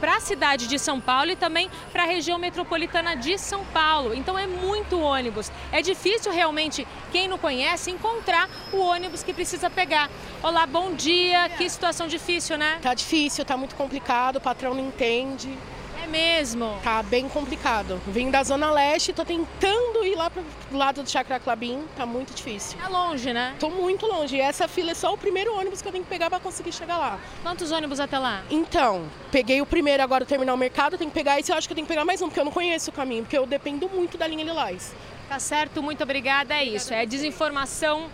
para 0.00 0.16
a 0.16 0.20
cidade 0.20 0.66
de 0.66 0.78
São 0.78 0.98
Paulo 0.98 1.30
e 1.30 1.36
também 1.36 1.70
para 1.92 2.04
a 2.04 2.06
região 2.06 2.38
metropolitana 2.38 3.14
de 3.14 3.36
São 3.36 3.64
Paulo. 3.66 4.14
Então 4.14 4.38
é 4.38 4.46
muito 4.46 4.98
ônibus. 4.98 5.52
É 5.70 5.82
difícil 5.82 6.32
realmente, 6.32 6.88
quem 7.12 7.28
não 7.28 7.36
conhece, 7.36 7.90
encontrar 7.90 8.48
o 8.72 8.78
ônibus 8.78 9.22
que 9.22 9.34
precisa 9.34 9.68
pegar. 9.68 10.10
Olá, 10.42 10.66
bom 10.66 10.94
dia. 10.94 11.50
Que 11.50 11.68
situação 11.68 12.08
difícil, 12.08 12.56
né? 12.56 12.78
Tá 12.80 12.94
difícil, 12.94 13.44
tá 13.44 13.56
muito 13.56 13.74
complicado, 13.74 14.36
o 14.36 14.40
patrão 14.40 14.74
não 14.74 14.88
entende. 14.88 15.56
É 16.02 16.06
mesmo? 16.06 16.78
Tá 16.82 17.02
bem 17.02 17.28
complicado. 17.28 18.00
Vim 18.06 18.30
da 18.30 18.42
Zona 18.42 18.70
Leste, 18.70 19.12
tô 19.12 19.24
tentando 19.24 20.04
ir 20.04 20.14
lá 20.14 20.30
pro 20.30 20.42
lado 20.72 21.02
do 21.02 21.10
Chakra 21.10 21.38
Clabim, 21.38 21.84
tá 21.96 22.06
muito 22.06 22.34
difícil. 22.34 22.78
Tá 22.78 22.88
longe, 22.88 23.32
né? 23.32 23.54
Tô 23.58 23.70
muito 23.70 24.06
longe. 24.06 24.36
E 24.36 24.40
essa 24.40 24.66
fila 24.66 24.92
é 24.92 24.94
só 24.94 25.12
o 25.12 25.18
primeiro 25.18 25.54
ônibus 25.56 25.82
que 25.82 25.88
eu 25.88 25.92
tenho 25.92 26.04
que 26.04 26.10
pegar 26.10 26.30
para 26.30 26.40
conseguir 26.40 26.72
chegar 26.72 26.96
lá. 26.96 27.18
Quantos 27.42 27.70
ônibus 27.70 28.00
até 28.00 28.18
lá? 28.18 28.42
Então, 28.50 29.04
peguei 29.30 29.60
o 29.60 29.66
primeiro 29.66 30.02
agora, 30.02 30.24
o 30.24 30.26
terminal 30.26 30.56
mercado, 30.56 30.96
tenho 30.96 31.10
que 31.10 31.14
pegar 31.14 31.38
esse, 31.38 31.52
eu 31.52 31.56
acho 31.56 31.68
que 31.68 31.72
eu 31.72 31.76
tenho 31.76 31.86
que 31.86 31.92
pegar 31.92 32.04
mais 32.04 32.22
um, 32.22 32.26
porque 32.26 32.40
eu 32.40 32.44
não 32.44 32.52
conheço 32.52 32.90
o 32.90 32.92
caminho, 32.92 33.22
porque 33.22 33.36
eu 33.36 33.46
dependo 33.46 33.88
muito 33.88 34.16
da 34.16 34.26
linha 34.26 34.44
Lilás. 34.44 34.94
Tá 35.28 35.38
certo, 35.38 35.82
muito 35.82 36.02
obrigada. 36.02 36.54
É 36.54 36.64
isso, 36.64 36.92
é 36.92 37.06
desinformação 37.06 38.08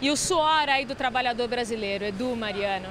e 0.00 0.10
o 0.10 0.16
suor 0.16 0.68
aí 0.68 0.84
do 0.84 0.94
trabalhador 0.94 1.48
brasileiro. 1.48 2.04
Edu, 2.04 2.36
Mariano. 2.36 2.88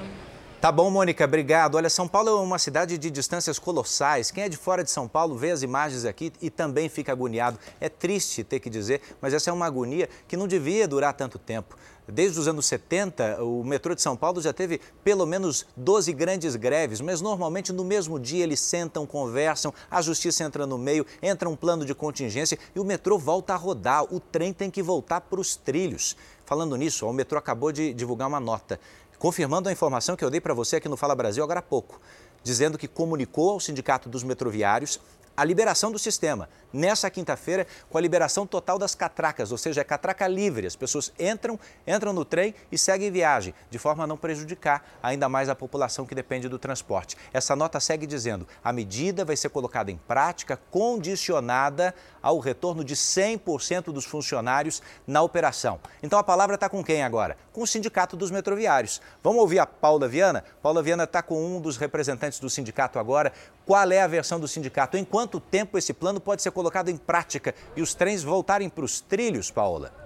Tá 0.66 0.72
bom, 0.72 0.90
Mônica, 0.90 1.24
obrigado. 1.24 1.76
Olha, 1.76 1.88
São 1.88 2.08
Paulo 2.08 2.28
é 2.28 2.34
uma 2.40 2.58
cidade 2.58 2.98
de 2.98 3.08
distâncias 3.08 3.56
colossais. 3.56 4.32
Quem 4.32 4.42
é 4.42 4.48
de 4.48 4.56
fora 4.56 4.82
de 4.82 4.90
São 4.90 5.06
Paulo 5.06 5.36
vê 5.36 5.52
as 5.52 5.62
imagens 5.62 6.04
aqui 6.04 6.32
e 6.42 6.50
também 6.50 6.88
fica 6.88 7.12
agoniado. 7.12 7.56
É 7.80 7.88
triste 7.88 8.42
ter 8.42 8.58
que 8.58 8.68
dizer, 8.68 9.00
mas 9.20 9.32
essa 9.32 9.48
é 9.48 9.52
uma 9.52 9.64
agonia 9.64 10.08
que 10.26 10.36
não 10.36 10.48
devia 10.48 10.88
durar 10.88 11.14
tanto 11.14 11.38
tempo. 11.38 11.76
Desde 12.08 12.40
os 12.40 12.48
anos 12.48 12.66
70, 12.66 13.44
o 13.44 13.62
metrô 13.62 13.94
de 13.94 14.02
São 14.02 14.16
Paulo 14.16 14.40
já 14.40 14.52
teve 14.52 14.80
pelo 15.04 15.24
menos 15.24 15.64
12 15.76 16.12
grandes 16.12 16.56
greves, 16.56 17.00
mas 17.00 17.20
normalmente 17.20 17.72
no 17.72 17.84
mesmo 17.84 18.18
dia 18.18 18.42
eles 18.42 18.58
sentam, 18.58 19.06
conversam, 19.06 19.72
a 19.88 20.02
justiça 20.02 20.42
entra 20.42 20.66
no 20.66 20.78
meio, 20.78 21.06
entra 21.22 21.48
um 21.48 21.54
plano 21.54 21.84
de 21.84 21.94
contingência 21.94 22.58
e 22.74 22.80
o 22.80 22.84
metrô 22.84 23.18
volta 23.18 23.54
a 23.54 23.56
rodar. 23.56 24.04
O 24.12 24.18
trem 24.18 24.52
tem 24.52 24.68
que 24.68 24.82
voltar 24.82 25.20
para 25.20 25.40
os 25.40 25.54
trilhos. 25.54 26.16
Falando 26.44 26.76
nisso, 26.76 27.08
o 27.08 27.12
metrô 27.12 27.38
acabou 27.38 27.72
de 27.72 27.92
divulgar 27.92 28.28
uma 28.28 28.38
nota 28.38 28.78
confirmando 29.18 29.68
a 29.68 29.72
informação 29.72 30.16
que 30.16 30.24
eu 30.24 30.30
dei 30.30 30.40
para 30.40 30.54
você 30.54 30.76
aqui 30.76 30.88
no 30.88 30.96
Fala 30.96 31.14
Brasil 31.14 31.42
agora 31.42 31.60
há 31.60 31.62
pouco, 31.62 32.00
dizendo 32.42 32.78
que 32.78 32.86
comunicou 32.86 33.50
ao 33.50 33.60
Sindicato 33.60 34.08
dos 34.08 34.22
Metroviários 34.22 35.00
a 35.36 35.44
liberação 35.44 35.92
do 35.92 35.98
sistema 35.98 36.48
nessa 36.72 37.10
quinta-feira 37.10 37.66
com 37.88 37.98
a 37.98 38.00
liberação 38.00 38.46
total 38.46 38.78
das 38.78 38.94
catracas, 38.94 39.50
ou 39.50 39.58
seja, 39.58 39.80
é 39.80 39.84
catraca 39.84 40.26
livre. 40.26 40.66
As 40.66 40.76
pessoas 40.76 41.12
entram, 41.18 41.58
entram 41.86 42.12
no 42.12 42.24
trem 42.24 42.54
e 42.70 42.78
seguem 42.78 43.10
viagem, 43.10 43.54
de 43.70 43.78
forma 43.78 44.04
a 44.04 44.06
não 44.06 44.16
prejudicar 44.16 44.84
ainda 45.02 45.28
mais 45.28 45.48
a 45.48 45.54
população 45.54 46.06
que 46.06 46.14
depende 46.14 46.48
do 46.48 46.58
transporte. 46.58 47.16
Essa 47.32 47.56
nota 47.56 47.80
segue 47.80 48.06
dizendo: 48.06 48.46
a 48.62 48.72
medida 48.72 49.24
vai 49.24 49.36
ser 49.36 49.48
colocada 49.48 49.90
em 49.90 49.96
prática 49.96 50.58
condicionada 50.70 51.94
ao 52.22 52.38
retorno 52.38 52.84
de 52.84 52.94
100% 52.94 53.92
dos 53.92 54.04
funcionários 54.04 54.82
na 55.06 55.22
operação. 55.22 55.80
Então 56.02 56.18
a 56.18 56.24
palavra 56.24 56.56
está 56.56 56.68
com 56.68 56.82
quem 56.82 57.02
agora? 57.02 57.36
Com 57.52 57.62
o 57.62 57.66
Sindicato 57.66 58.16
dos 58.16 58.30
Metroviários. 58.30 59.00
Vamos 59.22 59.40
ouvir 59.40 59.60
a 59.60 59.66
Paula 59.66 60.08
Viana? 60.08 60.44
Paula 60.62 60.82
Viana 60.82 61.04
está 61.04 61.22
com 61.22 61.56
um 61.56 61.60
dos 61.60 61.76
representantes 61.76 62.40
do 62.40 62.50
sindicato 62.50 62.98
agora. 62.98 63.32
Qual 63.66 63.90
é 63.90 64.00
a 64.00 64.06
versão 64.06 64.38
do 64.38 64.46
sindicato? 64.46 64.96
Em 64.96 65.04
quanto 65.04 65.40
tempo 65.40 65.76
esse 65.76 65.92
plano 65.92 66.20
pode 66.20 66.40
ser 66.40 66.52
colocado 66.52 66.88
em 66.88 66.96
prática 66.96 67.52
e 67.74 67.82
os 67.82 67.94
trens 67.94 68.22
voltarem 68.22 68.68
para 68.68 68.84
os 68.84 69.00
trilhos, 69.00 69.50
Paula? 69.50 70.05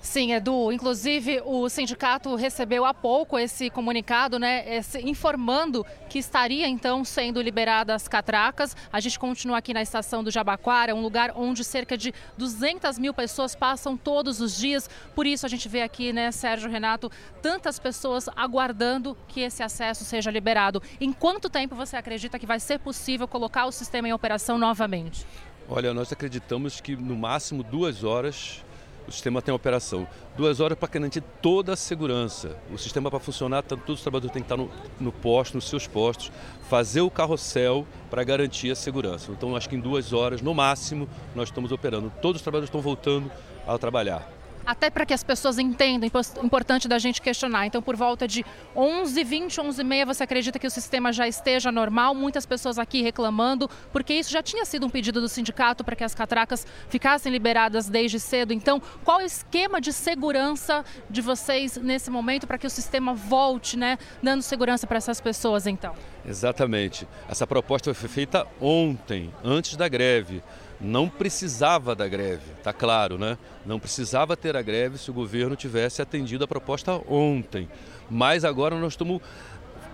Sim, 0.00 0.32
Edu. 0.32 0.72
Inclusive, 0.72 1.42
o 1.44 1.68
sindicato 1.68 2.34
recebeu 2.34 2.86
há 2.86 2.94
pouco 2.94 3.38
esse 3.38 3.68
comunicado, 3.68 4.38
né, 4.38 4.64
esse, 4.76 4.98
informando 5.06 5.84
que 6.08 6.18
estaria 6.18 6.66
então 6.66 7.04
sendo 7.04 7.40
liberadas 7.42 7.96
as 7.96 8.08
catracas. 8.08 8.74
A 8.90 8.98
gente 8.98 9.18
continua 9.18 9.58
aqui 9.58 9.74
na 9.74 9.82
estação 9.82 10.24
do 10.24 10.30
Jabaquara, 10.30 10.94
um 10.94 11.02
lugar 11.02 11.32
onde 11.36 11.62
cerca 11.62 11.98
de 11.98 12.14
200 12.38 12.98
mil 12.98 13.12
pessoas 13.12 13.54
passam 13.54 13.94
todos 13.94 14.40
os 14.40 14.56
dias. 14.56 14.88
Por 15.14 15.26
isso 15.26 15.44
a 15.44 15.48
gente 15.50 15.68
vê 15.68 15.82
aqui, 15.82 16.14
né, 16.14 16.32
Sérgio 16.32 16.70
Renato, 16.70 17.12
tantas 17.42 17.78
pessoas 17.78 18.26
aguardando 18.34 19.14
que 19.28 19.42
esse 19.42 19.62
acesso 19.62 20.02
seja 20.02 20.30
liberado. 20.30 20.82
Em 20.98 21.12
quanto 21.12 21.50
tempo 21.50 21.74
você 21.74 21.96
acredita 21.96 22.38
que 22.38 22.46
vai 22.46 22.58
ser 22.58 22.78
possível 22.78 23.28
colocar 23.28 23.66
o 23.66 23.72
sistema 23.72 24.08
em 24.08 24.14
operação 24.14 24.56
novamente? 24.56 25.26
Olha, 25.68 25.92
nós 25.92 26.10
acreditamos 26.10 26.80
que 26.80 26.96
no 26.96 27.14
máximo 27.14 27.62
duas 27.62 28.02
horas 28.02 28.64
o 29.06 29.12
sistema 29.12 29.42
tem 29.42 29.54
operação. 29.54 30.06
Duas 30.36 30.60
horas 30.60 30.78
para 30.78 30.88
garantir 30.88 31.22
toda 31.42 31.72
a 31.72 31.76
segurança. 31.76 32.56
O 32.72 32.78
sistema 32.78 33.10
para 33.10 33.20
funcionar, 33.20 33.62
todos 33.62 33.96
os 33.96 34.02
trabalhadores 34.02 34.32
têm 34.32 34.42
que 34.42 34.46
estar 34.46 34.56
no, 34.56 34.70
no 35.00 35.12
posto, 35.12 35.54
nos 35.54 35.68
seus 35.68 35.86
postos, 35.86 36.30
fazer 36.68 37.00
o 37.00 37.10
carrossel 37.10 37.86
para 38.08 38.24
garantir 38.24 38.70
a 38.70 38.74
segurança. 38.74 39.32
Então, 39.32 39.56
acho 39.56 39.68
que 39.68 39.76
em 39.76 39.80
duas 39.80 40.12
horas, 40.12 40.40
no 40.40 40.54
máximo, 40.54 41.08
nós 41.34 41.48
estamos 41.48 41.72
operando. 41.72 42.12
Todos 42.22 42.40
os 42.40 42.42
trabalhadores 42.42 42.68
estão 42.68 42.80
voltando 42.80 43.30
a 43.66 43.76
trabalhar. 43.78 44.39
Até 44.70 44.88
para 44.88 45.04
que 45.04 45.12
as 45.12 45.24
pessoas 45.24 45.58
entendam, 45.58 46.08
importante 46.44 46.86
da 46.86 46.96
gente 46.96 47.20
questionar. 47.20 47.66
Então, 47.66 47.82
por 47.82 47.96
volta 47.96 48.28
de 48.28 48.46
11, 48.76 49.24
20, 49.24 49.60
11 49.60 49.80
e 49.80 49.84
meia, 49.84 50.06
você 50.06 50.22
acredita 50.22 50.60
que 50.60 50.66
o 50.66 50.70
sistema 50.70 51.12
já 51.12 51.26
esteja 51.26 51.72
normal? 51.72 52.14
Muitas 52.14 52.46
pessoas 52.46 52.78
aqui 52.78 53.02
reclamando, 53.02 53.68
porque 53.92 54.14
isso 54.14 54.30
já 54.30 54.40
tinha 54.40 54.64
sido 54.64 54.86
um 54.86 54.88
pedido 54.88 55.20
do 55.20 55.28
sindicato 55.28 55.82
para 55.82 55.96
que 55.96 56.04
as 56.04 56.14
catracas 56.14 56.64
ficassem 56.88 57.32
liberadas 57.32 57.88
desde 57.88 58.20
cedo. 58.20 58.52
Então, 58.52 58.80
qual 59.04 59.18
é 59.18 59.24
o 59.24 59.26
esquema 59.26 59.80
de 59.80 59.92
segurança 59.92 60.84
de 61.10 61.20
vocês 61.20 61.76
nesse 61.76 62.08
momento 62.08 62.46
para 62.46 62.56
que 62.56 62.66
o 62.68 62.70
sistema 62.70 63.12
volte, 63.12 63.76
né, 63.76 63.98
dando 64.22 64.42
segurança 64.42 64.86
para 64.86 64.98
essas 64.98 65.20
pessoas, 65.20 65.66
então? 65.66 65.96
Exatamente. 66.24 67.08
Essa 67.28 67.44
proposta 67.44 67.92
foi 67.92 68.08
feita 68.08 68.46
ontem, 68.60 69.34
antes 69.42 69.74
da 69.74 69.88
greve. 69.88 70.40
Não 70.80 71.08
precisava 71.08 71.94
da 71.94 72.08
greve, 72.08 72.52
tá 72.62 72.72
claro, 72.72 73.18
né? 73.18 73.36
Não 73.66 73.78
precisava 73.78 74.36
ter 74.36 74.56
a 74.56 74.62
greve 74.62 74.96
se 74.96 75.10
o 75.10 75.14
governo 75.14 75.54
tivesse 75.54 76.00
atendido 76.00 76.44
a 76.44 76.48
proposta 76.48 77.00
ontem. 77.06 77.68
Mas 78.10 78.44
agora 78.44 78.74
nós 78.76 78.94
estamos 78.94 79.20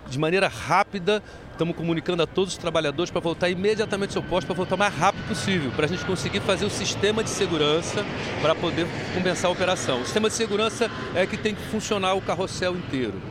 de 0.09 0.17
maneira 0.17 0.47
rápida, 0.47 1.21
estamos 1.51 1.75
comunicando 1.75 2.23
a 2.23 2.27
todos 2.27 2.53
os 2.53 2.57
trabalhadores 2.57 3.11
para 3.11 3.19
voltar 3.19 3.49
imediatamente 3.49 4.15
ao 4.15 4.23
seu 4.23 4.23
posto, 4.23 4.47
para 4.47 4.55
voltar 4.55 4.75
o 4.75 4.77
mais 4.77 4.93
rápido 4.93 5.27
possível, 5.27 5.71
para 5.71 5.85
a 5.85 5.89
gente 5.89 6.05
conseguir 6.05 6.39
fazer 6.39 6.65
o 6.65 6.69
sistema 6.69 7.23
de 7.23 7.29
segurança 7.29 8.05
para 8.41 8.55
poder 8.55 8.87
compensar 9.13 9.49
a 9.49 9.53
operação. 9.53 10.01
O 10.01 10.05
sistema 10.05 10.29
de 10.29 10.35
segurança 10.35 10.89
é 11.13 11.25
que 11.25 11.35
tem 11.35 11.53
que 11.53 11.61
funcionar 11.63 12.13
o 12.13 12.21
carrossel 12.21 12.75
inteiro. 12.75 13.21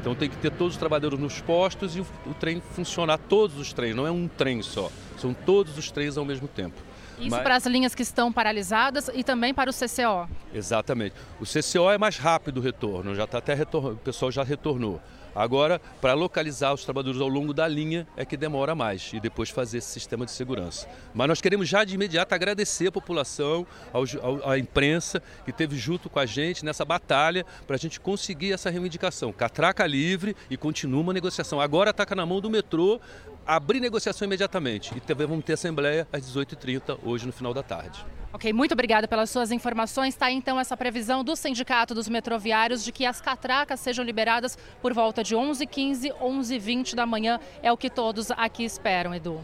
Então 0.00 0.14
tem 0.14 0.28
que 0.28 0.36
ter 0.36 0.50
todos 0.50 0.74
os 0.74 0.78
trabalhadores 0.78 1.18
nos 1.18 1.40
postos 1.40 1.96
e 1.96 2.00
o, 2.00 2.06
o 2.26 2.34
trem 2.34 2.62
funcionar, 2.74 3.18
todos 3.18 3.58
os 3.58 3.72
trens, 3.72 3.96
não 3.96 4.06
é 4.06 4.10
um 4.10 4.28
trem 4.28 4.62
só, 4.62 4.90
são 5.16 5.34
todos 5.34 5.76
os 5.76 5.90
trens 5.90 6.16
ao 6.16 6.24
mesmo 6.24 6.46
tempo. 6.46 6.87
Isso 7.20 7.30
Mas... 7.30 7.42
para 7.42 7.56
as 7.56 7.66
linhas 7.66 7.94
que 7.94 8.02
estão 8.02 8.32
paralisadas 8.32 9.10
e 9.14 9.24
também 9.24 9.52
para 9.52 9.70
o 9.70 9.72
CCO. 9.72 10.28
Exatamente. 10.52 11.14
O 11.40 11.44
CCO 11.44 11.90
é 11.90 11.98
mais 11.98 12.16
rápido 12.16 12.58
o 12.58 12.60
retorno, 12.60 13.14
já 13.14 13.24
está 13.24 13.38
até 13.38 13.54
retorno, 13.54 13.92
o 13.92 13.96
pessoal 13.96 14.30
já 14.30 14.42
retornou. 14.42 15.00
Agora, 15.38 15.80
para 16.00 16.14
localizar 16.14 16.72
os 16.74 16.84
trabalhadores 16.84 17.20
ao 17.20 17.28
longo 17.28 17.54
da 17.54 17.68
linha 17.68 18.08
é 18.16 18.24
que 18.24 18.36
demora 18.36 18.74
mais 18.74 19.12
e 19.12 19.20
depois 19.20 19.50
fazer 19.50 19.78
esse 19.78 19.88
sistema 19.88 20.24
de 20.24 20.32
segurança. 20.32 20.88
Mas 21.14 21.28
nós 21.28 21.40
queremos 21.40 21.68
já 21.68 21.84
de 21.84 21.94
imediato 21.94 22.34
agradecer 22.34 22.88
a 22.88 22.92
população, 22.92 23.64
ao, 23.92 24.02
ao, 24.20 24.50
à 24.50 24.58
imprensa 24.58 25.22
que 25.44 25.50
esteve 25.50 25.76
junto 25.76 26.10
com 26.10 26.18
a 26.18 26.26
gente 26.26 26.64
nessa 26.64 26.84
batalha 26.84 27.46
para 27.68 27.76
a 27.76 27.78
gente 27.78 28.00
conseguir 28.00 28.52
essa 28.52 28.68
reivindicação. 28.68 29.32
Catraca 29.32 29.86
livre 29.86 30.34
e 30.50 30.56
continua 30.56 31.00
uma 31.00 31.12
negociação. 31.12 31.60
Agora 31.60 31.90
está 31.90 32.04
na 32.16 32.26
mão 32.26 32.40
do 32.40 32.50
metrô 32.50 33.00
abrir 33.48 33.80
negociação 33.80 34.26
imediatamente 34.26 34.94
e 34.94 35.00
também 35.00 35.26
vamos 35.26 35.42
ter 35.42 35.54
assembleia 35.54 36.06
às 36.12 36.30
18h30 36.30 36.98
hoje 37.02 37.26
no 37.26 37.32
final 37.32 37.54
da 37.54 37.62
tarde. 37.62 38.04
Ok, 38.30 38.52
muito 38.52 38.72
obrigada 38.72 39.08
pelas 39.08 39.30
suas 39.30 39.50
informações. 39.50 40.12
Está 40.12 40.30
então 40.30 40.60
essa 40.60 40.76
previsão 40.76 41.24
do 41.24 41.34
Sindicato 41.34 41.94
dos 41.94 42.10
Metroviários 42.10 42.84
de 42.84 42.92
que 42.92 43.06
as 43.06 43.22
catracas 43.22 43.80
sejam 43.80 44.04
liberadas 44.04 44.58
por 44.82 44.92
volta 44.92 45.24
de 45.24 45.34
11h15, 45.34 46.12
11h20 46.20 46.94
da 46.94 47.06
manhã. 47.06 47.40
É 47.62 47.72
o 47.72 47.76
que 47.76 47.88
todos 47.88 48.30
aqui 48.32 48.64
esperam, 48.64 49.14
Edu. 49.14 49.40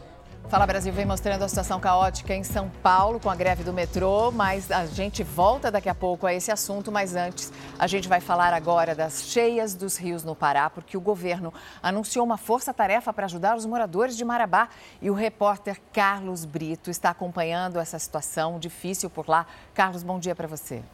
Fala 0.49 0.67
Brasil 0.67 0.93
vem 0.93 1.07
mostrando 1.07 1.43
a 1.43 1.49
situação 1.49 1.81
caótica 1.81 2.35
em 2.35 2.45
São 2.45 2.69
Paulo 2.83 3.19
com 3.19 3.31
a 3.31 3.35
greve 3.35 3.65
do 3.65 3.73
metrô, 3.73 4.31
mas 4.31 4.71
a 4.71 4.85
gente 4.85 5.23
volta 5.23 5.71
daqui 5.71 5.89
a 5.89 5.95
pouco 5.95 6.27
a 6.27 6.35
esse 6.35 6.53
assunto, 6.53 6.93
mas 6.93 7.17
antes 7.17 7.51
a 7.79 7.87
gente 7.87 8.09
vai 8.09 8.21
falar 8.21 8.53
agora 8.53 8.95
das 8.95 9.25
cheias 9.25 9.75
dos 9.75 9.97
rios 9.97 10.23
no 10.23 10.37
Pará, 10.37 10.69
porque 10.69 10.97
o 10.99 11.01
governo 11.01 11.53
anunciou 11.83 12.25
uma 12.25 12.37
força-tarefa 12.37 13.13
para 13.13 13.25
ajudar 13.25 13.57
os 13.57 13.65
moradores 13.65 14.17
de 14.17 14.25
Marabá 14.25 14.69
e 15.01 15.11
o 15.11 15.15
repórter 15.15 15.81
Carlos 15.93 16.45
Brito 16.45 16.91
está 16.91 17.11
acompanhando 17.11 17.81
essa 17.81 17.99
situação 17.99 18.59
difícil 18.59 19.09
por 19.09 19.29
lá. 19.29 19.47
Carlos, 19.73 20.03
bom 20.03 20.19
dia 20.19 20.37
para 20.37 20.47
você. 20.47 20.85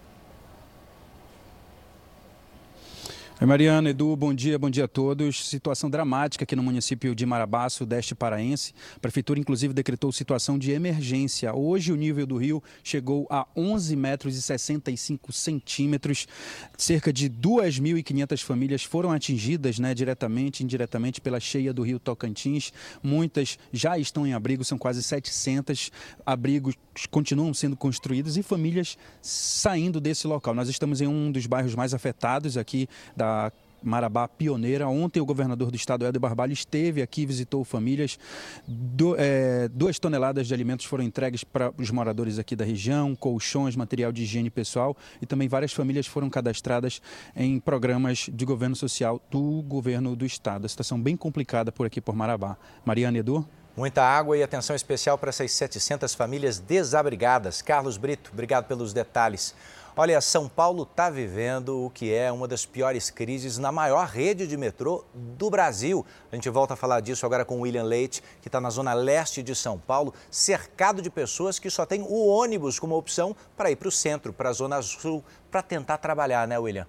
Oi, 3.41 3.47
Mariana, 3.47 3.89
Edu, 3.89 4.15
bom 4.17 4.35
dia, 4.35 4.59
bom 4.59 4.69
dia 4.69 4.85
a 4.85 4.89
todos. 4.89 5.49
Situação 5.49 5.89
dramática 5.89 6.45
aqui 6.45 6.55
no 6.55 6.63
município 6.63 7.15
de 7.15 7.25
Marabá, 7.25 7.71
sudeste 7.71 8.15
paraense. 8.15 8.75
A 8.95 9.01
prefeitura, 9.01 9.41
inclusive, 9.41 9.73
decretou 9.73 10.13
situação 10.13 10.59
de 10.59 10.73
emergência. 10.73 11.55
Hoje, 11.55 11.91
o 11.91 11.97
nível 11.97 12.27
do 12.27 12.37
rio 12.37 12.63
chegou 12.85 13.27
a 13.31 13.47
11 13.57 13.97
metros 13.97 14.37
e 14.37 14.43
65 14.43 15.33
centímetros. 15.33 16.29
Cerca 16.77 17.11
de 17.11 17.31
2.500 17.31 18.45
famílias 18.45 18.83
foram 18.83 19.11
atingidas, 19.11 19.79
né, 19.79 19.95
diretamente 19.95 20.61
e 20.61 20.65
indiretamente 20.65 21.19
pela 21.19 21.41
cheia 21.41 21.73
do 21.73 21.81
rio 21.81 21.99
Tocantins. 21.99 22.75
Muitas 23.03 23.59
já 23.73 23.99
estão 23.99 24.27
em 24.27 24.35
abrigo, 24.35 24.67
são 24.67 24.77
quase 24.77 25.03
700 25.03 25.91
abrigos 26.27 26.75
continuam 27.07 27.53
sendo 27.55 27.77
construídos 27.77 28.37
e 28.37 28.43
famílias 28.43 28.97
saindo 29.23 30.01
desse 30.01 30.27
local. 30.27 30.55
Nós 30.55 30.69
estamos 30.69 31.01
em 31.01 31.07
um 31.07 31.31
dos 31.31 31.47
bairros 31.47 31.75
mais 31.75 31.95
afetados 31.95 32.57
aqui 32.57 32.89
da 33.17 33.53
Marabá 33.83 34.29
pioneira. 34.29 34.89
Ontem 34.89 35.21
o 35.21 35.25
governador 35.25 35.71
do 35.71 35.77
estado, 35.77 36.05
Helder 36.05 36.21
Barbalho, 36.21 36.53
esteve 36.53 37.03
aqui, 37.03 37.25
visitou 37.25 37.65
famílias. 37.65 38.19
Do, 38.67 39.17
é, 39.19 39.69
duas 39.69 39.99
toneladas 39.99 40.47
de 40.47 40.55
alimentos 40.55 40.87
foram 40.87 41.05
entregues 41.05 41.45
para 41.45 41.73
os 41.79 41.91
moradores 41.91 42.39
aqui 42.39 42.55
da 42.55 42.65
região, 42.65 43.15
colchões, 43.15 43.77
material 43.77 44.13
de 44.13 44.23
higiene 44.23 44.51
pessoal 44.51 44.97
e 45.21 45.27
também 45.27 45.49
várias 45.49 45.73
famílias 45.73 46.07
foram 46.07 46.29
cadastradas 46.29 47.01
em 47.35 47.59
programas 47.59 48.29
de 48.33 48.45
governo 48.45 48.77
social 48.77 49.21
do 49.31 49.63
governo 49.63 50.15
do 50.15 50.27
estado. 50.27 50.67
A 50.67 50.69
situação 50.69 51.01
bem 51.01 51.17
complicada 51.17 51.73
por 51.73 51.87
aqui 51.87 52.01
por 52.01 52.15
Marabá. 52.15 52.57
Mariana 52.85 53.19
Edu. 53.19 53.47
Muita 53.77 54.03
água 54.03 54.37
e 54.37 54.43
atenção 54.43 54.75
especial 54.75 55.17
para 55.17 55.31
essas 55.31 55.53
700 55.53 56.13
famílias 56.15 56.59
desabrigadas. 56.59 57.63
Carlos 57.63 57.97
Brito, 57.97 58.31
obrigado 58.33 58.67
pelos 58.67 58.93
detalhes. 58.93 59.55
Olha, 59.97 60.21
São 60.21 60.49
Paulo 60.49 60.83
está 60.83 61.09
vivendo 61.09 61.85
o 61.85 61.91
que 61.91 62.13
é 62.13 62.33
uma 62.33 62.49
das 62.49 62.67
piores 62.67 63.11
crises 63.11 63.59
na 63.59 63.71
maior 63.71 64.07
rede 64.07 64.47
de 64.47 64.57
metrô 64.57 65.05
do 65.15 65.49
Brasil. 65.49 66.05
A 66.33 66.35
gente 66.35 66.49
volta 66.49 66.75
a 66.75 66.77
falar 66.77 67.01
disso 67.01 67.25
agora 67.25 67.45
com 67.45 67.59
o 67.59 67.61
William 67.61 67.85
Leite, 67.85 68.23
que 68.43 68.49
está 68.49 68.61
na 68.61 68.71
zona 68.71 68.93
leste 68.93 69.43
de 69.43 69.55
São 69.55 69.79
Paulo, 69.79 70.13
cercado 70.31 71.01
de 71.01 71.11
pessoas 71.11 71.59
que 71.59 71.71
só 71.71 71.87
tem 71.87 72.03
o 72.03 72.27
ônibus 72.27 72.79
como 72.79 72.97
opção 72.97 73.37
para 73.57 73.71
ir 73.71 73.77
para 73.77 73.89
o 73.89 73.93
centro, 73.93 74.33
para 74.33 74.49
a 74.51 74.53
zona 74.53 74.83
sul, 74.83 75.25
para 75.51 75.63
tentar 75.63 75.99
trabalhar, 75.99 76.47
né, 76.47 76.59
William? 76.59 76.87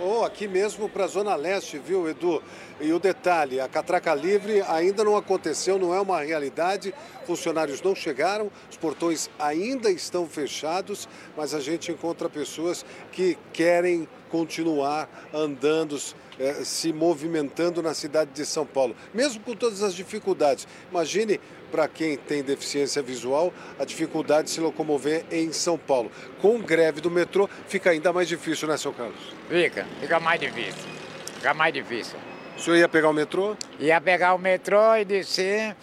Ou 0.00 0.24
aqui 0.24 0.48
mesmo 0.48 0.88
para 0.88 1.04
a 1.04 1.08
Zona 1.08 1.34
Leste, 1.36 1.78
viu, 1.78 2.08
Edu? 2.08 2.42
E 2.80 2.90
o 2.90 2.98
detalhe, 2.98 3.60
a 3.60 3.68
catraca 3.68 4.14
livre 4.14 4.62
ainda 4.62 5.04
não 5.04 5.14
aconteceu, 5.14 5.78
não 5.78 5.94
é 5.94 6.00
uma 6.00 6.22
realidade. 6.22 6.94
Funcionários 7.26 7.82
não 7.82 7.94
chegaram, 7.94 8.50
os 8.70 8.78
portões 8.78 9.28
ainda 9.38 9.90
estão 9.90 10.26
fechados, 10.26 11.06
mas 11.36 11.52
a 11.52 11.60
gente 11.60 11.92
encontra 11.92 12.30
pessoas 12.30 12.84
que 13.12 13.36
querem 13.52 14.08
continuar 14.30 15.06
andando, 15.34 15.98
eh, 16.40 16.64
se 16.64 16.90
movimentando 16.90 17.82
na 17.82 17.92
cidade 17.92 18.30
de 18.32 18.46
São 18.46 18.64
Paulo, 18.64 18.96
mesmo 19.12 19.42
com 19.42 19.54
todas 19.54 19.82
as 19.82 19.94
dificuldades. 19.94 20.66
Imagine 20.90 21.38
para 21.70 21.86
quem 21.86 22.16
tem 22.16 22.42
deficiência 22.42 23.02
visual 23.02 23.52
a 23.78 23.84
dificuldade 23.84 24.44
de 24.44 24.50
se 24.50 24.60
locomover 24.60 25.22
em 25.30 25.52
São 25.52 25.76
Paulo. 25.76 26.10
Com 26.40 26.58
greve 26.58 27.02
do 27.02 27.10
metrô 27.10 27.46
fica 27.68 27.90
ainda 27.90 28.10
mais 28.10 28.26
difícil, 28.26 28.66
né, 28.66 28.78
seu 28.78 28.90
Carlos? 28.94 29.20
Fica, 29.50 29.86
fica 30.00 30.18
mais 30.18 30.40
difícil. 30.40 30.88
Fica 31.34 31.52
mais 31.52 31.74
difícil. 31.74 32.18
O 32.56 32.60
senhor 32.60 32.76
ia 32.76 32.88
pegar 32.88 33.10
o 33.10 33.12
metrô? 33.12 33.54
Ia 33.78 34.00
pegar 34.00 34.34
o 34.34 34.38
metrô 34.38 34.96
e 34.96 35.04
descer. 35.04 35.76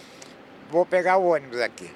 Vou 0.72 0.88
pegar 0.88 1.18
o 1.18 1.26
ônibus 1.28 1.60
aqui. 1.62 1.90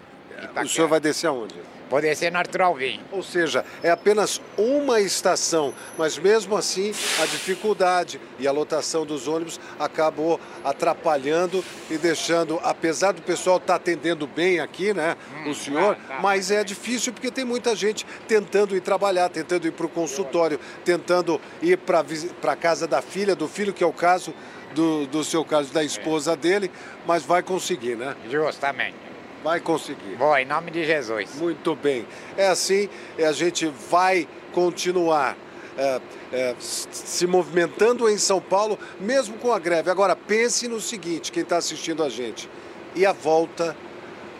O 0.64 0.68
senhor 0.68 0.88
vai 0.88 1.00
descer 1.00 1.28
aonde? 1.28 1.56
Vou 1.92 2.00
descer 2.00 2.32
no 2.32 2.38
Arthur 2.38 2.62
Alvim. 2.62 3.02
Ou 3.12 3.22
seja, 3.22 3.66
é 3.84 3.92
apenas 3.92 4.42
uma 4.58 5.02
estação, 5.02 5.74
mas 5.98 6.18
mesmo 6.18 6.56
assim 6.56 6.94
a 7.22 7.26
dificuldade 7.26 8.18
e 8.40 8.48
a 8.48 8.52
lotação 8.54 9.06
dos 9.06 9.28
ônibus 9.28 9.60
acabou 9.78 10.40
atrapalhando 10.64 11.62
e 11.90 11.98
deixando, 11.98 12.58
apesar 12.64 13.12
do 13.12 13.22
pessoal 13.22 13.58
estar 13.58 13.74
tá 13.74 13.76
atendendo 13.76 14.26
bem 14.26 14.62
aqui, 14.62 14.94
né, 14.94 15.18
hum, 15.36 15.50
o 15.50 15.54
senhor, 15.54 15.98
tá, 15.98 16.16
tá. 16.16 16.20
mas 16.22 16.50
é 16.50 16.64
difícil 16.64 17.12
porque 17.12 17.30
tem 17.30 17.44
muita 17.44 17.76
gente 17.76 18.06
tentando 18.26 18.74
ir 18.74 18.80
trabalhar, 18.80 19.28
tentando 19.28 19.68
ir 19.68 19.72
para 19.72 19.86
o 19.86 19.90
consultório, 19.90 20.62
tentando 20.86 21.42
ir 21.62 21.78
para 21.78 22.06
a 22.54 22.56
casa 22.56 22.88
da 22.88 23.02
filha, 23.02 23.36
do 23.36 23.50
filho, 23.50 23.74
que 23.74 23.84
é 23.84 23.88
o 23.88 23.92
caso 23.92 24.34
do, 24.74 25.06
do 25.08 25.26
seu 25.26 25.44
caso 25.44 25.74
da 25.74 25.84
esposa 25.84 26.38
dele, 26.38 26.72
mas 27.06 27.26
vai 27.26 27.44
conseguir, 27.44 27.98
né? 27.98 28.16
Justamente. 28.30 29.11
Vai 29.44 29.60
conseguir. 29.60 30.16
Vou, 30.16 30.38
em 30.38 30.46
nome 30.46 30.72
de 30.72 30.86
Jesus. 30.86 31.36
Muito 31.36 31.76
bem. 31.76 32.06
É 32.38 32.48
assim, 32.48 32.90
é, 33.18 33.26
a 33.26 33.32
gente 33.32 33.66
vai 33.68 34.28
continuar 34.52 35.36
é, 35.78 36.02
é, 36.32 36.56
se 36.60 37.26
movimentando 37.26 38.10
em 38.10 38.18
São 38.18 38.40
Paulo, 38.40 38.78
mesmo 39.00 39.38
com 39.38 39.52
a 39.52 39.60
greve. 39.60 39.90
Agora, 39.90 40.16
pense 40.16 40.68
no 40.68 40.80
seguinte, 40.80 41.32
quem 41.32 41.44
está 41.44 41.58
assistindo 41.58 42.04
a 42.04 42.10
gente. 42.10 42.50
E 42.96 43.06
a 43.06 43.14
volta 43.14 43.76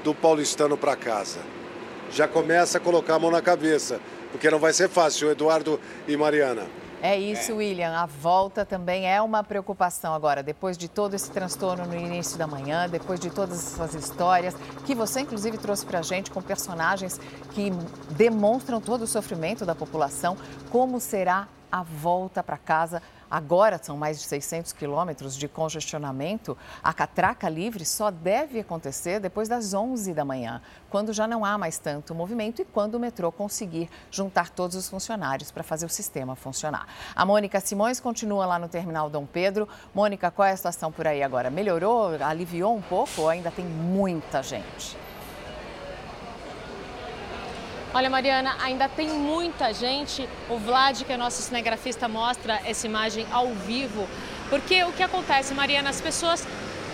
do 0.04 0.14
paulistano 0.14 0.78
para 0.78 0.96
casa? 0.96 1.40
Já 2.12 2.28
começa 2.28 2.78
a 2.78 2.82
colocar 2.82 3.16
a 3.16 3.20
mão 3.20 3.32
na 3.32 3.42
cabeça, 3.42 4.00
porque 4.32 4.50
não 4.50 4.60
vai 4.60 4.74
ser 4.74 4.90
fácil, 4.90 5.32
Eduardo 5.32 5.80
e 6.08 6.18
Mariana. 6.18 6.81
É 7.04 7.18
isso, 7.18 7.56
William. 7.56 7.98
A 7.98 8.06
volta 8.06 8.64
também 8.64 9.12
é 9.12 9.20
uma 9.20 9.44
preocupação 9.44 10.14
agora, 10.14 10.44
depois 10.44 10.78
de 10.78 10.88
todo 10.88 11.16
esse 11.16 11.32
transtorno 11.32 11.84
no 11.88 11.96
início 11.96 12.38
da 12.38 12.46
manhã, 12.46 12.88
depois 12.88 13.20
de 13.20 13.32
todas 13.32 13.58
essas 13.58 13.96
histórias 13.96 14.56
que 14.86 14.94
você, 14.94 15.22
inclusive, 15.22 15.58
trouxe 15.58 15.84
para 15.84 15.98
a 15.98 16.02
gente 16.04 16.30
com 16.30 16.44
personagens 16.44 17.20
que 17.54 17.72
demonstram 18.12 18.80
todo 18.80 19.02
o 19.02 19.08
sofrimento 19.08 19.66
da 19.66 19.74
população. 19.74 20.38
Como 20.70 21.00
será 21.00 21.48
a 21.72 21.82
volta 21.82 22.44
para 22.44 22.58
casa? 22.58 23.02
Agora 23.32 23.80
são 23.82 23.96
mais 23.96 24.20
de 24.20 24.26
600 24.26 24.74
quilômetros 24.74 25.38
de 25.38 25.48
congestionamento. 25.48 26.58
A 26.84 26.92
catraca 26.92 27.48
livre 27.48 27.86
só 27.86 28.12
deve 28.12 28.60
acontecer 28.60 29.22
depois 29.22 29.48
das 29.48 29.74
11 29.74 30.14
da 30.14 30.26
manhã, 30.26 30.62
quando 30.90 31.14
já 31.14 31.26
não 31.26 31.46
há 31.46 31.58
mais 31.58 31.78
tanto 31.78 32.14
movimento 32.14 32.62
e 32.62 32.66
quando 32.66 32.96
o 32.96 33.00
metrô 33.00 33.32
conseguir 33.32 33.90
juntar 34.12 34.50
todos 34.50 34.76
os 34.76 34.90
funcionários 34.90 35.50
para 35.50 35.64
fazer 35.64 35.86
o 35.86 35.90
sistema 35.90 36.36
funcionar. 36.36 36.86
A 37.16 37.26
Mônica 37.26 37.62
Simões 37.62 38.02
continua 38.02 38.46
lá 38.46 38.60
no 38.60 38.68
terminal 38.68 39.10
Dom 39.10 39.26
Pedro. 39.26 39.70
Mônica, 39.96 40.30
qual 40.30 40.50
é 40.50 40.52
a 40.52 40.58
situação 40.58 40.92
por 40.92 41.08
aí 41.08 41.24
agora? 41.24 41.50
Melhorou? 41.50 42.10
Aliviou 42.22 42.76
um 42.76 42.82
pouco 42.82 43.22
ou 43.22 43.30
ainda 43.30 43.50
tem 43.50 43.64
muita 43.64 44.44
gente? 44.44 45.11
Olha, 47.94 48.10
Mariana, 48.10 48.56
ainda 48.62 48.88
tem 48.88 49.10
muita 49.10 49.74
gente. 49.74 50.28
O 50.50 50.58
Vlad, 50.58 51.04
que 51.04 51.12
é 51.12 51.18
nosso 51.18 51.42
cinegrafista, 51.42 52.08
mostra 52.08 52.62
essa 52.64 52.88
imagem 52.88 53.26
ao 53.30 53.48
vivo. 53.50 54.08
Porque 54.50 54.82
o 54.86 54.94
que 54.94 55.04
acontece, 55.04 55.54
Mariana, 55.54 55.90
as 55.90 56.00
pessoas 56.00 56.48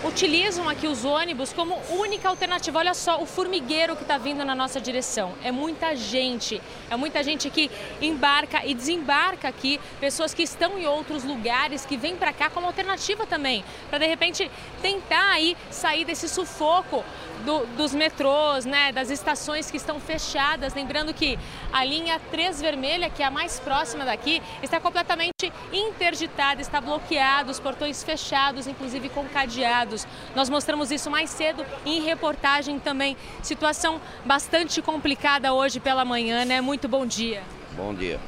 utilizam 0.04 0.68
aqui 0.68 0.86
os 0.86 1.04
ônibus 1.04 1.52
como 1.52 1.76
única 1.90 2.28
alternativa. 2.28 2.78
Olha 2.78 2.94
só 2.94 3.20
o 3.20 3.26
formigueiro 3.26 3.96
que 3.96 4.02
está 4.02 4.18
vindo 4.18 4.44
na 4.44 4.54
nossa 4.54 4.80
direção. 4.80 5.34
É 5.42 5.50
muita 5.50 5.96
gente, 5.96 6.60
é 6.90 6.96
muita 6.96 7.22
gente 7.22 7.50
que 7.50 7.70
embarca 8.00 8.64
e 8.64 8.74
desembarca 8.74 9.48
aqui, 9.48 9.80
pessoas 10.00 10.32
que 10.32 10.42
estão 10.42 10.78
em 10.78 10.86
outros 10.86 11.24
lugares, 11.24 11.84
que 11.84 11.96
vêm 11.96 12.16
para 12.16 12.32
cá 12.32 12.48
como 12.48 12.66
alternativa 12.66 13.26
também, 13.26 13.64
para 13.88 13.98
de 13.98 14.06
repente 14.06 14.50
tentar 14.80 15.32
aí 15.32 15.56
sair 15.70 16.04
desse 16.04 16.28
sufoco 16.28 17.04
do, 17.44 17.66
dos 17.76 17.94
metrôs, 17.94 18.64
né, 18.64 18.92
das 18.92 19.10
estações 19.10 19.70
que 19.70 19.76
estão 19.76 20.00
fechadas. 20.00 20.74
Lembrando 20.74 21.12
que 21.12 21.38
a 21.72 21.84
linha 21.84 22.20
3 22.30 22.60
vermelha, 22.60 23.10
que 23.10 23.22
é 23.22 23.26
a 23.26 23.30
mais 23.30 23.58
próxima 23.60 24.04
daqui, 24.04 24.42
está 24.62 24.80
completamente 24.80 25.37
interditada, 25.72 26.60
está 26.60 26.80
bloqueada, 26.80 27.50
os 27.50 27.60
portões 27.60 28.02
fechados, 28.02 28.66
inclusive 28.66 29.08
com 29.08 29.24
cadeados. 29.28 30.06
Nós 30.34 30.48
mostramos 30.48 30.90
isso 30.90 31.08
mais 31.10 31.30
cedo 31.30 31.64
em 31.86 32.02
reportagem 32.02 32.80
também. 32.80 33.16
Situação 33.40 34.00
bastante 34.24 34.82
complicada 34.82 35.52
hoje 35.52 35.78
pela 35.78 36.04
manhã, 36.04 36.44
né? 36.44 36.60
Muito 36.60 36.88
bom 36.88 37.06
dia. 37.06 37.42
Bom 37.76 37.94
dia. 37.94 38.18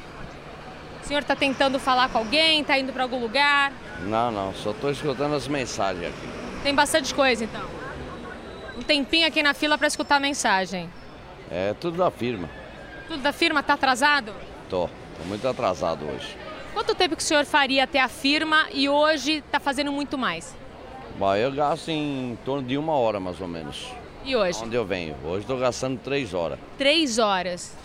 O 1.03 1.07
senhor 1.07 1.19
está 1.19 1.35
tentando 1.35 1.79
falar 1.79 2.07
com 2.09 2.19
alguém? 2.19 2.61
Está 2.61 2.79
indo 2.79 2.93
para 2.93 3.03
algum 3.03 3.19
lugar? 3.19 3.73
Não, 4.03 4.31
não, 4.31 4.53
só 4.53 4.71
estou 4.71 4.89
escutando 4.89 5.35
as 5.35 5.47
mensagens 5.49 6.07
aqui. 6.07 6.63
Tem 6.63 6.73
bastante 6.73 7.13
coisa 7.13 7.43
então 7.43 7.81
um 8.77 8.81
tempinho 8.83 9.27
aqui 9.27 9.43
na 9.43 9.53
fila 9.53 9.77
para 9.77 9.87
escutar 9.87 10.15
a 10.15 10.19
mensagem. 10.19 10.89
É 11.51 11.73
tudo 11.73 11.97
da 11.97 12.09
firma. 12.09 12.49
Tudo 13.07 13.21
da 13.21 13.33
firma? 13.33 13.61
Tá 13.61 13.73
atrasado? 13.73 14.33
Tô, 14.69 14.87
tô 14.87 15.23
muito 15.27 15.45
atrasado 15.47 16.05
hoje. 16.05 16.35
Quanto 16.73 16.95
tempo 16.95 17.15
que 17.15 17.21
o 17.21 17.25
senhor 17.25 17.45
faria 17.45 17.83
até 17.83 17.99
a 17.99 18.07
firma 18.07 18.67
e 18.71 18.87
hoje 18.87 19.43
está 19.45 19.59
fazendo 19.59 19.91
muito 19.91 20.17
mais? 20.17 20.55
Bom, 21.17 21.35
eu 21.35 21.51
gasto 21.51 21.89
em 21.89 22.37
torno 22.45 22.65
de 22.65 22.77
uma 22.77 22.93
hora 22.93 23.19
mais 23.19 23.39
ou 23.41 23.47
menos. 23.47 23.87
E 24.23 24.35
hoje? 24.35 24.59
Onde 24.63 24.75
eu 24.75 24.85
venho? 24.85 25.15
Hoje 25.25 25.41
estou 25.41 25.57
gastando 25.57 25.99
três 25.99 26.33
horas. 26.33 26.57
Três 26.77 27.17
horas. 27.19 27.75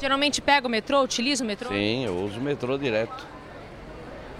Geralmente 0.00 0.40
pega 0.40 0.66
o 0.66 0.70
metrô, 0.70 1.00
utiliza 1.02 1.44
o 1.44 1.46
metrô? 1.46 1.68
Sim, 1.68 2.04
eu 2.04 2.16
uso 2.16 2.40
o 2.40 2.42
metrô 2.42 2.76
direto. 2.76 3.26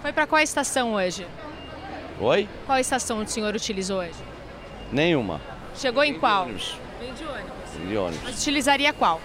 Foi 0.01 0.11
para 0.11 0.27
qual 0.27 0.41
estação 0.41 0.95
hoje? 0.95 1.25
Oi? 2.19 2.49
Qual 2.65 2.77
estação 2.77 3.19
o 3.21 3.27
senhor 3.27 3.55
utilizou 3.55 3.99
hoje? 3.99 4.19
Nenhuma. 4.91 5.39
Chegou 5.75 6.03
em 6.03 6.19
qual? 6.19 6.43
ônibus. 6.43 6.77
Vem 6.99 7.13
de 7.13 7.23
ônibus. 7.23 7.51
Vem 7.77 7.87
de 7.87 7.97
ônibus. 7.97 8.23
Mas 8.23 8.41
utilizaria 8.41 8.91
qual? 8.91 9.21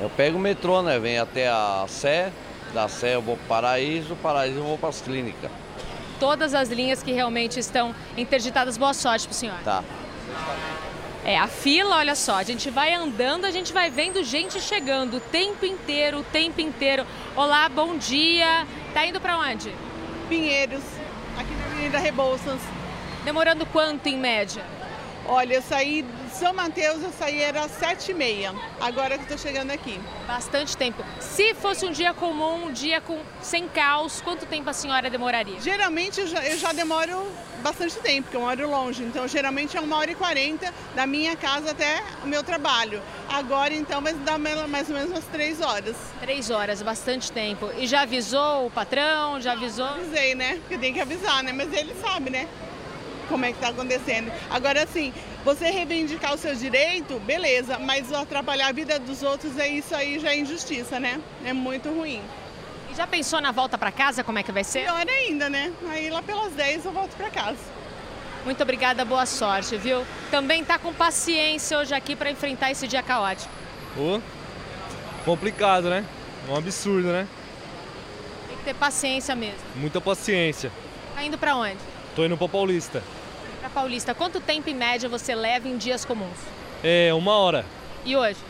Eu 0.00 0.08
pego 0.10 0.38
o 0.38 0.40
metrô, 0.40 0.80
né? 0.82 0.98
Venho 0.98 1.22
até 1.22 1.48
a 1.48 1.84
Sé, 1.88 2.32
da 2.72 2.88
Sé 2.88 3.14
eu 3.14 3.22
vou 3.22 3.36
para 3.36 3.62
Paraíso, 3.62 4.16
Paraíso 4.16 4.58
eu 4.58 4.64
vou 4.64 4.78
para 4.78 4.88
as 4.88 5.00
clínicas. 5.00 5.50
Todas 6.18 6.54
as 6.54 6.68
linhas 6.68 7.02
que 7.02 7.12
realmente 7.12 7.58
estão 7.58 7.94
interditadas. 8.16 8.76
Boa 8.76 8.94
sorte 8.94 9.26
para 9.26 9.32
o 9.32 9.36
senhor. 9.36 9.58
Tá. 9.64 9.82
É, 11.24 11.38
a 11.38 11.46
fila, 11.46 11.96
olha 11.96 12.16
só, 12.16 12.36
a 12.36 12.42
gente 12.42 12.68
vai 12.70 12.94
andando, 12.94 13.44
a 13.44 13.50
gente 13.50 13.72
vai 13.72 13.90
vendo 13.90 14.24
gente 14.24 14.60
chegando 14.60 15.18
o 15.18 15.20
tempo 15.20 15.64
inteiro, 15.64 16.18
o 16.20 16.24
tempo 16.24 16.60
inteiro. 16.60 17.06
Olá, 17.36 17.68
bom 17.68 17.96
dia. 17.96 18.66
Tá 18.92 19.06
indo 19.06 19.20
para 19.20 19.38
onde? 19.38 19.72
Pinheiros, 20.28 20.82
aqui 21.38 21.54
na 21.54 21.66
Avenida 21.66 21.98
Rebouças. 21.98 22.60
Demorando 23.24 23.64
quanto 23.66 24.08
em 24.08 24.18
média? 24.18 24.64
Olha, 25.26 25.54
eu 25.54 25.62
saí 25.62 26.04
de 26.32 26.38
São 26.38 26.52
Mateus, 26.54 27.02
eu 27.02 27.12
saí 27.12 27.42
era 27.42 27.68
sete 27.68 28.10
e 28.10 28.14
meia. 28.14 28.54
Agora 28.80 29.16
que 29.18 29.24
estou 29.24 29.36
chegando 29.36 29.70
aqui. 29.70 30.00
Bastante 30.26 30.76
tempo. 30.76 31.04
Se 31.20 31.54
fosse 31.54 31.84
um 31.84 31.92
dia 31.92 32.14
comum, 32.14 32.66
um 32.66 32.72
dia 32.72 33.00
com 33.00 33.20
sem 33.42 33.68
caos, 33.68 34.20
quanto 34.22 34.46
tempo 34.46 34.68
a 34.70 34.72
senhora 34.72 35.10
demoraria? 35.10 35.60
Geralmente 35.60 36.20
eu 36.20 36.26
já, 36.26 36.42
eu 36.44 36.56
já 36.56 36.72
demoro 36.72 37.30
bastante 37.62 37.96
tempo, 37.98 38.22
porque 38.22 38.36
eu 38.36 38.40
moro 38.40 38.70
longe. 38.70 39.02
Então 39.04 39.28
geralmente 39.28 39.76
é 39.76 39.80
uma 39.80 39.96
hora 39.96 40.10
e 40.10 40.14
quarenta 40.14 40.72
da 40.94 41.06
minha 41.06 41.36
casa 41.36 41.72
até 41.72 42.02
o 42.24 42.26
meu 42.26 42.42
trabalho. 42.42 43.02
Agora 43.28 43.74
então 43.74 44.00
vai 44.00 44.14
dar 44.14 44.38
mais 44.38 44.88
ou 44.88 44.94
menos 44.94 45.10
umas 45.10 45.24
três 45.26 45.60
horas. 45.60 45.96
Três 46.20 46.50
horas, 46.50 46.80
bastante 46.82 47.30
tempo. 47.30 47.70
E 47.76 47.86
já 47.86 48.02
avisou 48.02 48.66
o 48.66 48.70
patrão? 48.70 49.38
Já 49.40 49.52
avisou? 49.52 49.86
Avisei, 49.86 50.34
né? 50.34 50.56
Porque 50.60 50.78
tem 50.78 50.94
que 50.94 51.00
avisar, 51.00 51.42
né? 51.42 51.52
Mas 51.52 51.72
ele 51.72 51.94
sabe, 52.00 52.30
né? 52.30 52.48
Como 53.32 53.46
é 53.46 53.48
que 53.48 53.56
está 53.56 53.68
acontecendo. 53.68 54.30
Agora, 54.50 54.82
assim, 54.82 55.10
você 55.42 55.70
reivindicar 55.70 56.34
o 56.34 56.36
seu 56.36 56.54
direito, 56.54 57.18
beleza, 57.20 57.78
mas 57.78 58.12
atrapalhar 58.12 58.68
a 58.68 58.72
vida 58.72 58.98
dos 58.98 59.22
outros, 59.22 59.58
é 59.58 59.66
isso 59.66 59.96
aí 59.96 60.18
já 60.18 60.32
é 60.32 60.38
injustiça, 60.38 61.00
né? 61.00 61.18
É 61.42 61.54
muito 61.54 61.88
ruim. 61.88 62.20
E 62.92 62.94
já 62.94 63.06
pensou 63.06 63.40
na 63.40 63.50
volta 63.50 63.78
para 63.78 63.90
casa, 63.90 64.22
como 64.22 64.38
é 64.38 64.42
que 64.42 64.52
vai 64.52 64.62
ser? 64.62 64.82
Pior 64.82 65.06
ainda, 65.08 65.48
né? 65.48 65.72
Aí 65.88 66.10
lá 66.10 66.22
pelas 66.22 66.52
10 66.52 66.84
eu 66.84 66.92
volto 66.92 67.16
para 67.16 67.30
casa. 67.30 67.56
Muito 68.44 68.62
obrigada, 68.62 69.02
boa 69.02 69.24
sorte, 69.24 69.78
viu? 69.78 70.04
Também 70.30 70.62
tá 70.62 70.78
com 70.78 70.92
paciência 70.92 71.78
hoje 71.78 71.94
aqui 71.94 72.14
para 72.14 72.30
enfrentar 72.30 72.70
esse 72.70 72.86
dia 72.86 73.02
caótico. 73.02 73.50
Oh, 73.96 74.20
complicado, 75.24 75.88
né? 75.88 76.04
Um 76.50 76.56
absurdo, 76.56 77.08
né? 77.08 77.26
Tem 78.48 78.58
que 78.58 78.64
ter 78.64 78.74
paciência 78.74 79.34
mesmo. 79.34 79.60
Muita 79.76 80.02
paciência. 80.02 80.70
Tá 81.14 81.24
indo 81.24 81.38
para 81.38 81.56
onde? 81.56 81.78
Tô 82.14 82.26
indo 82.26 82.36
para 82.36 82.48
Paulista. 82.48 83.02
Para 83.62 83.70
Paulista, 83.70 84.12
quanto 84.12 84.40
tempo 84.40 84.68
em 84.68 84.74
média 84.74 85.08
você 85.08 85.36
leva 85.36 85.68
em 85.68 85.76
dias 85.76 86.04
comuns? 86.04 86.36
É, 86.82 87.14
uma 87.14 87.36
hora. 87.36 87.64
E 88.04 88.16
hoje? 88.16 88.40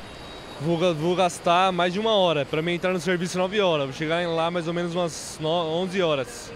Vou, 0.59 0.79
vou 0.95 1.15
gastar 1.15 1.71
mais 1.71 1.93
de 1.93 2.01
uma 2.01 2.15
hora. 2.15 2.47
Para 2.47 2.63
mim 2.63 2.73
entrar 2.73 2.95
no 2.95 2.99
serviço 2.99 3.37
9 3.37 3.61
horas. 3.61 3.85
Vou 3.85 3.95
chegar 3.95 4.27
lá 4.27 4.51
mais 4.51 4.67
ou 4.67 4.73
menos 4.73 4.95
umas 4.95 5.39
11 5.39 6.01
horas. 6.01 6.51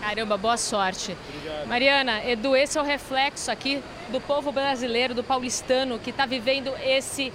Caramba, 0.00 0.38
boa 0.38 0.56
sorte. 0.56 1.14
Obrigado. 1.28 1.66
Mariana, 1.68 2.24
Edu, 2.24 2.56
esse 2.56 2.78
é 2.78 2.80
o 2.80 2.84
reflexo 2.84 3.50
aqui 3.50 3.82
do 4.08 4.18
povo 4.18 4.50
brasileiro, 4.50 5.14
do 5.14 5.22
paulistano, 5.22 5.98
que 5.98 6.08
está 6.08 6.24
vivendo 6.24 6.72
esse, 6.82 7.30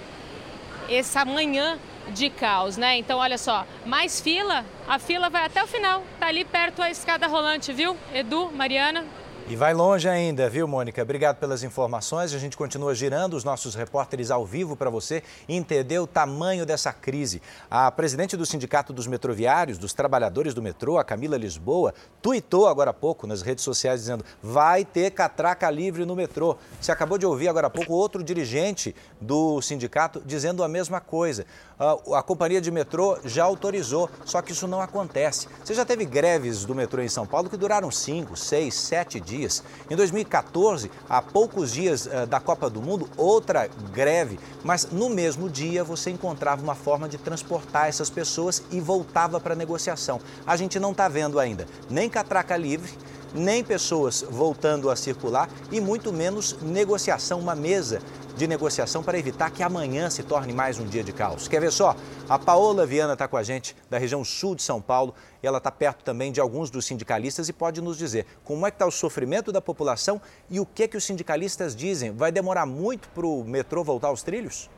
essa 0.90 1.24
manhã 1.24 1.78
de 2.08 2.28
caos, 2.28 2.76
né? 2.76 2.98
Então, 2.98 3.20
olha 3.20 3.38
só, 3.38 3.64
mais 3.84 4.20
fila, 4.20 4.64
a 4.88 4.98
fila 4.98 5.30
vai 5.30 5.44
até 5.44 5.62
o 5.62 5.66
final, 5.68 6.02
tá 6.18 6.26
ali 6.26 6.44
perto 6.44 6.82
a 6.82 6.90
escada 6.90 7.28
rolante, 7.28 7.72
viu? 7.72 7.96
Edu, 8.12 8.50
Mariana, 8.50 9.04
e 9.48 9.54
vai 9.54 9.72
longe 9.72 10.08
ainda, 10.08 10.50
viu, 10.50 10.66
Mônica? 10.66 11.00
Obrigado 11.00 11.36
pelas 11.36 11.62
informações. 11.62 12.34
A 12.34 12.38
gente 12.38 12.56
continua 12.56 12.92
girando 12.96 13.34
os 13.34 13.44
nossos 13.44 13.76
repórteres 13.76 14.28
ao 14.28 14.44
vivo 14.44 14.74
para 14.74 14.90
você 14.90 15.22
entender 15.48 16.00
o 16.00 16.06
tamanho 16.06 16.66
dessa 16.66 16.92
crise. 16.92 17.40
A 17.70 17.88
presidente 17.92 18.36
do 18.36 18.44
Sindicato 18.44 18.92
dos 18.92 19.06
Metroviários, 19.06 19.78
dos 19.78 19.92
Trabalhadores 19.92 20.52
do 20.52 20.60
Metrô, 20.60 20.98
a 20.98 21.04
Camila 21.04 21.36
Lisboa, 21.36 21.94
tuitou 22.20 22.66
agora 22.66 22.90
há 22.90 22.94
pouco 22.94 23.24
nas 23.24 23.40
redes 23.40 23.62
sociais 23.62 24.00
dizendo 24.00 24.24
vai 24.42 24.84
ter 24.84 25.12
catraca 25.12 25.70
livre 25.70 26.04
no 26.04 26.16
metrô. 26.16 26.56
Você 26.80 26.90
acabou 26.90 27.16
de 27.16 27.24
ouvir 27.24 27.46
agora 27.46 27.68
há 27.68 27.70
pouco 27.70 27.92
outro 27.92 28.24
dirigente 28.24 28.96
do 29.20 29.62
sindicato 29.62 30.20
dizendo 30.26 30.64
a 30.64 30.68
mesma 30.68 31.00
coisa. 31.00 31.46
A 31.78 32.22
companhia 32.22 32.58
de 32.58 32.70
metrô 32.70 33.18
já 33.22 33.44
autorizou, 33.44 34.08
só 34.24 34.40
que 34.40 34.52
isso 34.52 34.66
não 34.66 34.80
acontece. 34.80 35.46
Você 35.62 35.74
já 35.74 35.84
teve 35.84 36.06
greves 36.06 36.64
do 36.64 36.74
metrô 36.74 37.02
em 37.02 37.08
São 37.08 37.26
Paulo 37.26 37.50
que 37.50 37.56
duraram 37.56 37.90
5, 37.90 38.34
6, 38.34 38.74
7 38.74 39.20
dias. 39.20 39.62
Em 39.90 39.94
2014, 39.94 40.90
há 41.06 41.20
poucos 41.20 41.72
dias 41.72 42.06
uh, 42.06 42.26
da 42.26 42.40
Copa 42.40 42.70
do 42.70 42.80
Mundo, 42.80 43.10
outra 43.14 43.68
greve, 43.92 44.40
mas 44.64 44.88
no 44.90 45.10
mesmo 45.10 45.50
dia 45.50 45.84
você 45.84 46.08
encontrava 46.08 46.62
uma 46.62 46.74
forma 46.74 47.10
de 47.10 47.18
transportar 47.18 47.88
essas 47.88 48.08
pessoas 48.08 48.62
e 48.70 48.80
voltava 48.80 49.38
para 49.38 49.52
a 49.52 49.56
negociação. 49.56 50.18
A 50.46 50.56
gente 50.56 50.80
não 50.80 50.92
está 50.92 51.08
vendo 51.08 51.38
ainda 51.38 51.66
nem 51.90 52.08
catraca 52.08 52.56
livre, 52.56 52.90
nem 53.36 53.62
pessoas 53.62 54.24
voltando 54.28 54.90
a 54.90 54.96
circular 54.96 55.48
e 55.70 55.80
muito 55.80 56.12
menos 56.12 56.56
negociação, 56.62 57.38
uma 57.38 57.54
mesa 57.54 58.00
de 58.36 58.46
negociação 58.46 59.02
para 59.02 59.18
evitar 59.18 59.50
que 59.50 59.62
amanhã 59.62 60.10
se 60.10 60.22
torne 60.22 60.52
mais 60.52 60.78
um 60.78 60.84
dia 60.84 61.02
de 61.02 61.12
caos. 61.12 61.48
Quer 61.48 61.60
ver 61.60 61.72
só? 61.72 61.96
A 62.28 62.38
Paola 62.38 62.84
Viana 62.84 63.14
está 63.14 63.26
com 63.26 63.36
a 63.36 63.42
gente 63.42 63.74
da 63.88 63.98
região 63.98 64.22
sul 64.24 64.54
de 64.54 64.62
São 64.62 64.80
Paulo 64.80 65.14
e 65.42 65.46
ela 65.46 65.58
está 65.58 65.70
perto 65.70 66.04
também 66.04 66.30
de 66.30 66.40
alguns 66.40 66.70
dos 66.70 66.84
sindicalistas 66.84 67.48
e 67.48 67.52
pode 67.52 67.80
nos 67.80 67.96
dizer 67.96 68.26
como 68.44 68.66
é 68.66 68.70
que 68.70 68.74
está 68.74 68.86
o 68.86 68.90
sofrimento 68.90 69.50
da 69.50 69.60
população 69.60 70.20
e 70.50 70.60
o 70.60 70.66
que, 70.66 70.86
que 70.86 70.96
os 70.96 71.04
sindicalistas 71.04 71.74
dizem. 71.74 72.12
Vai 72.12 72.30
demorar 72.30 72.66
muito 72.66 73.08
para 73.08 73.26
o 73.26 73.42
metrô 73.44 73.82
voltar 73.82 74.08
aos 74.08 74.22
trilhos? 74.22 74.68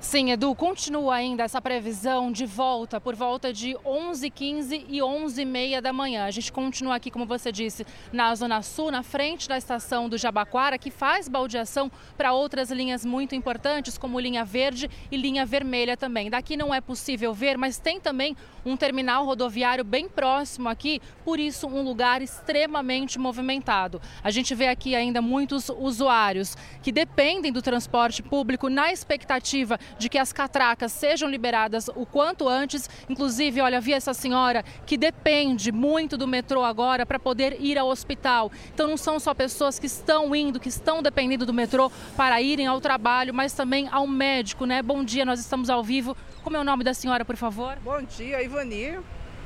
Sim, 0.00 0.30
Edu, 0.30 0.54
continua 0.54 1.16
ainda 1.16 1.42
essa 1.42 1.60
previsão 1.60 2.32
de 2.32 2.46
volta 2.46 2.98
por 2.98 3.14
volta 3.14 3.52
de 3.52 3.76
11h15 3.84 4.86
e 4.88 4.98
11h30 5.00 5.82
da 5.82 5.92
manhã. 5.92 6.24
A 6.24 6.30
gente 6.30 6.50
continua 6.50 6.96
aqui, 6.96 7.10
como 7.10 7.26
você 7.26 7.52
disse, 7.52 7.84
na 8.10 8.34
Zona 8.34 8.62
Sul, 8.62 8.90
na 8.90 9.02
frente 9.02 9.46
da 9.46 9.58
estação 9.58 10.08
do 10.08 10.16
Jabaquara, 10.16 10.78
que 10.78 10.90
faz 10.90 11.28
baldeação 11.28 11.92
para 12.16 12.32
outras 12.32 12.70
linhas 12.70 13.04
muito 13.04 13.34
importantes, 13.34 13.98
como 13.98 14.18
linha 14.18 14.42
verde 14.42 14.90
e 15.12 15.18
linha 15.18 15.44
vermelha 15.44 15.98
também. 15.98 16.30
Daqui 16.30 16.56
não 16.56 16.74
é 16.74 16.80
possível 16.80 17.34
ver, 17.34 17.58
mas 17.58 17.78
tem 17.78 18.00
também 18.00 18.34
um 18.64 18.78
terminal 18.78 19.26
rodoviário 19.26 19.84
bem 19.84 20.08
próximo 20.08 20.70
aqui, 20.70 21.00
por 21.26 21.38
isso 21.38 21.66
um 21.66 21.82
lugar 21.82 22.22
extremamente 22.22 23.18
movimentado. 23.18 24.00
A 24.24 24.30
gente 24.30 24.54
vê 24.54 24.68
aqui 24.68 24.94
ainda 24.94 25.20
muitos 25.20 25.68
usuários 25.68 26.56
que 26.82 26.90
dependem 26.90 27.52
do 27.52 27.60
transporte 27.60 28.22
público 28.22 28.70
na 28.70 28.90
expectativa 28.90 29.78
de 29.98 30.08
que 30.08 30.18
as 30.18 30.32
catracas 30.32 30.92
sejam 30.92 31.28
liberadas 31.28 31.88
o 31.88 32.06
quanto 32.06 32.48
antes. 32.48 32.88
Inclusive, 33.08 33.60
olha, 33.60 33.80
vi 33.80 33.92
essa 33.92 34.14
senhora 34.14 34.64
que 34.86 34.96
depende 34.96 35.72
muito 35.72 36.16
do 36.16 36.26
metrô 36.26 36.64
agora 36.64 37.04
para 37.06 37.18
poder 37.18 37.56
ir 37.60 37.78
ao 37.78 37.88
hospital. 37.88 38.50
Então, 38.74 38.88
não 38.88 38.96
são 38.96 39.18
só 39.18 39.34
pessoas 39.34 39.78
que 39.78 39.86
estão 39.86 40.34
indo, 40.34 40.60
que 40.60 40.68
estão 40.68 41.02
dependendo 41.02 41.46
do 41.46 41.52
metrô 41.52 41.90
para 42.16 42.40
irem 42.40 42.66
ao 42.66 42.80
trabalho, 42.80 43.32
mas 43.32 43.52
também 43.52 43.88
ao 43.90 44.06
médico, 44.06 44.64
né? 44.64 44.82
Bom 44.82 45.04
dia, 45.04 45.24
nós 45.24 45.40
estamos 45.40 45.70
ao 45.70 45.82
vivo. 45.82 46.16
Como 46.42 46.56
é 46.56 46.60
o 46.60 46.64
nome 46.64 46.84
da 46.84 46.94
senhora, 46.94 47.24
por 47.24 47.36
favor? 47.36 47.78
Bom 47.82 48.02
dia, 48.02 48.42
Ivani. 48.42 48.98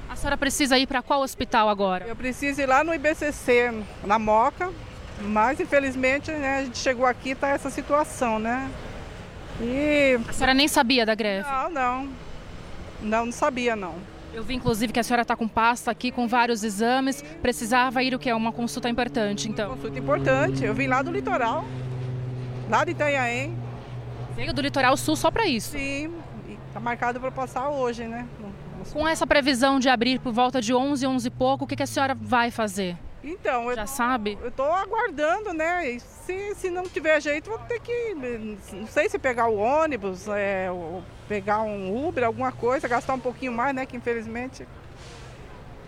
A 0.08 0.16
senhora 0.16 0.36
precisa 0.36 0.78
ir 0.78 0.86
para 0.86 1.02
qual 1.02 1.22
hospital 1.22 1.68
agora? 1.68 2.06
Eu 2.06 2.14
preciso 2.14 2.60
ir 2.60 2.66
lá 2.66 2.84
no 2.84 2.94
IBCC, 2.94 3.72
na 4.04 4.18
Moca, 4.18 4.70
mas 5.20 5.58
infelizmente 5.60 6.30
né, 6.30 6.58
a 6.58 6.64
gente 6.64 6.78
chegou 6.78 7.06
aqui 7.06 7.30
e 7.30 7.32
está 7.32 7.48
essa 7.48 7.70
situação, 7.70 8.38
né? 8.38 8.70
E... 9.60 10.18
A 10.28 10.32
senhora 10.32 10.54
nem 10.54 10.68
sabia 10.68 11.06
da 11.06 11.14
greve? 11.14 11.48
Não, 11.48 11.70
não. 11.70 12.08
Não, 13.02 13.26
não 13.26 13.32
sabia 13.32 13.76
não. 13.76 13.94
Eu 14.32 14.42
vi 14.42 14.54
inclusive 14.54 14.92
que 14.92 14.98
a 14.98 15.02
senhora 15.02 15.22
está 15.22 15.36
com 15.36 15.46
pasta 15.46 15.90
aqui 15.90 16.10
com 16.10 16.26
vários 16.26 16.64
exames. 16.64 17.22
Precisava 17.40 18.02
ir 18.02 18.14
o 18.14 18.18
que? 18.18 18.32
Uma 18.32 18.50
consulta 18.50 18.88
importante, 18.88 19.48
então? 19.48 19.76
Consulta 19.76 19.98
importante. 19.98 20.64
Eu 20.64 20.74
vim 20.74 20.88
lá 20.88 21.02
do 21.02 21.12
litoral, 21.12 21.64
lá 22.68 22.84
de 22.84 22.90
Itanhaém. 22.90 23.56
Veio 24.34 24.52
do 24.52 24.60
litoral 24.60 24.96
sul 24.96 25.14
só 25.14 25.30
para 25.30 25.46
isso? 25.46 25.70
Sim, 25.70 26.12
está 26.66 26.80
marcado 26.80 27.20
para 27.20 27.30
passar 27.30 27.68
hoje, 27.68 28.04
né? 28.04 28.26
Com 28.92 29.06
essa 29.06 29.26
previsão 29.26 29.78
de 29.78 29.88
abrir 29.88 30.18
por 30.18 30.32
volta 30.32 30.60
de 30.60 30.74
11, 30.74 31.06
11 31.06 31.28
e 31.28 31.30
pouco, 31.30 31.64
o 31.64 31.66
que, 31.66 31.76
que 31.76 31.82
a 31.84 31.86
senhora 31.86 32.14
vai 32.14 32.50
fazer? 32.50 32.96
Então, 33.24 33.74
já 33.74 33.82
eu, 33.82 33.86
sabe? 33.86 34.38
Eu 34.40 34.48
estou 34.48 34.70
aguardando, 34.70 35.52
né? 35.52 35.90
E 35.90 36.00
se, 36.00 36.54
se 36.54 36.70
não 36.70 36.82
tiver 36.84 37.20
jeito, 37.20 37.48
vou 37.48 37.58
ter 37.60 37.80
que, 37.80 38.14
não 38.72 38.86
sei 38.86 39.08
se 39.08 39.18
pegar 39.18 39.48
o 39.48 39.56
ônibus, 39.56 40.28
é, 40.28 40.70
ou 40.70 41.02
pegar 41.26 41.62
um 41.62 42.06
Uber, 42.06 42.24
alguma 42.24 42.52
coisa, 42.52 42.86
gastar 42.86 43.14
um 43.14 43.20
pouquinho 43.20 43.52
mais, 43.52 43.74
né? 43.74 43.86
Que 43.86 43.96
infelizmente 43.96 44.66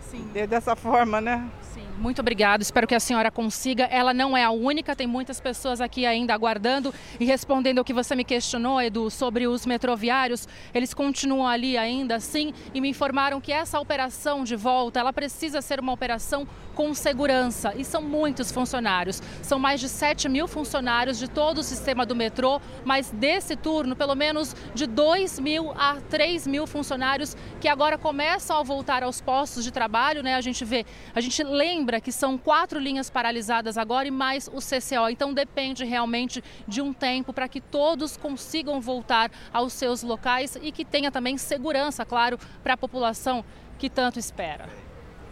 Sim. 0.09 0.25
dessa 0.47 0.75
forma, 0.75 1.19
né? 1.19 1.47
Sim, 1.73 1.83
muito 1.97 2.21
obrigado. 2.21 2.61
Espero 2.61 2.87
que 2.87 2.95
a 2.95 2.99
senhora 2.99 3.29
consiga. 3.31 3.85
Ela 3.85 4.13
não 4.13 4.37
é 4.37 4.43
a 4.43 4.51
única, 4.51 4.95
tem 4.95 5.07
muitas 5.07 5.39
pessoas 5.39 5.81
aqui 5.81 6.05
ainda 6.05 6.33
aguardando 6.33 6.93
e 7.19 7.25
respondendo 7.25 7.79
ao 7.79 7.85
que 7.85 7.93
você 7.93 8.15
me 8.15 8.23
questionou, 8.23 8.81
Edu, 8.81 9.09
sobre 9.09 9.47
os 9.47 9.65
metroviários. 9.65 10.47
Eles 10.73 10.93
continuam 10.93 11.47
ali 11.47 11.77
ainda, 11.77 12.19
sim, 12.19 12.53
e 12.73 12.79
me 12.79 12.89
informaram 12.89 13.41
que 13.41 13.51
essa 13.51 13.79
operação 13.79 14.43
de 14.43 14.55
volta, 14.55 14.99
ela 14.99 15.11
precisa 15.11 15.61
ser 15.61 15.79
uma 15.79 15.91
operação 15.91 16.47
com 16.77 16.93
segurança. 16.93 17.73
E 17.75 17.83
são 17.83 18.03
muitos 18.03 18.51
funcionários. 18.51 19.19
São 19.41 19.57
mais 19.57 19.79
de 19.79 19.89
7 19.89 20.29
mil 20.29 20.47
funcionários 20.47 21.17
de 21.17 21.27
todo 21.27 21.57
o 21.57 21.63
sistema 21.63 22.05
do 22.05 22.15
metrô, 22.15 22.61
mas 22.85 23.09
desse 23.09 23.55
turno, 23.55 23.95
pelo 23.95 24.13
menos 24.13 24.55
de 24.75 24.85
2 24.85 25.39
mil 25.39 25.71
a 25.71 25.97
3 26.07 26.45
mil 26.45 26.67
funcionários 26.67 27.35
que 27.59 27.67
agora 27.67 27.97
começam 27.97 28.57
a 28.57 28.63
voltar 28.63 29.01
aos 29.01 29.19
postos 29.19 29.63
de 29.63 29.71
trabalho, 29.71 29.96
né? 30.23 30.35
A 30.35 30.41
gente 30.41 30.63
vê, 30.63 30.85
a 31.13 31.21
gente 31.21 31.43
lembra 31.43 31.99
que 31.99 32.11
são 32.11 32.37
quatro 32.37 32.79
linhas 32.79 33.09
paralisadas 33.09 33.77
agora 33.77 34.07
e 34.07 34.11
mais 34.11 34.47
o 34.47 34.59
CCO. 34.59 35.09
Então 35.09 35.33
depende 35.33 35.83
realmente 35.83 36.43
de 36.67 36.81
um 36.81 36.93
tempo 36.93 37.33
para 37.33 37.47
que 37.47 37.59
todos 37.59 38.15
consigam 38.17 38.79
voltar 38.79 39.31
aos 39.51 39.73
seus 39.73 40.03
locais 40.03 40.57
e 40.61 40.71
que 40.71 40.85
tenha 40.85 41.11
também 41.11 41.37
segurança, 41.37 42.05
claro, 42.05 42.37
para 42.63 42.73
a 42.73 42.77
população 42.77 43.43
que 43.77 43.89
tanto 43.89 44.19
espera. 44.19 44.86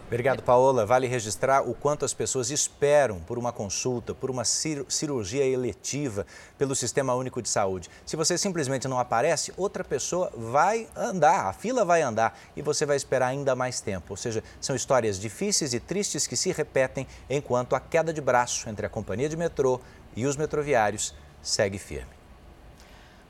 Obrigado, 0.06 0.40
Paola. 0.40 0.86
Vale 0.86 1.08
registrar 1.08 1.68
o 1.68 1.74
quanto 1.74 2.04
as 2.04 2.14
pessoas 2.14 2.48
esperam 2.52 3.18
por 3.18 3.38
uma 3.38 3.52
consulta, 3.52 4.14
por 4.14 4.30
uma 4.30 4.44
cirurgia 4.44 5.44
eletiva 5.44 6.24
pelo 6.56 6.76
Sistema 6.76 7.12
Único 7.14 7.42
de 7.42 7.48
Saúde. 7.48 7.90
Se 8.04 8.14
você 8.14 8.38
simplesmente 8.38 8.86
não 8.86 9.00
aparece, 9.00 9.52
outra 9.56 9.82
pessoa 9.82 10.32
vai 10.36 10.86
andar, 10.94 11.46
a 11.46 11.52
fila 11.52 11.84
vai 11.84 12.02
andar 12.02 12.38
e 12.54 12.62
você 12.62 12.86
vai 12.86 12.96
esperar 12.96 13.26
ainda 13.26 13.56
mais 13.56 13.80
tempo. 13.80 14.06
Ou 14.10 14.16
seja, 14.16 14.44
são 14.60 14.76
histórias 14.76 15.18
difíceis 15.18 15.74
e 15.74 15.80
tristes 15.80 16.24
que 16.24 16.36
se 16.36 16.52
repetem 16.52 17.04
enquanto 17.28 17.74
a 17.74 17.80
queda 17.80 18.12
de 18.12 18.20
braço 18.20 18.68
entre 18.68 18.86
a 18.86 18.88
companhia 18.88 19.28
de 19.28 19.36
metrô 19.36 19.80
e 20.14 20.24
os 20.24 20.36
metroviários 20.36 21.16
segue 21.42 21.78
firme. 21.78 22.15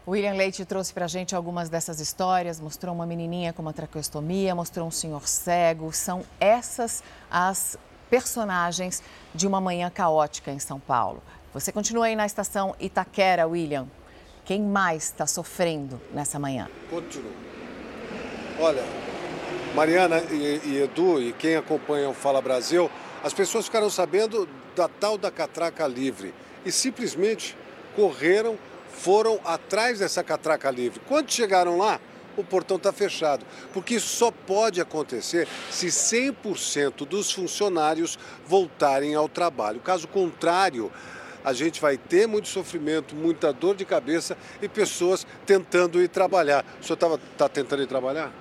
William 0.09 0.35
Leite 0.35 0.65
trouxe 0.65 0.95
para 0.95 1.07
a 1.07 1.09
gente 1.09 1.35
algumas 1.35 1.69
dessas 1.69 1.99
histórias, 1.99 2.61
mostrou 2.61 2.95
uma 2.95 3.05
menininha 3.05 3.53
com 3.53 3.61
uma 3.61 3.73
traqueostomia, 3.73 4.55
mostrou 4.55 4.87
um 4.87 4.91
senhor 4.91 5.27
cego. 5.27 5.93
São 5.93 6.23
essas 6.39 7.03
as 7.29 7.77
personagens 8.09 9.03
de 9.35 9.49
uma 9.49 9.61
manhã 9.61 9.91
caótica 9.91 10.53
em 10.53 10.61
São 10.61 10.79
Paulo. 10.79 11.21
Você 11.53 11.73
continua 11.73 12.07
aí 12.07 12.15
na 12.15 12.25
estação 12.25 12.77
Itaquera, 12.79 13.49
William. 13.49 13.89
Quem 14.45 14.63
mais 14.63 15.07
está 15.07 15.27
sofrendo 15.27 16.01
nessa 16.13 16.39
manhã? 16.39 16.69
Continua. 16.89 17.33
Olha, 18.61 18.85
Mariana 19.75 20.21
e, 20.31 20.61
e 20.67 20.83
Edu 20.85 21.21
e 21.21 21.33
quem 21.33 21.57
acompanha 21.57 22.09
o 22.09 22.15
Fala 22.15 22.41
Brasil, 22.41 22.89
as 23.25 23.35
pessoas 23.35 23.65
ficaram 23.65 23.91
sabendo 23.91 24.49
da 24.77 24.87
tal 24.87 25.19
da 25.19 25.33
catraca 25.33 25.85
livre 25.85 26.33
e 26.65 26.71
simplesmente 26.71 27.57
correram 27.97 28.57
foram 28.97 29.39
atrás 29.45 29.99
dessa 29.99 30.25
catraca 30.25 30.71
livre. 30.71 31.01
Quando 31.07 31.31
chegaram 31.31 31.77
lá, 31.77 32.01
o 32.37 32.45
portão 32.45 32.77
está 32.77 32.93
fechado, 32.93 33.47
porque 33.73 33.95
isso 33.95 34.09
só 34.09 34.31
pode 34.31 34.81
acontecer 34.81 35.47
se 35.71 35.87
100% 35.87 37.07
dos 37.07 37.31
funcionários 37.31 38.19
voltarem 38.47 39.15
ao 39.15 39.29
trabalho. 39.29 39.81
Caso 39.81 40.07
contrário, 40.09 40.91
a 41.45 41.53
gente 41.53 41.81
vai 41.81 41.97
ter 41.97 42.27
muito 42.27 42.49
sofrimento, 42.49 43.15
muita 43.15 43.53
dor 43.53 43.75
de 43.75 43.85
cabeça 43.85 44.37
e 44.61 44.69
pessoas 44.69 45.27
tentando 45.47 46.03
ir 46.03 46.09
trabalhar. 46.09 46.65
O 46.81 46.85
senhor 46.85 46.95
está 46.95 47.19
tá 47.39 47.49
tentando 47.49 47.83
ir 47.83 47.87
trabalhar? 47.87 48.33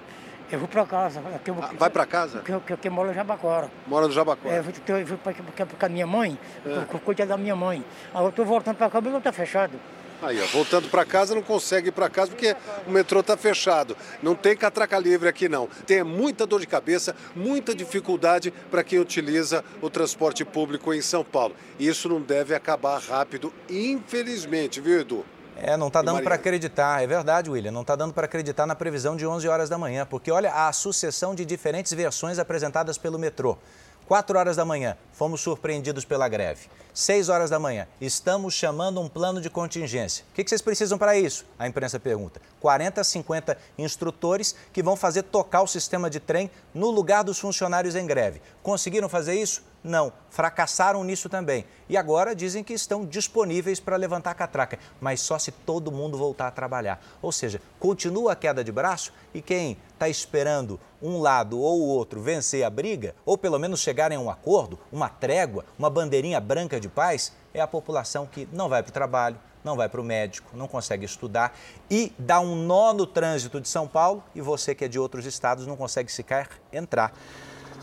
Eu 0.51 0.59
vou 0.59 0.67
para 0.67 0.85
casa. 0.85 1.21
Eu, 1.45 1.55
ah, 1.59 1.71
vai 1.77 1.89
para 1.89 2.05
casa? 2.05 2.37
Porque 2.37 2.51
eu, 2.51 2.61
eu, 2.69 2.77
eu, 2.83 2.91
moro 2.91 3.07
no 3.09 3.13
Jabacora. 3.13 3.71
Mora 3.87 4.07
no 4.07 4.13
Jabacora? 4.13 4.55
É, 4.55 4.59
eu 4.59 4.63
fui 4.63 5.17
para 5.17 5.87
a 5.87 5.89
minha 5.89 6.05
mãe, 6.05 6.37
é. 6.65 6.97
cuidar 6.99 7.25
da 7.25 7.37
minha 7.37 7.55
mãe. 7.55 7.83
Aí 8.13 8.23
eu 8.23 8.29
estou 8.29 8.45
voltando 8.45 8.75
para 8.75 8.89
cá, 8.89 9.01
mas 9.01 9.11
não 9.11 9.17
está 9.17 9.31
fechado. 9.31 9.79
Aí, 10.21 10.41
ó, 10.41 10.45
voltando 10.47 10.89
para 10.89 11.05
casa, 11.05 11.35
não 11.35 11.41
consegue 11.41 11.89
ir 11.89 11.91
para 11.91 12.09
casa 12.09 12.31
porque 12.31 12.55
o 12.87 12.91
metrô 12.91 13.19
está 13.19 13.35
fechado. 13.35 13.95
Não 14.23 14.33
tem 14.33 14.55
catraca 14.55 14.97
livre 14.97 15.27
aqui, 15.27 15.49
não. 15.49 15.67
Tem 15.85 16.03
muita 16.03 16.45
dor 16.45 16.59
de 16.59 16.67
cabeça, 16.67 17.15
muita 17.35 17.75
dificuldade 17.75 18.51
para 18.71 18.83
quem 18.83 18.99
utiliza 18.99 19.63
o 19.81 19.89
transporte 19.89 20.43
público 20.45 20.93
em 20.93 21.01
São 21.01 21.23
Paulo. 21.23 21.55
Isso 21.79 22.07
não 22.09 22.21
deve 22.21 22.55
acabar 22.55 22.99
rápido, 22.99 23.53
infelizmente, 23.69 24.79
viu, 24.79 24.99
Edu? 24.99 25.25
É, 25.57 25.77
não 25.77 25.87
está 25.87 26.01
dando 26.01 26.21
para 26.21 26.35
acreditar, 26.35 27.01
é 27.01 27.07
verdade, 27.07 27.49
William, 27.49 27.71
não 27.71 27.81
está 27.81 27.95
dando 27.95 28.13
para 28.13 28.25
acreditar 28.25 28.65
na 28.65 28.75
previsão 28.75 29.15
de 29.15 29.25
11 29.25 29.47
horas 29.47 29.69
da 29.69 29.77
manhã, 29.77 30.05
porque 30.05 30.29
olha 30.29 30.51
a 30.51 30.71
sucessão 30.73 31.33
de 31.33 31.45
diferentes 31.45 31.93
versões 31.93 32.37
apresentadas 32.37 32.97
pelo 32.97 33.17
metrô. 33.17 33.57
4 34.05 34.37
horas 34.37 34.55
da 34.55 34.63
manhã, 34.63 34.95
fomos 35.13 35.41
surpreendidos 35.41 36.05
pela 36.05 36.27
greve. 36.27 36.67
6 36.93 37.29
horas 37.29 37.49
da 37.49 37.57
manhã, 37.57 37.87
estamos 37.99 38.53
chamando 38.53 39.01
um 39.01 39.09
plano 39.09 39.41
de 39.41 39.49
contingência. 39.49 40.23
O 40.31 40.35
que 40.35 40.47
vocês 40.47 40.61
precisam 40.61 40.97
para 40.97 41.17
isso? 41.17 41.45
A 41.57 41.67
imprensa 41.67 41.99
pergunta. 41.99 42.39
40, 42.59 43.03
50 43.03 43.57
instrutores 43.77 44.55
que 44.71 44.83
vão 44.83 44.95
fazer 44.95 45.23
tocar 45.23 45.61
o 45.61 45.67
sistema 45.67 46.09
de 46.09 46.19
trem 46.19 46.51
no 46.73 46.91
lugar 46.91 47.23
dos 47.23 47.39
funcionários 47.39 47.95
em 47.95 48.05
greve. 48.05 48.41
Conseguiram 48.61 49.09
fazer 49.09 49.33
isso? 49.33 49.63
Não, 49.87 50.11
fracassaram 50.31 51.03
nisso 51.03 51.29
também. 51.29 51.63
E 51.87 51.95
agora 51.95 52.35
dizem 52.35 52.63
que 52.63 52.73
estão 52.73 53.05
disponíveis 53.05 53.79
para 53.79 53.95
levantar 53.95 54.31
a 54.31 54.33
catraca, 54.33 54.79
mas 54.99 55.21
só 55.21 55.37
se 55.37 55.51
todo 55.51 55.91
mundo 55.91 56.17
voltar 56.17 56.47
a 56.47 56.51
trabalhar. 56.51 56.99
Ou 57.21 57.31
seja, 57.31 57.61
continua 57.79 58.31
a 58.31 58.35
queda 58.35 58.63
de 58.63 58.71
braço 58.71 59.13
e 59.31 59.43
quem 59.43 59.77
está 59.93 60.09
esperando 60.09 60.79
um 60.99 61.19
lado 61.19 61.59
ou 61.59 61.81
o 61.81 61.87
outro 61.87 62.19
vencer 62.19 62.63
a 62.63 62.69
briga, 62.69 63.13
ou 63.23 63.37
pelo 63.37 63.59
menos 63.59 63.79
chegarem 63.79 64.17
a 64.17 64.21
um 64.21 64.27
acordo, 64.27 64.79
uma 64.91 65.07
trégua, 65.07 65.63
uma 65.77 65.87
bandeirinha 65.87 66.39
branca 66.39 66.79
de 66.79 66.89
paz, 66.89 67.31
é 67.53 67.61
a 67.61 67.67
população 67.67 68.25
que 68.25 68.49
não 68.51 68.67
vai 68.67 68.81
para 68.81 68.89
o 68.89 68.93
trabalho, 68.93 69.37
não 69.63 69.75
vai 69.75 69.87
para 69.87 70.01
o 70.01 70.03
médico, 70.03 70.57
não 70.57 70.67
consegue 70.67 71.05
estudar 71.05 71.55
e 71.91 72.11
dá 72.17 72.39
um 72.39 72.55
nó 72.55 72.91
no 72.91 73.05
trânsito 73.05 73.61
de 73.61 73.69
São 73.69 73.87
Paulo 73.87 74.23
e 74.33 74.41
você 74.41 74.73
que 74.73 74.85
é 74.85 74.87
de 74.87 74.97
outros 74.97 75.27
estados 75.27 75.67
não 75.67 75.77
consegue 75.77 76.11
sequer 76.11 76.49
entrar 76.73 77.13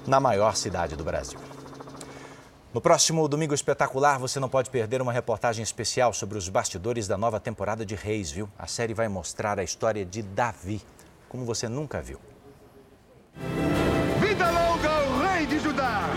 na 0.05 0.18
maior 0.18 0.57
cidade 0.57 0.96
do 0.96 1.05
Brasil. 1.05 1.38
No 2.74 2.80
próximo 2.80 3.28
Domingo 3.28 3.52
Espetacular, 3.52 4.18
você 4.18 4.40
não 4.40 4.48
pode 4.48 4.70
perder 4.70 5.02
uma 5.02 5.12
reportagem 5.12 5.62
especial 5.62 6.10
sobre 6.14 6.38
os 6.38 6.48
bastidores 6.48 7.06
da 7.06 7.18
nova 7.18 7.38
temporada 7.38 7.84
de 7.84 7.94
Reis, 7.94 8.30
viu? 8.30 8.48
A 8.58 8.66
série 8.66 8.94
vai 8.94 9.08
mostrar 9.08 9.58
a 9.58 9.62
história 9.62 10.06
de 10.06 10.22
Davi, 10.22 10.80
como 11.28 11.44
você 11.44 11.68
nunca 11.68 12.00
viu. 12.00 12.18
Vida 14.20 14.50
longa 14.50 14.88
ao 14.88 15.34
rei 15.34 15.44
de 15.44 15.58
Judá! 15.58 16.08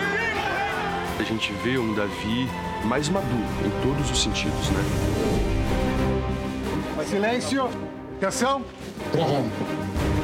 A 1.19 1.23
gente 1.23 1.51
vê 1.55 1.77
um 1.77 1.93
Davi 1.93 2.47
mais 2.85 3.09
maduro 3.09 3.35
em 3.65 3.81
todos 3.83 4.09
os 4.09 4.23
sentidos, 4.23 4.69
né? 4.69 4.79
Mas 6.95 7.09
silêncio, 7.09 7.69
atenção. 8.15 8.63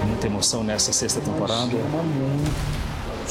Muita 0.08 0.28
emoção 0.28 0.64
nessa 0.64 0.94
sexta 0.94 1.20
temporada. 1.20 1.72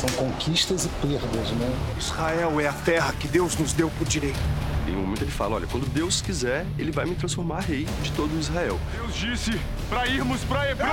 São 0.01 0.09
conquistas 0.17 0.87
e 0.87 0.89
perdas, 1.07 1.51
né? 1.51 1.77
Israel 1.99 2.59
é 2.59 2.67
a 2.67 2.73
terra 2.73 3.13
que 3.13 3.29
Deus 3.29 3.55
nos 3.59 3.75
deu 3.75 3.91
por 3.99 4.09
direito. 4.09 4.39
Em 4.89 4.97
um 4.97 5.03
momento 5.03 5.21
ele 5.21 5.31
fala, 5.31 5.57
olha, 5.57 5.67
quando 5.67 5.87
Deus 5.93 6.23
quiser, 6.23 6.65
ele 6.79 6.91
vai 6.91 7.05
me 7.05 7.15
transformar 7.15 7.61
rei 7.61 7.87
de 8.03 8.11
todo 8.13 8.35
Israel. 8.41 8.81
Deus 8.93 9.15
disse 9.15 9.61
para 9.91 10.07
irmos 10.07 10.43
para 10.45 10.71
Hebron. 10.71 10.89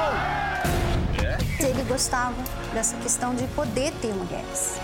Ele 1.57 1.83
gostava 1.87 2.35
dessa 2.73 2.97
questão 2.97 3.33
de 3.33 3.47
poder 3.47 3.93
ter 4.01 4.13
mulheres. 4.13 4.75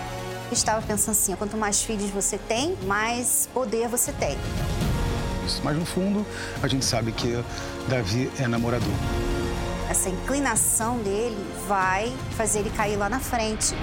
Estava 0.50 0.80
pensando 0.80 1.12
assim, 1.12 1.36
quanto 1.36 1.58
mais 1.58 1.82
filhos 1.82 2.08
você 2.08 2.38
tem, 2.38 2.78
mais 2.86 3.46
poder 3.52 3.88
você 3.88 4.10
tem. 4.12 4.38
Mas 5.62 5.76
no 5.76 5.84
fundo, 5.84 6.24
a 6.62 6.66
gente 6.66 6.86
sabe 6.86 7.12
que 7.12 7.44
Davi 7.90 8.30
é 8.38 8.48
namorador. 8.48 8.88
Essa 9.88 10.08
inclinação 10.08 10.98
dele 10.98 11.36
vai 11.68 12.10
fazer 12.36 12.60
ele 12.60 12.70
cair 12.70 12.96
lá 12.96 13.08
na 13.08 13.20
frente. 13.20 13.74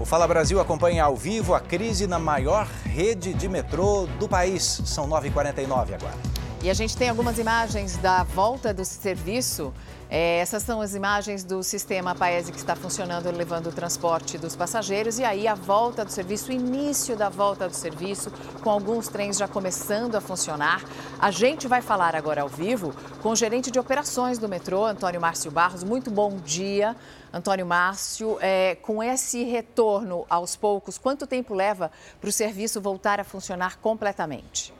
O 0.00 0.04
Fala 0.04 0.26
Brasil 0.26 0.60
acompanha 0.60 1.04
ao 1.04 1.14
vivo 1.14 1.54
a 1.54 1.60
crise 1.60 2.06
na 2.06 2.18
maior 2.18 2.66
rede 2.84 3.34
de 3.34 3.48
metrô 3.48 4.06
do 4.18 4.26
país. 4.26 4.82
São 4.84 5.08
9h49 5.08 5.94
agora. 5.94 6.16
E 6.62 6.70
a 6.70 6.74
gente 6.74 6.96
tem 6.96 7.08
algumas 7.08 7.38
imagens 7.38 7.96
da 7.96 8.22
volta 8.22 8.72
do 8.72 8.84
serviço. 8.84 9.72
É, 10.14 10.40
essas 10.40 10.62
são 10.62 10.82
as 10.82 10.94
imagens 10.94 11.42
do 11.42 11.62
sistema 11.62 12.14
Paese 12.14 12.52
que 12.52 12.58
está 12.58 12.76
funcionando, 12.76 13.30
levando 13.30 13.68
o 13.68 13.72
transporte 13.72 14.36
dos 14.36 14.54
passageiros. 14.54 15.18
E 15.18 15.24
aí 15.24 15.48
a 15.48 15.54
volta 15.54 16.04
do 16.04 16.12
serviço, 16.12 16.50
o 16.50 16.52
início 16.52 17.16
da 17.16 17.30
volta 17.30 17.66
do 17.66 17.74
serviço, 17.74 18.30
com 18.62 18.68
alguns 18.68 19.08
trens 19.08 19.38
já 19.38 19.48
começando 19.48 20.14
a 20.14 20.20
funcionar. 20.20 20.84
A 21.18 21.30
gente 21.30 21.66
vai 21.66 21.80
falar 21.80 22.14
agora 22.14 22.42
ao 22.42 22.48
vivo 22.48 22.94
com 23.22 23.30
o 23.30 23.36
gerente 23.36 23.70
de 23.70 23.78
operações 23.78 24.36
do 24.36 24.46
metrô, 24.50 24.84
Antônio 24.84 25.18
Márcio 25.18 25.50
Barros. 25.50 25.82
Muito 25.82 26.10
bom 26.10 26.36
dia, 26.36 26.94
Antônio 27.32 27.64
Márcio. 27.64 28.36
É, 28.42 28.74
com 28.82 29.02
esse 29.02 29.44
retorno 29.44 30.26
aos 30.28 30.54
poucos, 30.54 30.98
quanto 30.98 31.26
tempo 31.26 31.54
leva 31.54 31.90
para 32.20 32.28
o 32.28 32.32
serviço 32.32 32.82
voltar 32.82 33.18
a 33.18 33.24
funcionar 33.24 33.78
completamente? 33.78 34.74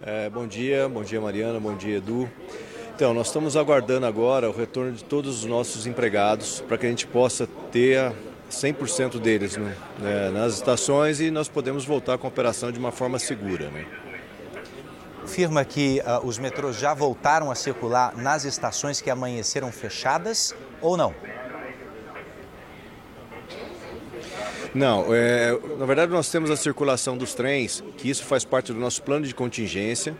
É, 0.00 0.30
bom 0.30 0.46
dia, 0.46 0.88
bom 0.88 1.02
dia 1.02 1.20
Mariana, 1.20 1.58
bom 1.58 1.74
dia 1.74 1.96
Edu. 1.96 2.30
Então, 2.94 3.12
nós 3.12 3.26
estamos 3.26 3.56
aguardando 3.56 4.06
agora 4.06 4.48
o 4.48 4.52
retorno 4.52 4.92
de 4.92 5.02
todos 5.02 5.40
os 5.40 5.44
nossos 5.44 5.86
empregados 5.86 6.60
para 6.60 6.78
que 6.78 6.86
a 6.86 6.88
gente 6.88 7.06
possa 7.06 7.48
ter 7.72 8.12
100% 8.48 9.18
deles 9.18 9.56
né, 9.56 9.76
né, 9.98 10.30
nas 10.30 10.54
estações 10.54 11.20
e 11.20 11.30
nós 11.32 11.48
podemos 11.48 11.84
voltar 11.84 12.16
com 12.16 12.26
a 12.26 12.30
operação 12.30 12.70
de 12.70 12.78
uma 12.78 12.92
forma 12.92 13.18
segura. 13.18 13.70
Né? 13.70 13.86
Afirma 15.24 15.64
que 15.64 16.00
uh, 16.00 16.24
os 16.24 16.38
metrôs 16.38 16.76
já 16.76 16.94
voltaram 16.94 17.50
a 17.50 17.56
circular 17.56 18.16
nas 18.16 18.44
estações 18.44 19.00
que 19.00 19.10
amanheceram 19.10 19.70
fechadas 19.72 20.54
ou 20.80 20.96
não? 20.96 21.12
Não, 24.74 25.14
é, 25.14 25.58
na 25.78 25.86
verdade 25.86 26.12
nós 26.12 26.30
temos 26.30 26.50
a 26.50 26.56
circulação 26.56 27.16
dos 27.16 27.34
trens, 27.34 27.82
que 27.96 28.10
isso 28.10 28.24
faz 28.24 28.44
parte 28.44 28.72
do 28.72 28.78
nosso 28.78 29.02
plano 29.02 29.26
de 29.26 29.34
contingência. 29.34 30.16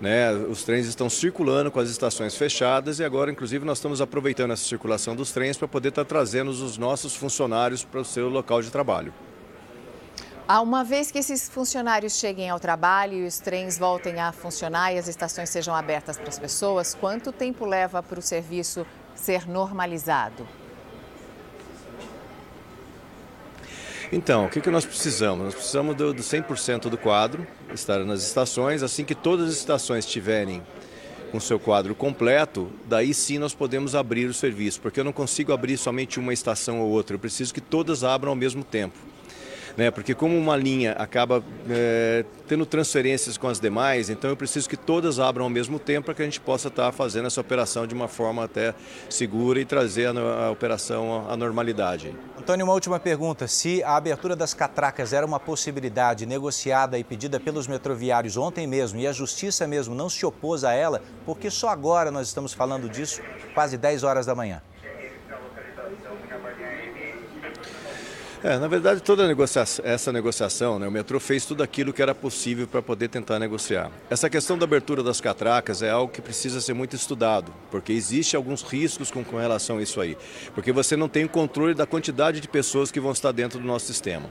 Né? 0.00 0.32
Os 0.32 0.64
trens 0.64 0.86
estão 0.86 1.08
circulando 1.08 1.70
com 1.70 1.78
as 1.78 1.88
estações 1.88 2.34
fechadas 2.34 2.98
e 2.98 3.04
agora, 3.04 3.30
inclusive, 3.30 3.64
nós 3.64 3.78
estamos 3.78 4.00
aproveitando 4.00 4.50
essa 4.50 4.64
circulação 4.64 5.14
dos 5.14 5.30
trens 5.30 5.56
para 5.56 5.68
poder 5.68 5.90
estar 5.90 6.04
trazendo 6.04 6.50
os 6.50 6.76
nossos 6.76 7.14
funcionários 7.14 7.84
para 7.84 8.00
o 8.00 8.04
seu 8.04 8.28
local 8.28 8.60
de 8.60 8.70
trabalho. 8.70 9.14
Há 10.48 10.60
uma 10.60 10.82
vez 10.82 11.12
que 11.12 11.18
esses 11.18 11.48
funcionários 11.48 12.18
cheguem 12.18 12.50
ao 12.50 12.58
trabalho 12.58 13.14
e 13.14 13.26
os 13.26 13.38
trens 13.38 13.78
voltem 13.78 14.18
a 14.18 14.32
funcionar 14.32 14.92
e 14.92 14.98
as 14.98 15.06
estações 15.06 15.48
sejam 15.50 15.72
abertas 15.72 16.18
para 16.18 16.28
as 16.28 16.38
pessoas, 16.38 16.94
quanto 16.94 17.30
tempo 17.30 17.64
leva 17.64 18.02
para 18.02 18.18
o 18.18 18.22
serviço 18.22 18.84
ser 19.14 19.46
normalizado? 19.46 20.46
Então, 24.14 24.44
o 24.44 24.48
que, 24.50 24.60
que 24.60 24.68
nós 24.68 24.84
precisamos? 24.84 25.46
Nós 25.46 25.54
precisamos 25.54 25.96
do, 25.96 26.12
do 26.12 26.22
100% 26.22 26.90
do 26.90 26.98
quadro 26.98 27.46
estar 27.72 28.04
nas 28.04 28.22
estações. 28.22 28.82
Assim 28.82 29.06
que 29.06 29.14
todas 29.14 29.48
as 29.48 29.56
estações 29.56 30.04
tiverem 30.04 30.62
com 31.30 31.40
seu 31.40 31.58
quadro 31.58 31.94
completo, 31.94 32.70
daí 32.84 33.14
sim 33.14 33.38
nós 33.38 33.54
podemos 33.54 33.94
abrir 33.94 34.26
o 34.26 34.34
serviço, 34.34 34.82
porque 34.82 35.00
eu 35.00 35.04
não 35.04 35.14
consigo 35.14 35.50
abrir 35.50 35.78
somente 35.78 36.20
uma 36.20 36.34
estação 36.34 36.82
ou 36.82 36.90
outra, 36.90 37.16
eu 37.16 37.18
preciso 37.18 37.54
que 37.54 37.60
todas 37.60 38.04
abram 38.04 38.32
ao 38.32 38.36
mesmo 38.36 38.62
tempo 38.62 38.98
né? 39.76 39.90
Porque 39.90 40.14
como 40.14 40.36
uma 40.36 40.56
linha 40.56 40.92
acaba 40.92 41.42
é, 41.68 42.24
tendo 42.46 42.66
transferências 42.66 43.36
com 43.36 43.48
as 43.48 43.60
demais, 43.60 44.10
então 44.10 44.30
eu 44.30 44.36
preciso 44.36 44.68
que 44.68 44.76
todas 44.76 45.18
abram 45.18 45.44
ao 45.44 45.50
mesmo 45.50 45.78
tempo 45.78 46.06
para 46.06 46.14
que 46.14 46.22
a 46.22 46.24
gente 46.24 46.40
possa 46.40 46.68
estar 46.68 46.86
tá 46.86 46.92
fazendo 46.92 47.26
essa 47.26 47.40
operação 47.40 47.86
de 47.86 47.94
uma 47.94 48.08
forma 48.08 48.44
até 48.44 48.74
segura 49.08 49.60
e 49.60 49.64
trazer 49.64 50.06
a, 50.06 50.46
a 50.46 50.50
operação 50.50 51.26
à 51.28 51.36
normalidade. 51.36 52.14
Antônio, 52.38 52.64
uma 52.64 52.74
última 52.74 52.98
pergunta. 52.98 53.46
Se 53.46 53.82
a 53.84 53.96
abertura 53.96 54.34
das 54.34 54.52
catracas 54.52 55.12
era 55.12 55.24
uma 55.24 55.38
possibilidade 55.38 56.26
negociada 56.26 56.98
e 56.98 57.04
pedida 57.04 57.38
pelos 57.38 57.66
metroviários 57.66 58.36
ontem 58.36 58.66
mesmo 58.66 58.98
e 58.98 59.06
a 59.06 59.12
justiça 59.12 59.66
mesmo 59.66 59.94
não 59.94 60.08
se 60.08 60.26
opôs 60.26 60.64
a 60.64 60.72
ela, 60.72 61.00
por 61.24 61.38
que 61.38 61.50
só 61.50 61.68
agora 61.68 62.10
nós 62.10 62.28
estamos 62.28 62.52
falando 62.52 62.88
disso, 62.88 63.22
quase 63.54 63.78
10 63.78 64.02
horas 64.02 64.26
da 64.26 64.34
manhã? 64.34 64.60
É, 68.44 68.58
na 68.58 68.66
verdade, 68.66 69.00
toda 69.00 69.28
negociação, 69.28 69.84
essa 69.86 70.12
negociação, 70.12 70.76
né, 70.76 70.88
o 70.88 70.90
metrô 70.90 71.20
fez 71.20 71.44
tudo 71.46 71.62
aquilo 71.62 71.92
que 71.92 72.02
era 72.02 72.12
possível 72.12 72.66
para 72.66 72.82
poder 72.82 73.06
tentar 73.06 73.38
negociar. 73.38 73.88
Essa 74.10 74.28
questão 74.28 74.58
da 74.58 74.64
abertura 74.64 75.00
das 75.00 75.20
catracas 75.20 75.80
é 75.80 75.90
algo 75.90 76.12
que 76.12 76.20
precisa 76.20 76.60
ser 76.60 76.74
muito 76.74 76.96
estudado, 76.96 77.54
porque 77.70 77.92
existe 77.92 78.34
alguns 78.34 78.62
riscos 78.62 79.12
com, 79.12 79.22
com 79.22 79.36
relação 79.36 79.78
a 79.78 79.82
isso 79.82 80.00
aí. 80.00 80.18
Porque 80.56 80.72
você 80.72 80.96
não 80.96 81.08
tem 81.08 81.24
o 81.24 81.28
controle 81.28 81.72
da 81.72 81.86
quantidade 81.86 82.40
de 82.40 82.48
pessoas 82.48 82.90
que 82.90 82.98
vão 82.98 83.12
estar 83.12 83.30
dentro 83.30 83.60
do 83.60 83.66
nosso 83.66 83.86
sistema. 83.86 84.28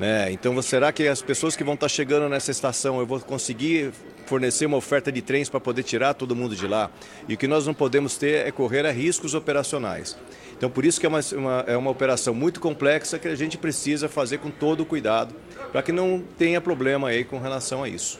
Né? 0.00 0.32
Então, 0.32 0.60
será 0.62 0.90
que 0.90 1.06
as 1.06 1.20
pessoas 1.20 1.54
que 1.54 1.62
vão 1.62 1.74
estar 1.74 1.88
chegando 1.88 2.26
nessa 2.26 2.50
estação, 2.50 2.98
eu 2.98 3.06
vou 3.06 3.20
conseguir 3.20 3.92
fornecer 4.24 4.64
uma 4.64 4.78
oferta 4.78 5.12
de 5.12 5.20
trens 5.20 5.50
para 5.50 5.60
poder 5.60 5.82
tirar 5.82 6.14
todo 6.14 6.34
mundo 6.34 6.56
de 6.56 6.66
lá? 6.66 6.90
E 7.28 7.34
o 7.34 7.36
que 7.36 7.46
nós 7.46 7.66
não 7.66 7.74
podemos 7.74 8.16
ter 8.16 8.46
é 8.46 8.50
correr 8.50 8.86
a 8.86 8.90
riscos 8.90 9.34
operacionais. 9.34 10.16
Então, 10.56 10.70
por 10.70 10.86
isso 10.86 10.98
que 10.98 11.04
é 11.04 11.08
uma, 11.08 11.20
uma, 11.34 11.64
é 11.66 11.76
uma 11.76 11.90
operação 11.90 12.32
muito 12.32 12.60
complexa 12.60 13.18
que 13.18 13.28
a 13.28 13.34
gente 13.34 13.58
precisa 13.58 14.08
fazer 14.08 14.38
com 14.38 14.50
todo 14.50 14.80
o 14.80 14.86
cuidado, 14.86 15.34
para 15.70 15.82
que 15.82 15.92
não 15.92 16.24
tenha 16.38 16.62
problema 16.62 17.08
aí 17.08 17.22
com 17.22 17.38
relação 17.38 17.82
a 17.82 17.88
isso. 17.88 18.18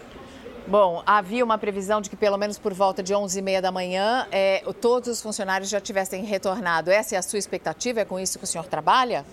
Bom, 0.66 1.02
havia 1.06 1.42
uma 1.42 1.56
previsão 1.56 2.02
de 2.02 2.10
que 2.10 2.16
pelo 2.16 2.36
menos 2.36 2.58
por 2.58 2.74
volta 2.74 3.02
de 3.02 3.14
11h30 3.14 3.62
da 3.62 3.72
manhã 3.72 4.26
é, 4.30 4.62
todos 4.82 5.08
os 5.08 5.22
funcionários 5.22 5.70
já 5.70 5.80
tivessem 5.80 6.24
retornado. 6.24 6.90
Essa 6.90 7.14
é 7.14 7.18
a 7.18 7.22
sua 7.22 7.38
expectativa? 7.38 8.00
É 8.00 8.04
com 8.04 8.20
isso 8.20 8.38
que 8.38 8.44
o 8.44 8.46
senhor 8.46 8.66
trabalha? 8.66 9.24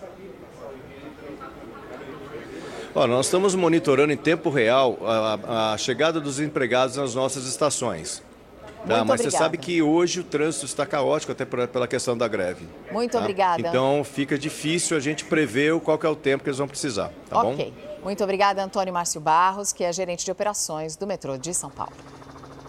Olha, 2.96 3.14
nós 3.14 3.28
estamos 3.28 3.54
monitorando 3.56 4.12
em 4.12 4.18
tempo 4.18 4.50
real 4.50 4.98
a, 5.04 5.74
a 5.74 5.78
chegada 5.78 6.20
dos 6.20 6.40
empregados 6.40 6.98
nas 6.98 7.14
nossas 7.14 7.46
estações. 7.46 8.24
Tá, 8.88 9.04
mas 9.04 9.22
obrigada. 9.22 9.32
você 9.32 9.38
sabe 9.38 9.58
que 9.58 9.82
hoje 9.82 10.22
o 10.22 10.24
trânsito 10.24 10.66
está 10.66 10.86
caótico 10.86 11.32
até 11.32 11.46
pela 11.46 11.88
questão 11.88 12.18
da 12.18 12.28
greve. 12.28 12.68
Muito 12.92 13.12
tá? 13.12 13.20
obrigada. 13.20 13.62
Então 13.62 14.04
fica 14.04 14.38
difícil 14.38 14.96
a 14.96 15.00
gente 15.00 15.26
prever 15.26 15.78
qual 15.82 16.00
é 16.02 16.08
o 16.08 16.16
tempo 16.16 16.44
que 16.44 16.50
eles 16.50 16.58
vão 16.58 16.68
precisar, 16.68 17.12
tá 17.30 17.42
okay. 17.42 17.72
bom? 17.72 17.88
Muito 18.04 18.24
obrigada, 18.24 18.64
Antônio 18.64 18.94
Márcio 18.94 19.20
Barros, 19.20 19.74
que 19.74 19.84
é 19.84 19.92
gerente 19.92 20.24
de 20.24 20.32
operações 20.32 20.96
do 20.96 21.06
metrô 21.06 21.38
de 21.38 21.54
São 21.54 21.70
Paulo. 21.70 21.94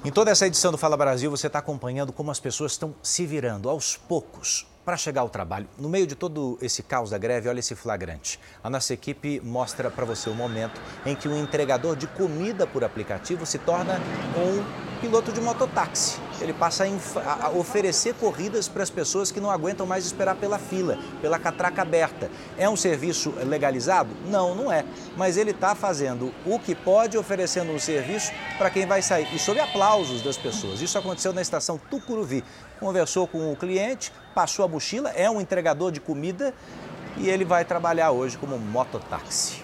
Em 0.04 0.10
toda 0.10 0.30
essa 0.30 0.46
edição 0.46 0.72
do 0.72 0.78
Fala 0.78 0.96
Brasil, 0.96 1.30
você 1.30 1.46
está 1.46 1.58
acompanhando 1.58 2.12
como 2.12 2.30
as 2.30 2.40
pessoas 2.40 2.72
estão 2.72 2.94
se 3.02 3.26
virando 3.26 3.68
aos 3.68 3.96
poucos 3.96 4.66
para 4.88 4.96
chegar 4.96 5.20
ao 5.20 5.28
trabalho. 5.28 5.68
No 5.76 5.86
meio 5.86 6.06
de 6.06 6.14
todo 6.14 6.56
esse 6.62 6.82
caos 6.82 7.10
da 7.10 7.18
greve, 7.18 7.46
olha 7.46 7.58
esse 7.58 7.74
flagrante. 7.74 8.40
A 8.64 8.70
nossa 8.70 8.94
equipe 8.94 9.38
mostra 9.44 9.90
para 9.90 10.06
você 10.06 10.30
o 10.30 10.34
momento 10.34 10.80
em 11.04 11.14
que 11.14 11.28
um 11.28 11.38
entregador 11.38 11.94
de 11.94 12.06
comida 12.06 12.66
por 12.66 12.82
aplicativo 12.82 13.44
se 13.44 13.58
torna 13.58 14.00
um 14.34 14.98
piloto 15.02 15.30
de 15.30 15.42
mototáxi. 15.42 16.18
Ele 16.40 16.52
passa 16.52 16.84
a, 17.16 17.46
a 17.46 17.50
oferecer 17.50 18.14
corridas 18.14 18.66
para 18.68 18.82
as 18.82 18.90
pessoas 18.90 19.30
que 19.30 19.40
não 19.40 19.50
aguentam 19.50 19.84
mais 19.84 20.06
esperar 20.06 20.36
pela 20.36 20.58
fila, 20.58 20.98
pela 21.20 21.38
catraca 21.38 21.82
aberta. 21.82 22.30
É 22.56 22.68
um 22.68 22.76
serviço 22.76 23.34
legalizado? 23.44 24.08
Não, 24.26 24.54
não 24.54 24.72
é. 24.72 24.84
Mas 25.16 25.36
ele 25.36 25.50
está 25.50 25.74
fazendo 25.74 26.32
o 26.46 26.58
que 26.58 26.74
pode, 26.74 27.18
oferecendo 27.18 27.72
um 27.72 27.78
serviço 27.78 28.32
para 28.56 28.70
quem 28.70 28.86
vai 28.86 29.02
sair. 29.02 29.28
E 29.34 29.38
sob 29.38 29.60
aplausos 29.60 30.22
das 30.22 30.36
pessoas. 30.36 30.80
Isso 30.80 30.96
aconteceu 30.96 31.32
na 31.32 31.42
estação 31.42 31.78
Tucuruvi. 31.90 32.42
Conversou 32.78 33.26
com 33.26 33.52
o 33.52 33.56
cliente, 33.56 34.12
passou 34.34 34.64
a 34.64 34.68
mochila, 34.68 35.10
é 35.10 35.28
um 35.28 35.40
entregador 35.40 35.90
de 35.90 36.00
comida 36.00 36.54
e 37.16 37.28
ele 37.28 37.44
vai 37.44 37.64
trabalhar 37.64 38.12
hoje 38.12 38.38
como 38.38 38.58
mototáxi. 38.58 39.62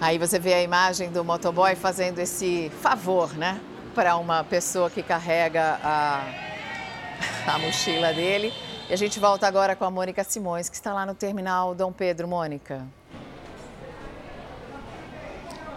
Aí 0.00 0.18
você 0.18 0.38
vê 0.38 0.54
a 0.54 0.62
imagem 0.62 1.10
do 1.10 1.22
motoboy 1.22 1.76
fazendo 1.76 2.18
esse 2.18 2.70
favor, 2.80 3.34
né? 3.34 3.60
Para 3.94 4.16
uma 4.16 4.42
pessoa 4.42 4.88
que 4.88 5.02
carrega 5.02 5.78
a, 5.82 6.24
a 7.46 7.58
mochila 7.58 8.12
dele. 8.12 8.52
E 8.88 8.94
a 8.94 8.96
gente 8.96 9.20
volta 9.20 9.46
agora 9.46 9.76
com 9.76 9.84
a 9.84 9.90
Mônica 9.90 10.24
Simões, 10.24 10.68
que 10.68 10.74
está 10.74 10.92
lá 10.94 11.04
no 11.04 11.14
terminal 11.14 11.74
Dom 11.74 11.92
Pedro. 11.92 12.26
Mônica. 12.26 12.86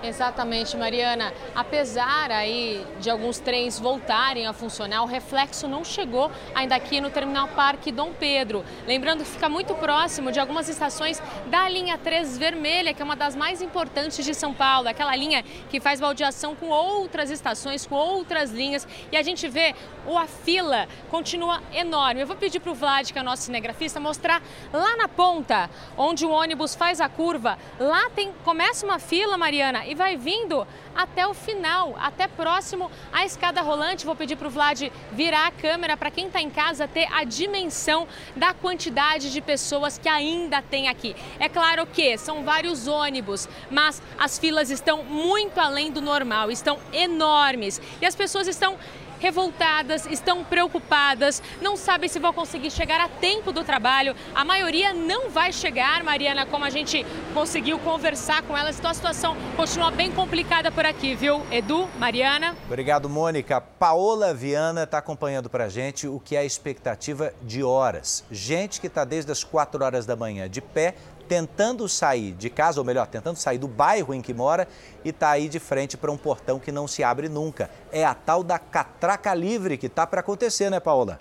Exatamente, 0.03 0.75
Mariana. 0.75 1.33
Apesar 1.55 2.29
aí 2.29 2.85
de 2.99 3.09
alguns 3.09 3.39
trens 3.39 3.79
voltarem 3.79 4.45
a 4.45 4.51
funcionar, 4.51 5.01
o 5.01 5.05
reflexo 5.05 5.65
não 5.65 5.81
chegou 5.83 6.29
ainda 6.53 6.75
aqui 6.75 6.99
no 6.99 7.09
Terminal 7.09 7.47
Parque 7.47 7.89
Dom 7.89 8.11
Pedro. 8.11 8.65
Lembrando 8.85 9.23
que 9.23 9.29
fica 9.29 9.47
muito 9.47 9.73
próximo 9.75 10.29
de 10.29 10.41
algumas 10.41 10.67
estações 10.67 11.23
da 11.47 11.69
linha 11.69 11.97
3 11.97 12.37
vermelha, 12.37 12.93
que 12.93 13.01
é 13.01 13.05
uma 13.05 13.15
das 13.15 13.33
mais 13.33 13.61
importantes 13.61 14.25
de 14.25 14.33
São 14.33 14.53
Paulo, 14.53 14.89
aquela 14.89 15.15
linha 15.15 15.41
que 15.69 15.79
faz 15.79 16.01
baldeação 16.01 16.53
com 16.53 16.67
outras 16.67 17.31
estações, 17.31 17.87
com 17.87 17.95
outras 17.95 18.51
linhas. 18.51 18.85
E 19.09 19.15
a 19.15 19.21
gente 19.21 19.47
vê 19.47 19.73
a 20.17 20.27
fila 20.27 20.87
continua 21.09 21.61
enorme. 21.73 22.21
Eu 22.21 22.27
vou 22.27 22.35
pedir 22.35 22.59
para 22.59 22.71
o 22.71 22.75
Vlad, 22.75 23.09
que 23.11 23.17
é 23.17 23.21
o 23.21 23.25
nosso 23.25 23.43
cinegrafista, 23.43 23.99
mostrar 23.99 24.41
lá 24.71 24.97
na 24.97 25.07
ponta, 25.07 25.69
onde 25.97 26.25
o 26.25 26.29
ônibus 26.29 26.75
faz 26.75 26.99
a 26.99 27.07
curva. 27.07 27.57
Lá 27.79 28.09
tem 28.09 28.33
começa 28.43 28.85
uma 28.85 28.99
fila, 28.99 29.37
Mariana, 29.37 29.85
e 29.93 29.95
vai 29.95 30.17
vindo 30.17 30.67
até 30.95 31.25
o 31.27 31.33
final, 31.35 31.95
até 31.99 32.27
próximo 32.27 32.91
à 33.11 33.23
escada 33.23 33.61
rolante. 33.61 34.05
Vou 34.05 34.15
pedir 34.15 34.35
para 34.35 34.47
o 34.47 34.51
Vlad 34.51 34.81
virar 35.11 35.47
a 35.47 35.51
câmera 35.51 35.95
para 35.95 36.09
quem 36.09 36.27
está 36.27 36.41
em 36.41 36.49
casa 36.49 36.87
ter 36.87 37.07
a 37.13 37.23
dimensão 37.23 38.07
da 38.35 38.53
quantidade 38.53 39.31
de 39.31 39.39
pessoas 39.39 39.99
que 39.99 40.09
ainda 40.09 40.61
tem 40.63 40.89
aqui. 40.89 41.15
É 41.39 41.47
claro 41.47 41.85
que 41.85 42.17
são 42.17 42.43
vários 42.43 42.87
ônibus, 42.87 43.47
mas 43.69 44.01
as 44.17 44.39
filas 44.39 44.71
estão 44.71 45.03
muito 45.03 45.59
além 45.59 45.91
do 45.91 46.01
normal, 46.01 46.49
estão 46.49 46.79
enormes 46.91 47.79
e 48.01 48.05
as 48.05 48.15
pessoas 48.15 48.47
estão 48.47 48.77
revoltadas, 49.23 50.05
estão 50.05 50.43
preocupadas, 50.43 51.41
não 51.61 51.77
sabem 51.77 52.09
se 52.09 52.19
vão 52.19 52.33
conseguir 52.33 52.69
chegar 52.69 52.99
a 52.99 53.07
tempo 53.07 53.53
do 53.53 53.63
trabalho. 53.63 54.13
A 54.35 54.43
maioria 54.43 54.93
não 54.93 55.29
vai 55.29 55.53
chegar, 55.53 56.03
Mariana, 56.03 56.45
como 56.45 56.65
a 56.65 56.69
gente 56.69 57.05
conseguiu 57.33 57.79
conversar 57.79 58.43
com 58.43 58.57
elas. 58.57 58.77
Então 58.77 58.91
a 58.91 58.93
situação 58.93 59.37
continua 59.55 59.91
bem 59.91 60.11
complicada 60.11 60.69
por 60.69 60.85
aqui, 60.85 61.15
viu? 61.15 61.41
Edu, 61.49 61.87
Mariana. 61.97 62.53
Obrigado, 62.65 63.07
Mônica. 63.07 63.61
Paola 63.61 64.33
Viana 64.33 64.83
está 64.83 64.97
acompanhando 64.97 65.49
para 65.49 65.65
a 65.65 65.69
gente 65.69 66.05
o 66.05 66.19
que 66.19 66.35
é 66.35 66.39
a 66.39 66.45
expectativa 66.45 67.33
de 67.41 67.63
horas. 67.63 68.25
Gente 68.29 68.81
que 68.81 68.87
está 68.87 69.05
desde 69.05 69.31
as 69.31 69.41
4 69.41 69.85
horas 69.85 70.05
da 70.05 70.17
manhã 70.17 70.49
de 70.49 70.59
pé 70.59 70.95
tentando 71.27 71.87
sair 71.89 72.33
de 72.33 72.49
casa, 72.49 72.79
ou 72.79 72.85
melhor, 72.85 73.07
tentando 73.07 73.37
sair 73.37 73.57
do 73.57 73.67
bairro 73.67 74.13
em 74.13 74.21
que 74.21 74.33
mora 74.33 74.67
e 75.03 75.09
está 75.09 75.31
aí 75.31 75.49
de 75.49 75.59
frente 75.59 75.97
para 75.97 76.11
um 76.11 76.17
portão 76.17 76.59
que 76.59 76.71
não 76.71 76.87
se 76.87 77.03
abre 77.03 77.27
nunca. 77.27 77.69
É 77.91 78.05
a 78.05 78.13
tal 78.13 78.43
da 78.43 78.59
catraca 78.59 79.33
livre 79.33 79.77
que 79.77 79.87
está 79.87 80.05
para 80.05 80.19
acontecer, 80.19 80.69
né, 80.69 80.79
Paola? 80.79 81.19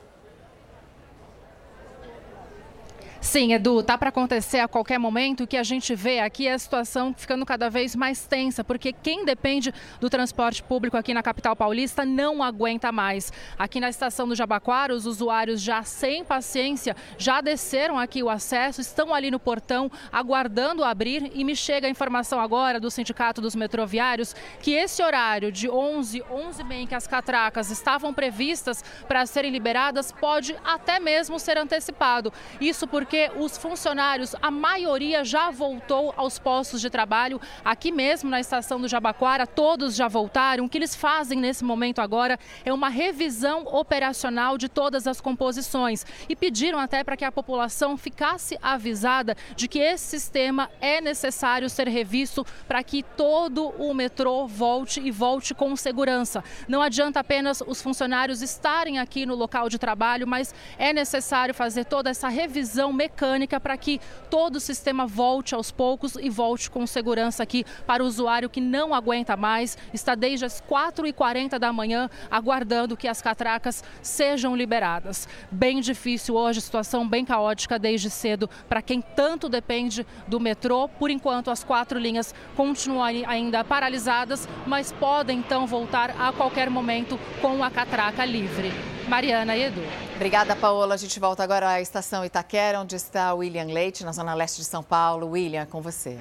Sim, 3.23 3.53
Edu, 3.53 3.85
tá 3.85 3.97
para 3.97 4.09
acontecer 4.09 4.59
a 4.59 4.67
qualquer 4.67 4.99
momento. 4.99 5.45
O 5.45 5.47
que 5.47 5.57
a 5.57 5.63
gente 5.63 5.95
vê 5.95 6.19
aqui 6.19 6.49
é 6.49 6.55
a 6.55 6.59
situação 6.59 7.15
ficando 7.17 7.47
cada 7.47 7.71
vez 7.71 7.95
mais 7.95 8.27
tensa, 8.27 8.65
porque 8.65 8.93
quem 8.93 9.25
depende 9.25 9.73
do 10.01 10.11
transporte 10.11 10.61
público 10.61 10.97
aqui 10.97 11.15
na 11.15 11.23
capital 11.23 11.55
paulista 11.55 12.05
não 12.05 12.43
aguenta 12.43 12.91
mais. 12.91 13.33
Aqui 13.57 13.79
na 13.79 13.89
estação 13.89 14.27
do 14.27 14.35
Jabaquara, 14.35 14.93
os 14.93 15.07
usuários 15.07 15.63
já 15.63 15.85
sem 15.85 16.25
paciência 16.25 16.97
já 17.17 17.41
desceram 17.41 17.97
aqui 17.97 18.25
o 18.25 18.29
acesso, 18.29 18.81
estão 18.81 19.15
ali 19.15 19.31
no 19.31 19.39
portão 19.39 19.89
aguardando 20.11 20.83
abrir 20.83 21.31
e 21.33 21.45
me 21.45 21.55
chega 21.55 21.87
a 21.87 21.91
informação 21.91 22.41
agora 22.41 22.81
do 22.81 22.91
Sindicato 22.91 23.41
dos 23.41 23.55
Metroviários 23.55 24.35
que 24.61 24.73
esse 24.73 25.01
horário 25.01 25.53
de 25.53 25.71
11, 25.71 26.25
11 26.29 26.65
bem 26.65 26.89
que 26.89 26.95
as 26.95 27.07
catracas 27.07 27.71
estavam 27.71 28.13
previstas 28.13 28.85
para 29.07 29.25
serem 29.27 29.53
liberadas 29.53 30.11
pode 30.11 30.57
até 30.65 30.99
mesmo 30.99 31.39
ser 31.39 31.57
antecipado. 31.57 32.33
Isso 32.61 32.89
porque 32.89 33.12
porque 33.13 33.31
os 33.37 33.59
funcionários, 33.59 34.35
a 34.41 34.51
maioria 34.51 35.23
já 35.23 35.51
voltou 35.51 36.15
aos 36.17 36.39
postos 36.39 36.81
de 36.81 36.89
trabalho. 36.89 37.39
Aqui 37.63 37.93
mesmo 37.93 38.31
na 38.31 38.41
estação 38.41 38.81
do 38.81 38.89
Jabaquara, 38.89 39.47
todos 39.47 39.95
já 39.95 40.09
voltaram. 40.09 40.65
O 40.65 40.69
que 40.69 40.79
eles 40.79 40.97
fazem 40.97 41.39
nesse 41.39 41.63
momento 41.63 42.01
agora 42.01 42.39
é 42.65 42.73
uma 42.73 42.89
revisão 42.89 43.67
operacional 43.67 44.57
de 44.57 44.67
todas 44.67 45.07
as 45.07 45.21
composições 45.21 46.07
e 46.27 46.35
pediram 46.35 46.79
até 46.79 47.05
para 47.05 47.15
que 47.15 47.25
a 47.27 47.31
população 47.31 47.99
ficasse 47.99 48.59
avisada 48.63 49.37
de 49.55 49.69
que 49.69 49.79
esse 49.79 50.07
sistema 50.07 50.71
é 50.81 50.99
necessário 50.99 51.69
ser 51.69 51.89
revisto 51.89 52.47
para 52.67 52.83
que 52.83 53.03
todo 53.03 53.75
o 53.79 53.93
metrô 53.93 54.47
volte 54.47 55.03
e 55.03 55.11
volte 55.11 55.53
com 55.53 55.77
segurança. 55.77 56.43
Não 56.67 56.81
adianta 56.81 57.21
apenas 57.21 57.63
os 57.67 57.83
funcionários 57.83 58.41
estarem 58.41 58.99
aqui 58.99 59.27
no 59.27 59.35
local 59.35 59.69
de 59.69 59.79
trabalho, 59.79 60.27
mas 60.27 60.55
é 60.79 60.95
necessário 60.95 61.53
fazer 61.53 61.85
toda 61.85 62.09
essa 62.09 62.31
revisão 62.31 63.02
mecânica 63.03 63.59
para 63.59 63.77
que 63.77 64.01
todo 64.31 64.57
o 64.57 64.61
sistema 64.61 65.07
volte 65.07 65.55
aos 65.55 65.73
poucos 65.73 66.15
e 66.15 66.31
volte 66.31 66.71
com 66.71 66.87
segurança 66.87 67.43
aqui 67.43 67.65
para 67.85 68.03
o 68.03 68.07
usuário 68.07 68.49
que 68.49 68.61
não 68.61 68.95
aguenta 68.95 69.37
mais, 69.37 69.77
está 69.93 70.15
desde 70.15 70.45
as 70.45 70.63
4h40 70.63 71.59
da 71.59 71.73
manhã 71.73 72.09
aguardando 72.31 72.97
que 72.97 73.09
as 73.09 73.21
catracas 73.21 73.83
sejam 74.01 74.55
liberadas. 74.55 75.29
Bem 75.51 75.81
difícil 75.81 76.37
hoje, 76.37 76.61
situação 76.61 77.09
bem 77.09 77.25
caótica 77.25 77.79
desde 77.79 78.09
cedo 78.09 78.49
para 78.69 78.81
quem 78.81 79.01
tanto 79.01 79.49
depende 79.49 80.07
do 80.29 80.39
metrô. 80.39 80.89
Por 80.89 81.11
enquanto, 81.11 81.51
as 81.51 81.65
quatro 81.65 81.99
linhas 81.99 82.33
continuam 82.57 83.03
ainda 83.27 83.65
paralisadas, 83.65 84.49
mas 84.67 84.93
podem 84.93 85.39
então 85.39 85.67
voltar 85.67 86.15
a 86.19 86.33
qualquer 86.33 86.71
momento 86.71 87.19
com 87.41 87.65
a 87.65 87.71
catraca 87.71 88.25
livre. 88.25 88.73
Mariana 89.13 89.55
e 89.55 89.65
Edu. 89.65 89.83
Obrigada, 90.17 90.57
Paola. 90.57 90.95
A 90.95 90.97
gente 90.97 91.21
volta 91.21 91.43
agora 91.43 91.69
à 91.69 91.83
estação 91.83 92.25
Itaquera, 92.25 92.81
onde 92.81 92.97
está 92.97 93.35
William 93.35 93.67
Leite, 93.67 94.07
na 94.07 94.13
zona 94.13 94.33
leste 94.33 94.57
de 94.57 94.65
São 94.65 94.83
Paulo. 94.83 95.33
William, 95.33 95.67
com 95.67 95.83
você. 95.83 96.17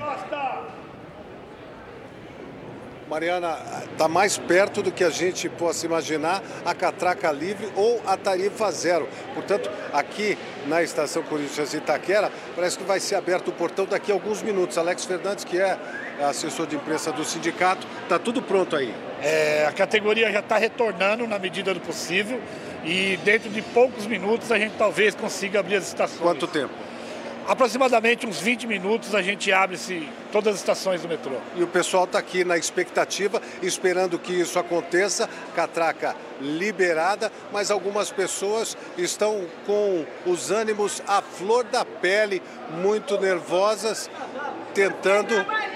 Mariana, 3.09 3.57
está 3.93 4.09
mais 4.09 4.37
perto 4.37 4.83
do 4.83 4.91
que 4.91 5.05
a 5.05 5.09
gente 5.09 5.47
possa 5.47 5.85
imaginar 5.85 6.43
a 6.65 6.75
catraca 6.75 7.31
livre 7.31 7.71
ou 7.77 8.01
a 8.05 8.17
tarifa 8.17 8.69
zero. 8.71 9.07
Portanto, 9.33 9.69
aqui 9.93 10.37
na 10.67 10.83
estação 10.83 11.23
Corinthians 11.23 11.73
Itaquera, 11.73 12.29
parece 12.53 12.77
que 12.77 12.83
vai 12.83 12.99
ser 12.99 13.15
aberto 13.15 13.47
o 13.47 13.51
portão 13.53 13.85
daqui 13.85 14.11
a 14.11 14.15
alguns 14.15 14.41
minutos. 14.41 14.77
Alex 14.77 15.05
Fernandes, 15.05 15.45
que 15.45 15.57
é 15.57 15.79
assessor 16.29 16.67
de 16.67 16.75
imprensa 16.75 17.11
do 17.11 17.23
sindicato, 17.23 17.87
está 18.03 18.17
tudo 18.19 18.41
pronto 18.41 18.75
aí. 18.75 18.93
É, 19.21 19.65
a 19.67 19.71
categoria 19.71 20.31
já 20.31 20.39
está 20.39 20.57
retornando 20.57 21.27
na 21.27 21.37
medida 21.37 21.73
do 21.73 21.79
possível 21.79 22.41
e 22.83 23.17
dentro 23.23 23.49
de 23.49 23.61
poucos 23.61 24.07
minutos 24.07 24.51
a 24.51 24.57
gente 24.57 24.73
talvez 24.77 25.13
consiga 25.13 25.59
abrir 25.59 25.75
as 25.75 25.87
estações. 25.87 26.21
Quanto 26.21 26.47
tempo? 26.47 26.73
Aproximadamente 27.47 28.27
uns 28.27 28.39
20 28.39 28.67
minutos 28.67 29.15
a 29.15 29.21
gente 29.21 29.51
abre 29.51 29.75
-se 29.75 30.07
todas 30.31 30.53
as 30.53 30.59
estações 30.59 31.01
do 31.01 31.07
metrô. 31.07 31.35
E 31.55 31.63
o 31.63 31.67
pessoal 31.67 32.03
está 32.03 32.19
aqui 32.19 32.43
na 32.43 32.57
expectativa, 32.57 33.41
esperando 33.61 34.19
que 34.19 34.31
isso 34.31 34.59
aconteça, 34.59 35.29
catraca 35.55 36.15
liberada, 36.39 37.31
mas 37.51 37.71
algumas 37.71 38.11
pessoas 38.11 38.77
estão 38.97 39.45
com 39.65 40.05
os 40.25 40.51
ânimos 40.51 41.01
à 41.07 41.21
flor 41.21 41.63
da 41.65 41.83
pele, 41.83 42.41
muito 42.69 43.19
nervosas, 43.19 44.09
tentando 44.73 45.33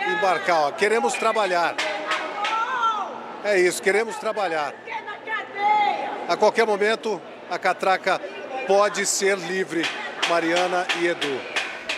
embarcar. 0.07 0.67
Ó, 0.67 0.71
queremos 0.71 1.13
trabalhar. 1.13 1.75
É 3.43 3.59
isso, 3.59 3.81
queremos 3.81 4.15
trabalhar. 4.17 4.73
A 6.27 6.37
qualquer 6.37 6.65
momento, 6.65 7.21
a 7.49 7.59
catraca 7.59 8.19
pode 8.65 9.05
ser 9.05 9.37
livre, 9.37 9.85
Mariana 10.29 10.87
e 10.99 11.07
Edu. 11.07 11.39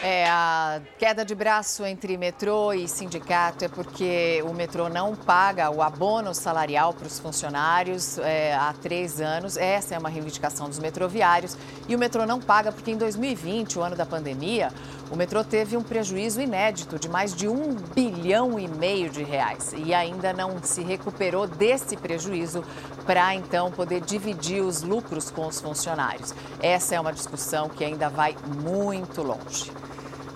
É, 0.03 0.28
a 0.30 0.80
queda 0.99 1.25
de 1.25 1.34
braço 1.34 1.84
entre 1.84 2.17
metrô 2.17 2.71
e 2.71 2.88
sindicato 2.88 3.65
é 3.65 3.67
porque 3.67 4.43
o 4.45 4.53
metrô 4.53 4.89
não 4.89 5.15
paga 5.15 5.71
o 5.71 5.82
abono 5.82 6.36
salarial 6.36 6.93
para 6.93 7.07
os 7.07 7.17
funcionários 7.17 8.19
é, 8.19 8.53
há 8.53 8.73
três 8.80 9.19
anos. 9.19 9.57
Essa 9.57 9.95
é 9.95 9.97
uma 9.97 10.09
reivindicação 10.09 10.67
dos 10.67 10.78
metroviários. 10.78 11.57
E 11.88 11.95
o 11.95 11.99
metrô 11.99 12.28
não 12.28 12.39
paga 12.39 12.71
porque 12.71 12.91
em 12.91 12.97
2020, 12.97 13.80
o 13.80 13.82
ano 13.82 13.95
da 13.95 14.05
pandemia, 14.05 14.71
o 15.09 15.15
metrô 15.15 15.43
teve 15.43 15.77
um 15.77 15.83
prejuízo 15.83 16.41
inédito 16.41 16.99
de 16.99 17.07
mais 17.07 17.33
de 17.33 17.47
um 17.47 17.75
bilhão 17.95 18.59
e 18.59 18.67
meio 18.67 19.09
de 19.09 19.23
reais. 19.23 19.73
E 19.75 19.93
ainda 19.93 20.33
não 20.33 20.61
se 20.61 20.81
recuperou 20.81 21.47
desse 21.47 21.95
prejuízo 21.95 22.63
para 23.05 23.33
então 23.33 23.71
poder 23.71 24.01
dividir 24.01 24.61
os 24.61 24.83
lucros 24.83 25.31
com 25.31 25.47
os 25.47 25.61
funcionários. 25.61 26.33
Essa 26.61 26.95
é 26.95 26.99
uma 26.99 27.13
discussão 27.13 27.69
que 27.69 27.85
ainda 27.85 28.09
vai 28.09 28.35
muito 28.63 29.21
longe. 29.21 29.71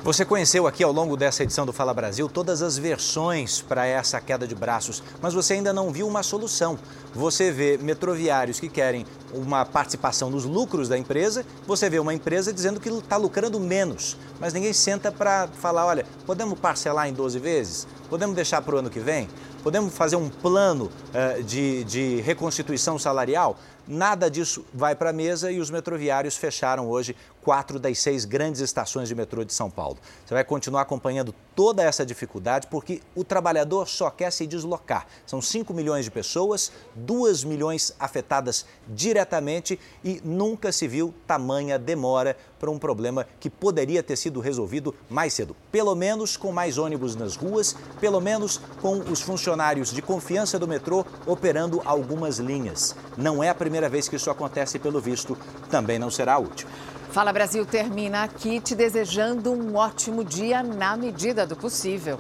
Você 0.04 0.26
conheceu 0.26 0.66
aqui 0.66 0.84
ao 0.84 0.91
longo 0.91 1.16
dessa 1.16 1.43
edição 1.43 1.64
do 1.64 1.72
Fala 1.72 1.93
Brasil 1.93 2.28
todas 2.28 2.64
as 2.64 2.76
versões 2.76 3.62
para 3.62 3.86
essa 3.86 4.20
queda 4.20 4.47
de 4.47 4.56
braços, 4.56 5.04
mas 5.22 5.32
você 5.32 5.54
ainda 5.54 5.72
não 5.72 5.91
viu 5.91 6.08
uma 6.08 6.24
solução. 6.24 6.80
Você 7.14 7.52
vê 7.52 7.78
metroviários 7.78 8.60
que 8.60 8.68
querem 8.68 9.06
uma 9.32 9.64
participação 9.64 10.32
nos 10.32 10.43
lucros 10.43 10.89
da 10.89 10.97
empresa, 10.97 11.45
você 11.68 11.88
vê 11.88 11.99
uma 11.99 12.16
empresa 12.16 12.52
dizendo 12.52 12.80
que 12.80 12.89
está 12.89 13.16
lucrando 13.16 13.60
menos, 13.60 14.18
mas 14.39 14.54
ninguém 14.54 14.74
senta 14.74 15.12
para 15.12 15.47
falar: 15.60 15.86
olha, 15.86 16.04
podemos 16.26 16.60
parcelar 16.60 17.08
em 17.08 17.14
12 17.14 17.38
vezes? 17.38 17.88
Podemos 18.10 18.36
deixar 18.36 18.60
para 18.64 18.76
o 18.76 18.80
ano 18.80 18.89
que 18.89 18.99
vem? 18.99 19.30
Podemos 19.62 19.93
fazer 19.93 20.16
um 20.16 20.30
plano 20.30 20.89
uh, 21.14 21.43
de, 21.43 21.84
de 21.84 22.22
reconstituição 22.22 22.97
salarial? 22.97 23.56
Nada 23.88 24.30
disso 24.30 24.64
vai 24.74 24.96
para 24.96 25.10
a 25.10 25.14
mesa 25.14 25.52
e 25.52 25.60
os 25.60 25.70
metroviários 25.70 26.38
fecharam 26.38 26.88
hoje 26.88 27.16
quatro 27.42 27.80
das 27.80 27.98
seis 28.00 28.24
grandes 28.24 28.62
estações 28.62 29.08
de 29.08 29.16
metrô 29.16 29.44
de 29.44 29.54
São 29.54 29.70
Paulo. 29.70 29.98
Você 30.26 30.34
vai 30.34 30.44
continuar 30.44 30.82
acompanhando 30.82 31.34
toda 31.56 31.84
essa 31.84 32.06
dificuldade 32.06 32.68
porque 32.68 33.02
o 33.16 33.24
trabalhador 33.24 33.88
só 33.88 34.10
quer 34.10 34.32
se 34.32 34.46
deslocar. 34.46 35.08
São 35.26 35.42
5 35.42 35.74
milhões 35.74 36.06
de 36.06 36.12
pessoas, 36.12 36.72
2 36.96 37.44
milhões 37.44 37.94
afetadas 38.00 38.66
diretamente 38.88 39.80
e 40.04 40.22
nunca 40.24 40.72
se 40.72 40.88
viu 40.88 41.14
tamanha 41.26 41.80
demora 41.80 42.38
para 42.60 42.70
um 42.70 42.78
problema 42.78 43.26
que 43.40 43.50
poderia 43.50 44.04
ter 44.04 44.16
sido 44.16 44.40
resolvido 44.40 44.94
mais 45.10 45.34
cedo. 45.34 45.56
Pelo 45.72 45.96
menos 45.96 46.38
com 46.38 46.52
mais 46.52 46.78
ônibus 46.78 47.16
nas 47.16 47.36
ruas, 47.36 47.76
pelo 48.00 48.22
menos 48.22 48.62
com 48.80 49.00
os 49.00 49.22
funcionários 49.22 49.92
de 49.92 50.02
confiança 50.02 50.60
do 50.60 50.68
metrô 50.68 51.04
operando 51.26 51.82
algumas 51.84 52.38
linhas. 52.38 52.96
Não 53.18 53.44
é 53.44 53.50
a 53.50 53.56
primeira 53.56 53.70
vez 53.89 54.09
que 54.09 54.15
isso 54.15 54.30
acontece, 54.30 54.80
pelo 54.80 54.99
visto, 54.99 55.38
também 55.69 55.97
não 55.97 56.09
será 56.09 56.34
a 56.34 56.38
última. 56.38 56.69
Fala 57.11 57.34
Brasil 57.34 57.65
termina 57.65 58.24
aqui 58.24 58.59
te 58.59 58.74
desejando 58.74 59.51
um 59.51 59.76
ótimo 59.76 60.24
dia 60.24 60.63
na 60.63 60.95
medida 60.95 61.45
do 61.45 61.55
possível. 61.55 62.17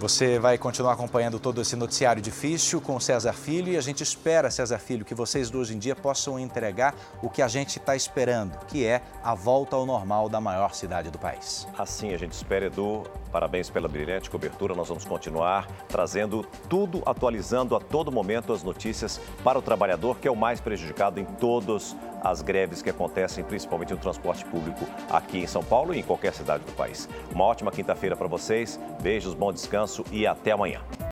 Você 0.00 0.38
vai 0.38 0.56
continuar 0.56 0.92
acompanhando 0.92 1.40
todo 1.40 1.60
esse 1.60 1.74
noticiário 1.74 2.22
difícil 2.22 2.80
com 2.80 3.00
César 3.00 3.32
Filho 3.32 3.72
e 3.72 3.76
a 3.76 3.80
gente 3.80 4.00
espera, 4.00 4.48
César 4.48 4.78
Filho, 4.78 5.04
que 5.04 5.12
vocês 5.12 5.50
dois 5.50 5.72
em 5.72 5.78
dia 5.78 5.96
possam 5.96 6.38
entregar 6.38 6.94
o 7.20 7.28
que 7.28 7.42
a 7.42 7.48
gente 7.48 7.78
está 7.78 7.96
esperando, 7.96 8.56
que 8.66 8.86
é 8.86 9.02
a 9.24 9.34
volta 9.34 9.74
ao 9.74 9.84
normal 9.84 10.28
da 10.28 10.40
maior 10.40 10.72
cidade 10.72 11.10
do 11.10 11.18
país. 11.18 11.66
Assim 11.76 12.14
a 12.14 12.16
gente 12.16 12.32
espera, 12.32 12.66
Edu. 12.66 13.02
Parabéns 13.30 13.70
pela 13.70 13.88
brilhante 13.88 14.30
cobertura. 14.30 14.74
Nós 14.74 14.88
vamos 14.88 15.04
continuar 15.04 15.66
trazendo 15.88 16.44
tudo, 16.68 17.02
atualizando 17.06 17.76
a 17.76 17.80
todo 17.80 18.10
momento 18.10 18.52
as 18.52 18.62
notícias 18.62 19.20
para 19.44 19.58
o 19.58 19.62
trabalhador, 19.62 20.18
que 20.18 20.28
é 20.28 20.30
o 20.30 20.36
mais 20.36 20.60
prejudicado 20.60 21.20
em 21.20 21.24
todas 21.24 21.96
as 22.22 22.42
greves 22.42 22.82
que 22.82 22.90
acontecem, 22.90 23.44
principalmente 23.44 23.92
no 23.92 23.98
transporte 23.98 24.44
público 24.44 24.84
aqui 25.10 25.38
em 25.38 25.46
São 25.46 25.62
Paulo 25.62 25.94
e 25.94 26.00
em 26.00 26.02
qualquer 26.02 26.32
cidade 26.32 26.64
do 26.64 26.72
país. 26.72 27.08
Uma 27.32 27.44
ótima 27.44 27.70
quinta-feira 27.70 28.16
para 28.16 28.26
vocês. 28.26 28.78
Beijos, 29.00 29.34
bom 29.34 29.52
descanso 29.52 30.04
e 30.10 30.26
até 30.26 30.52
amanhã. 30.52 30.80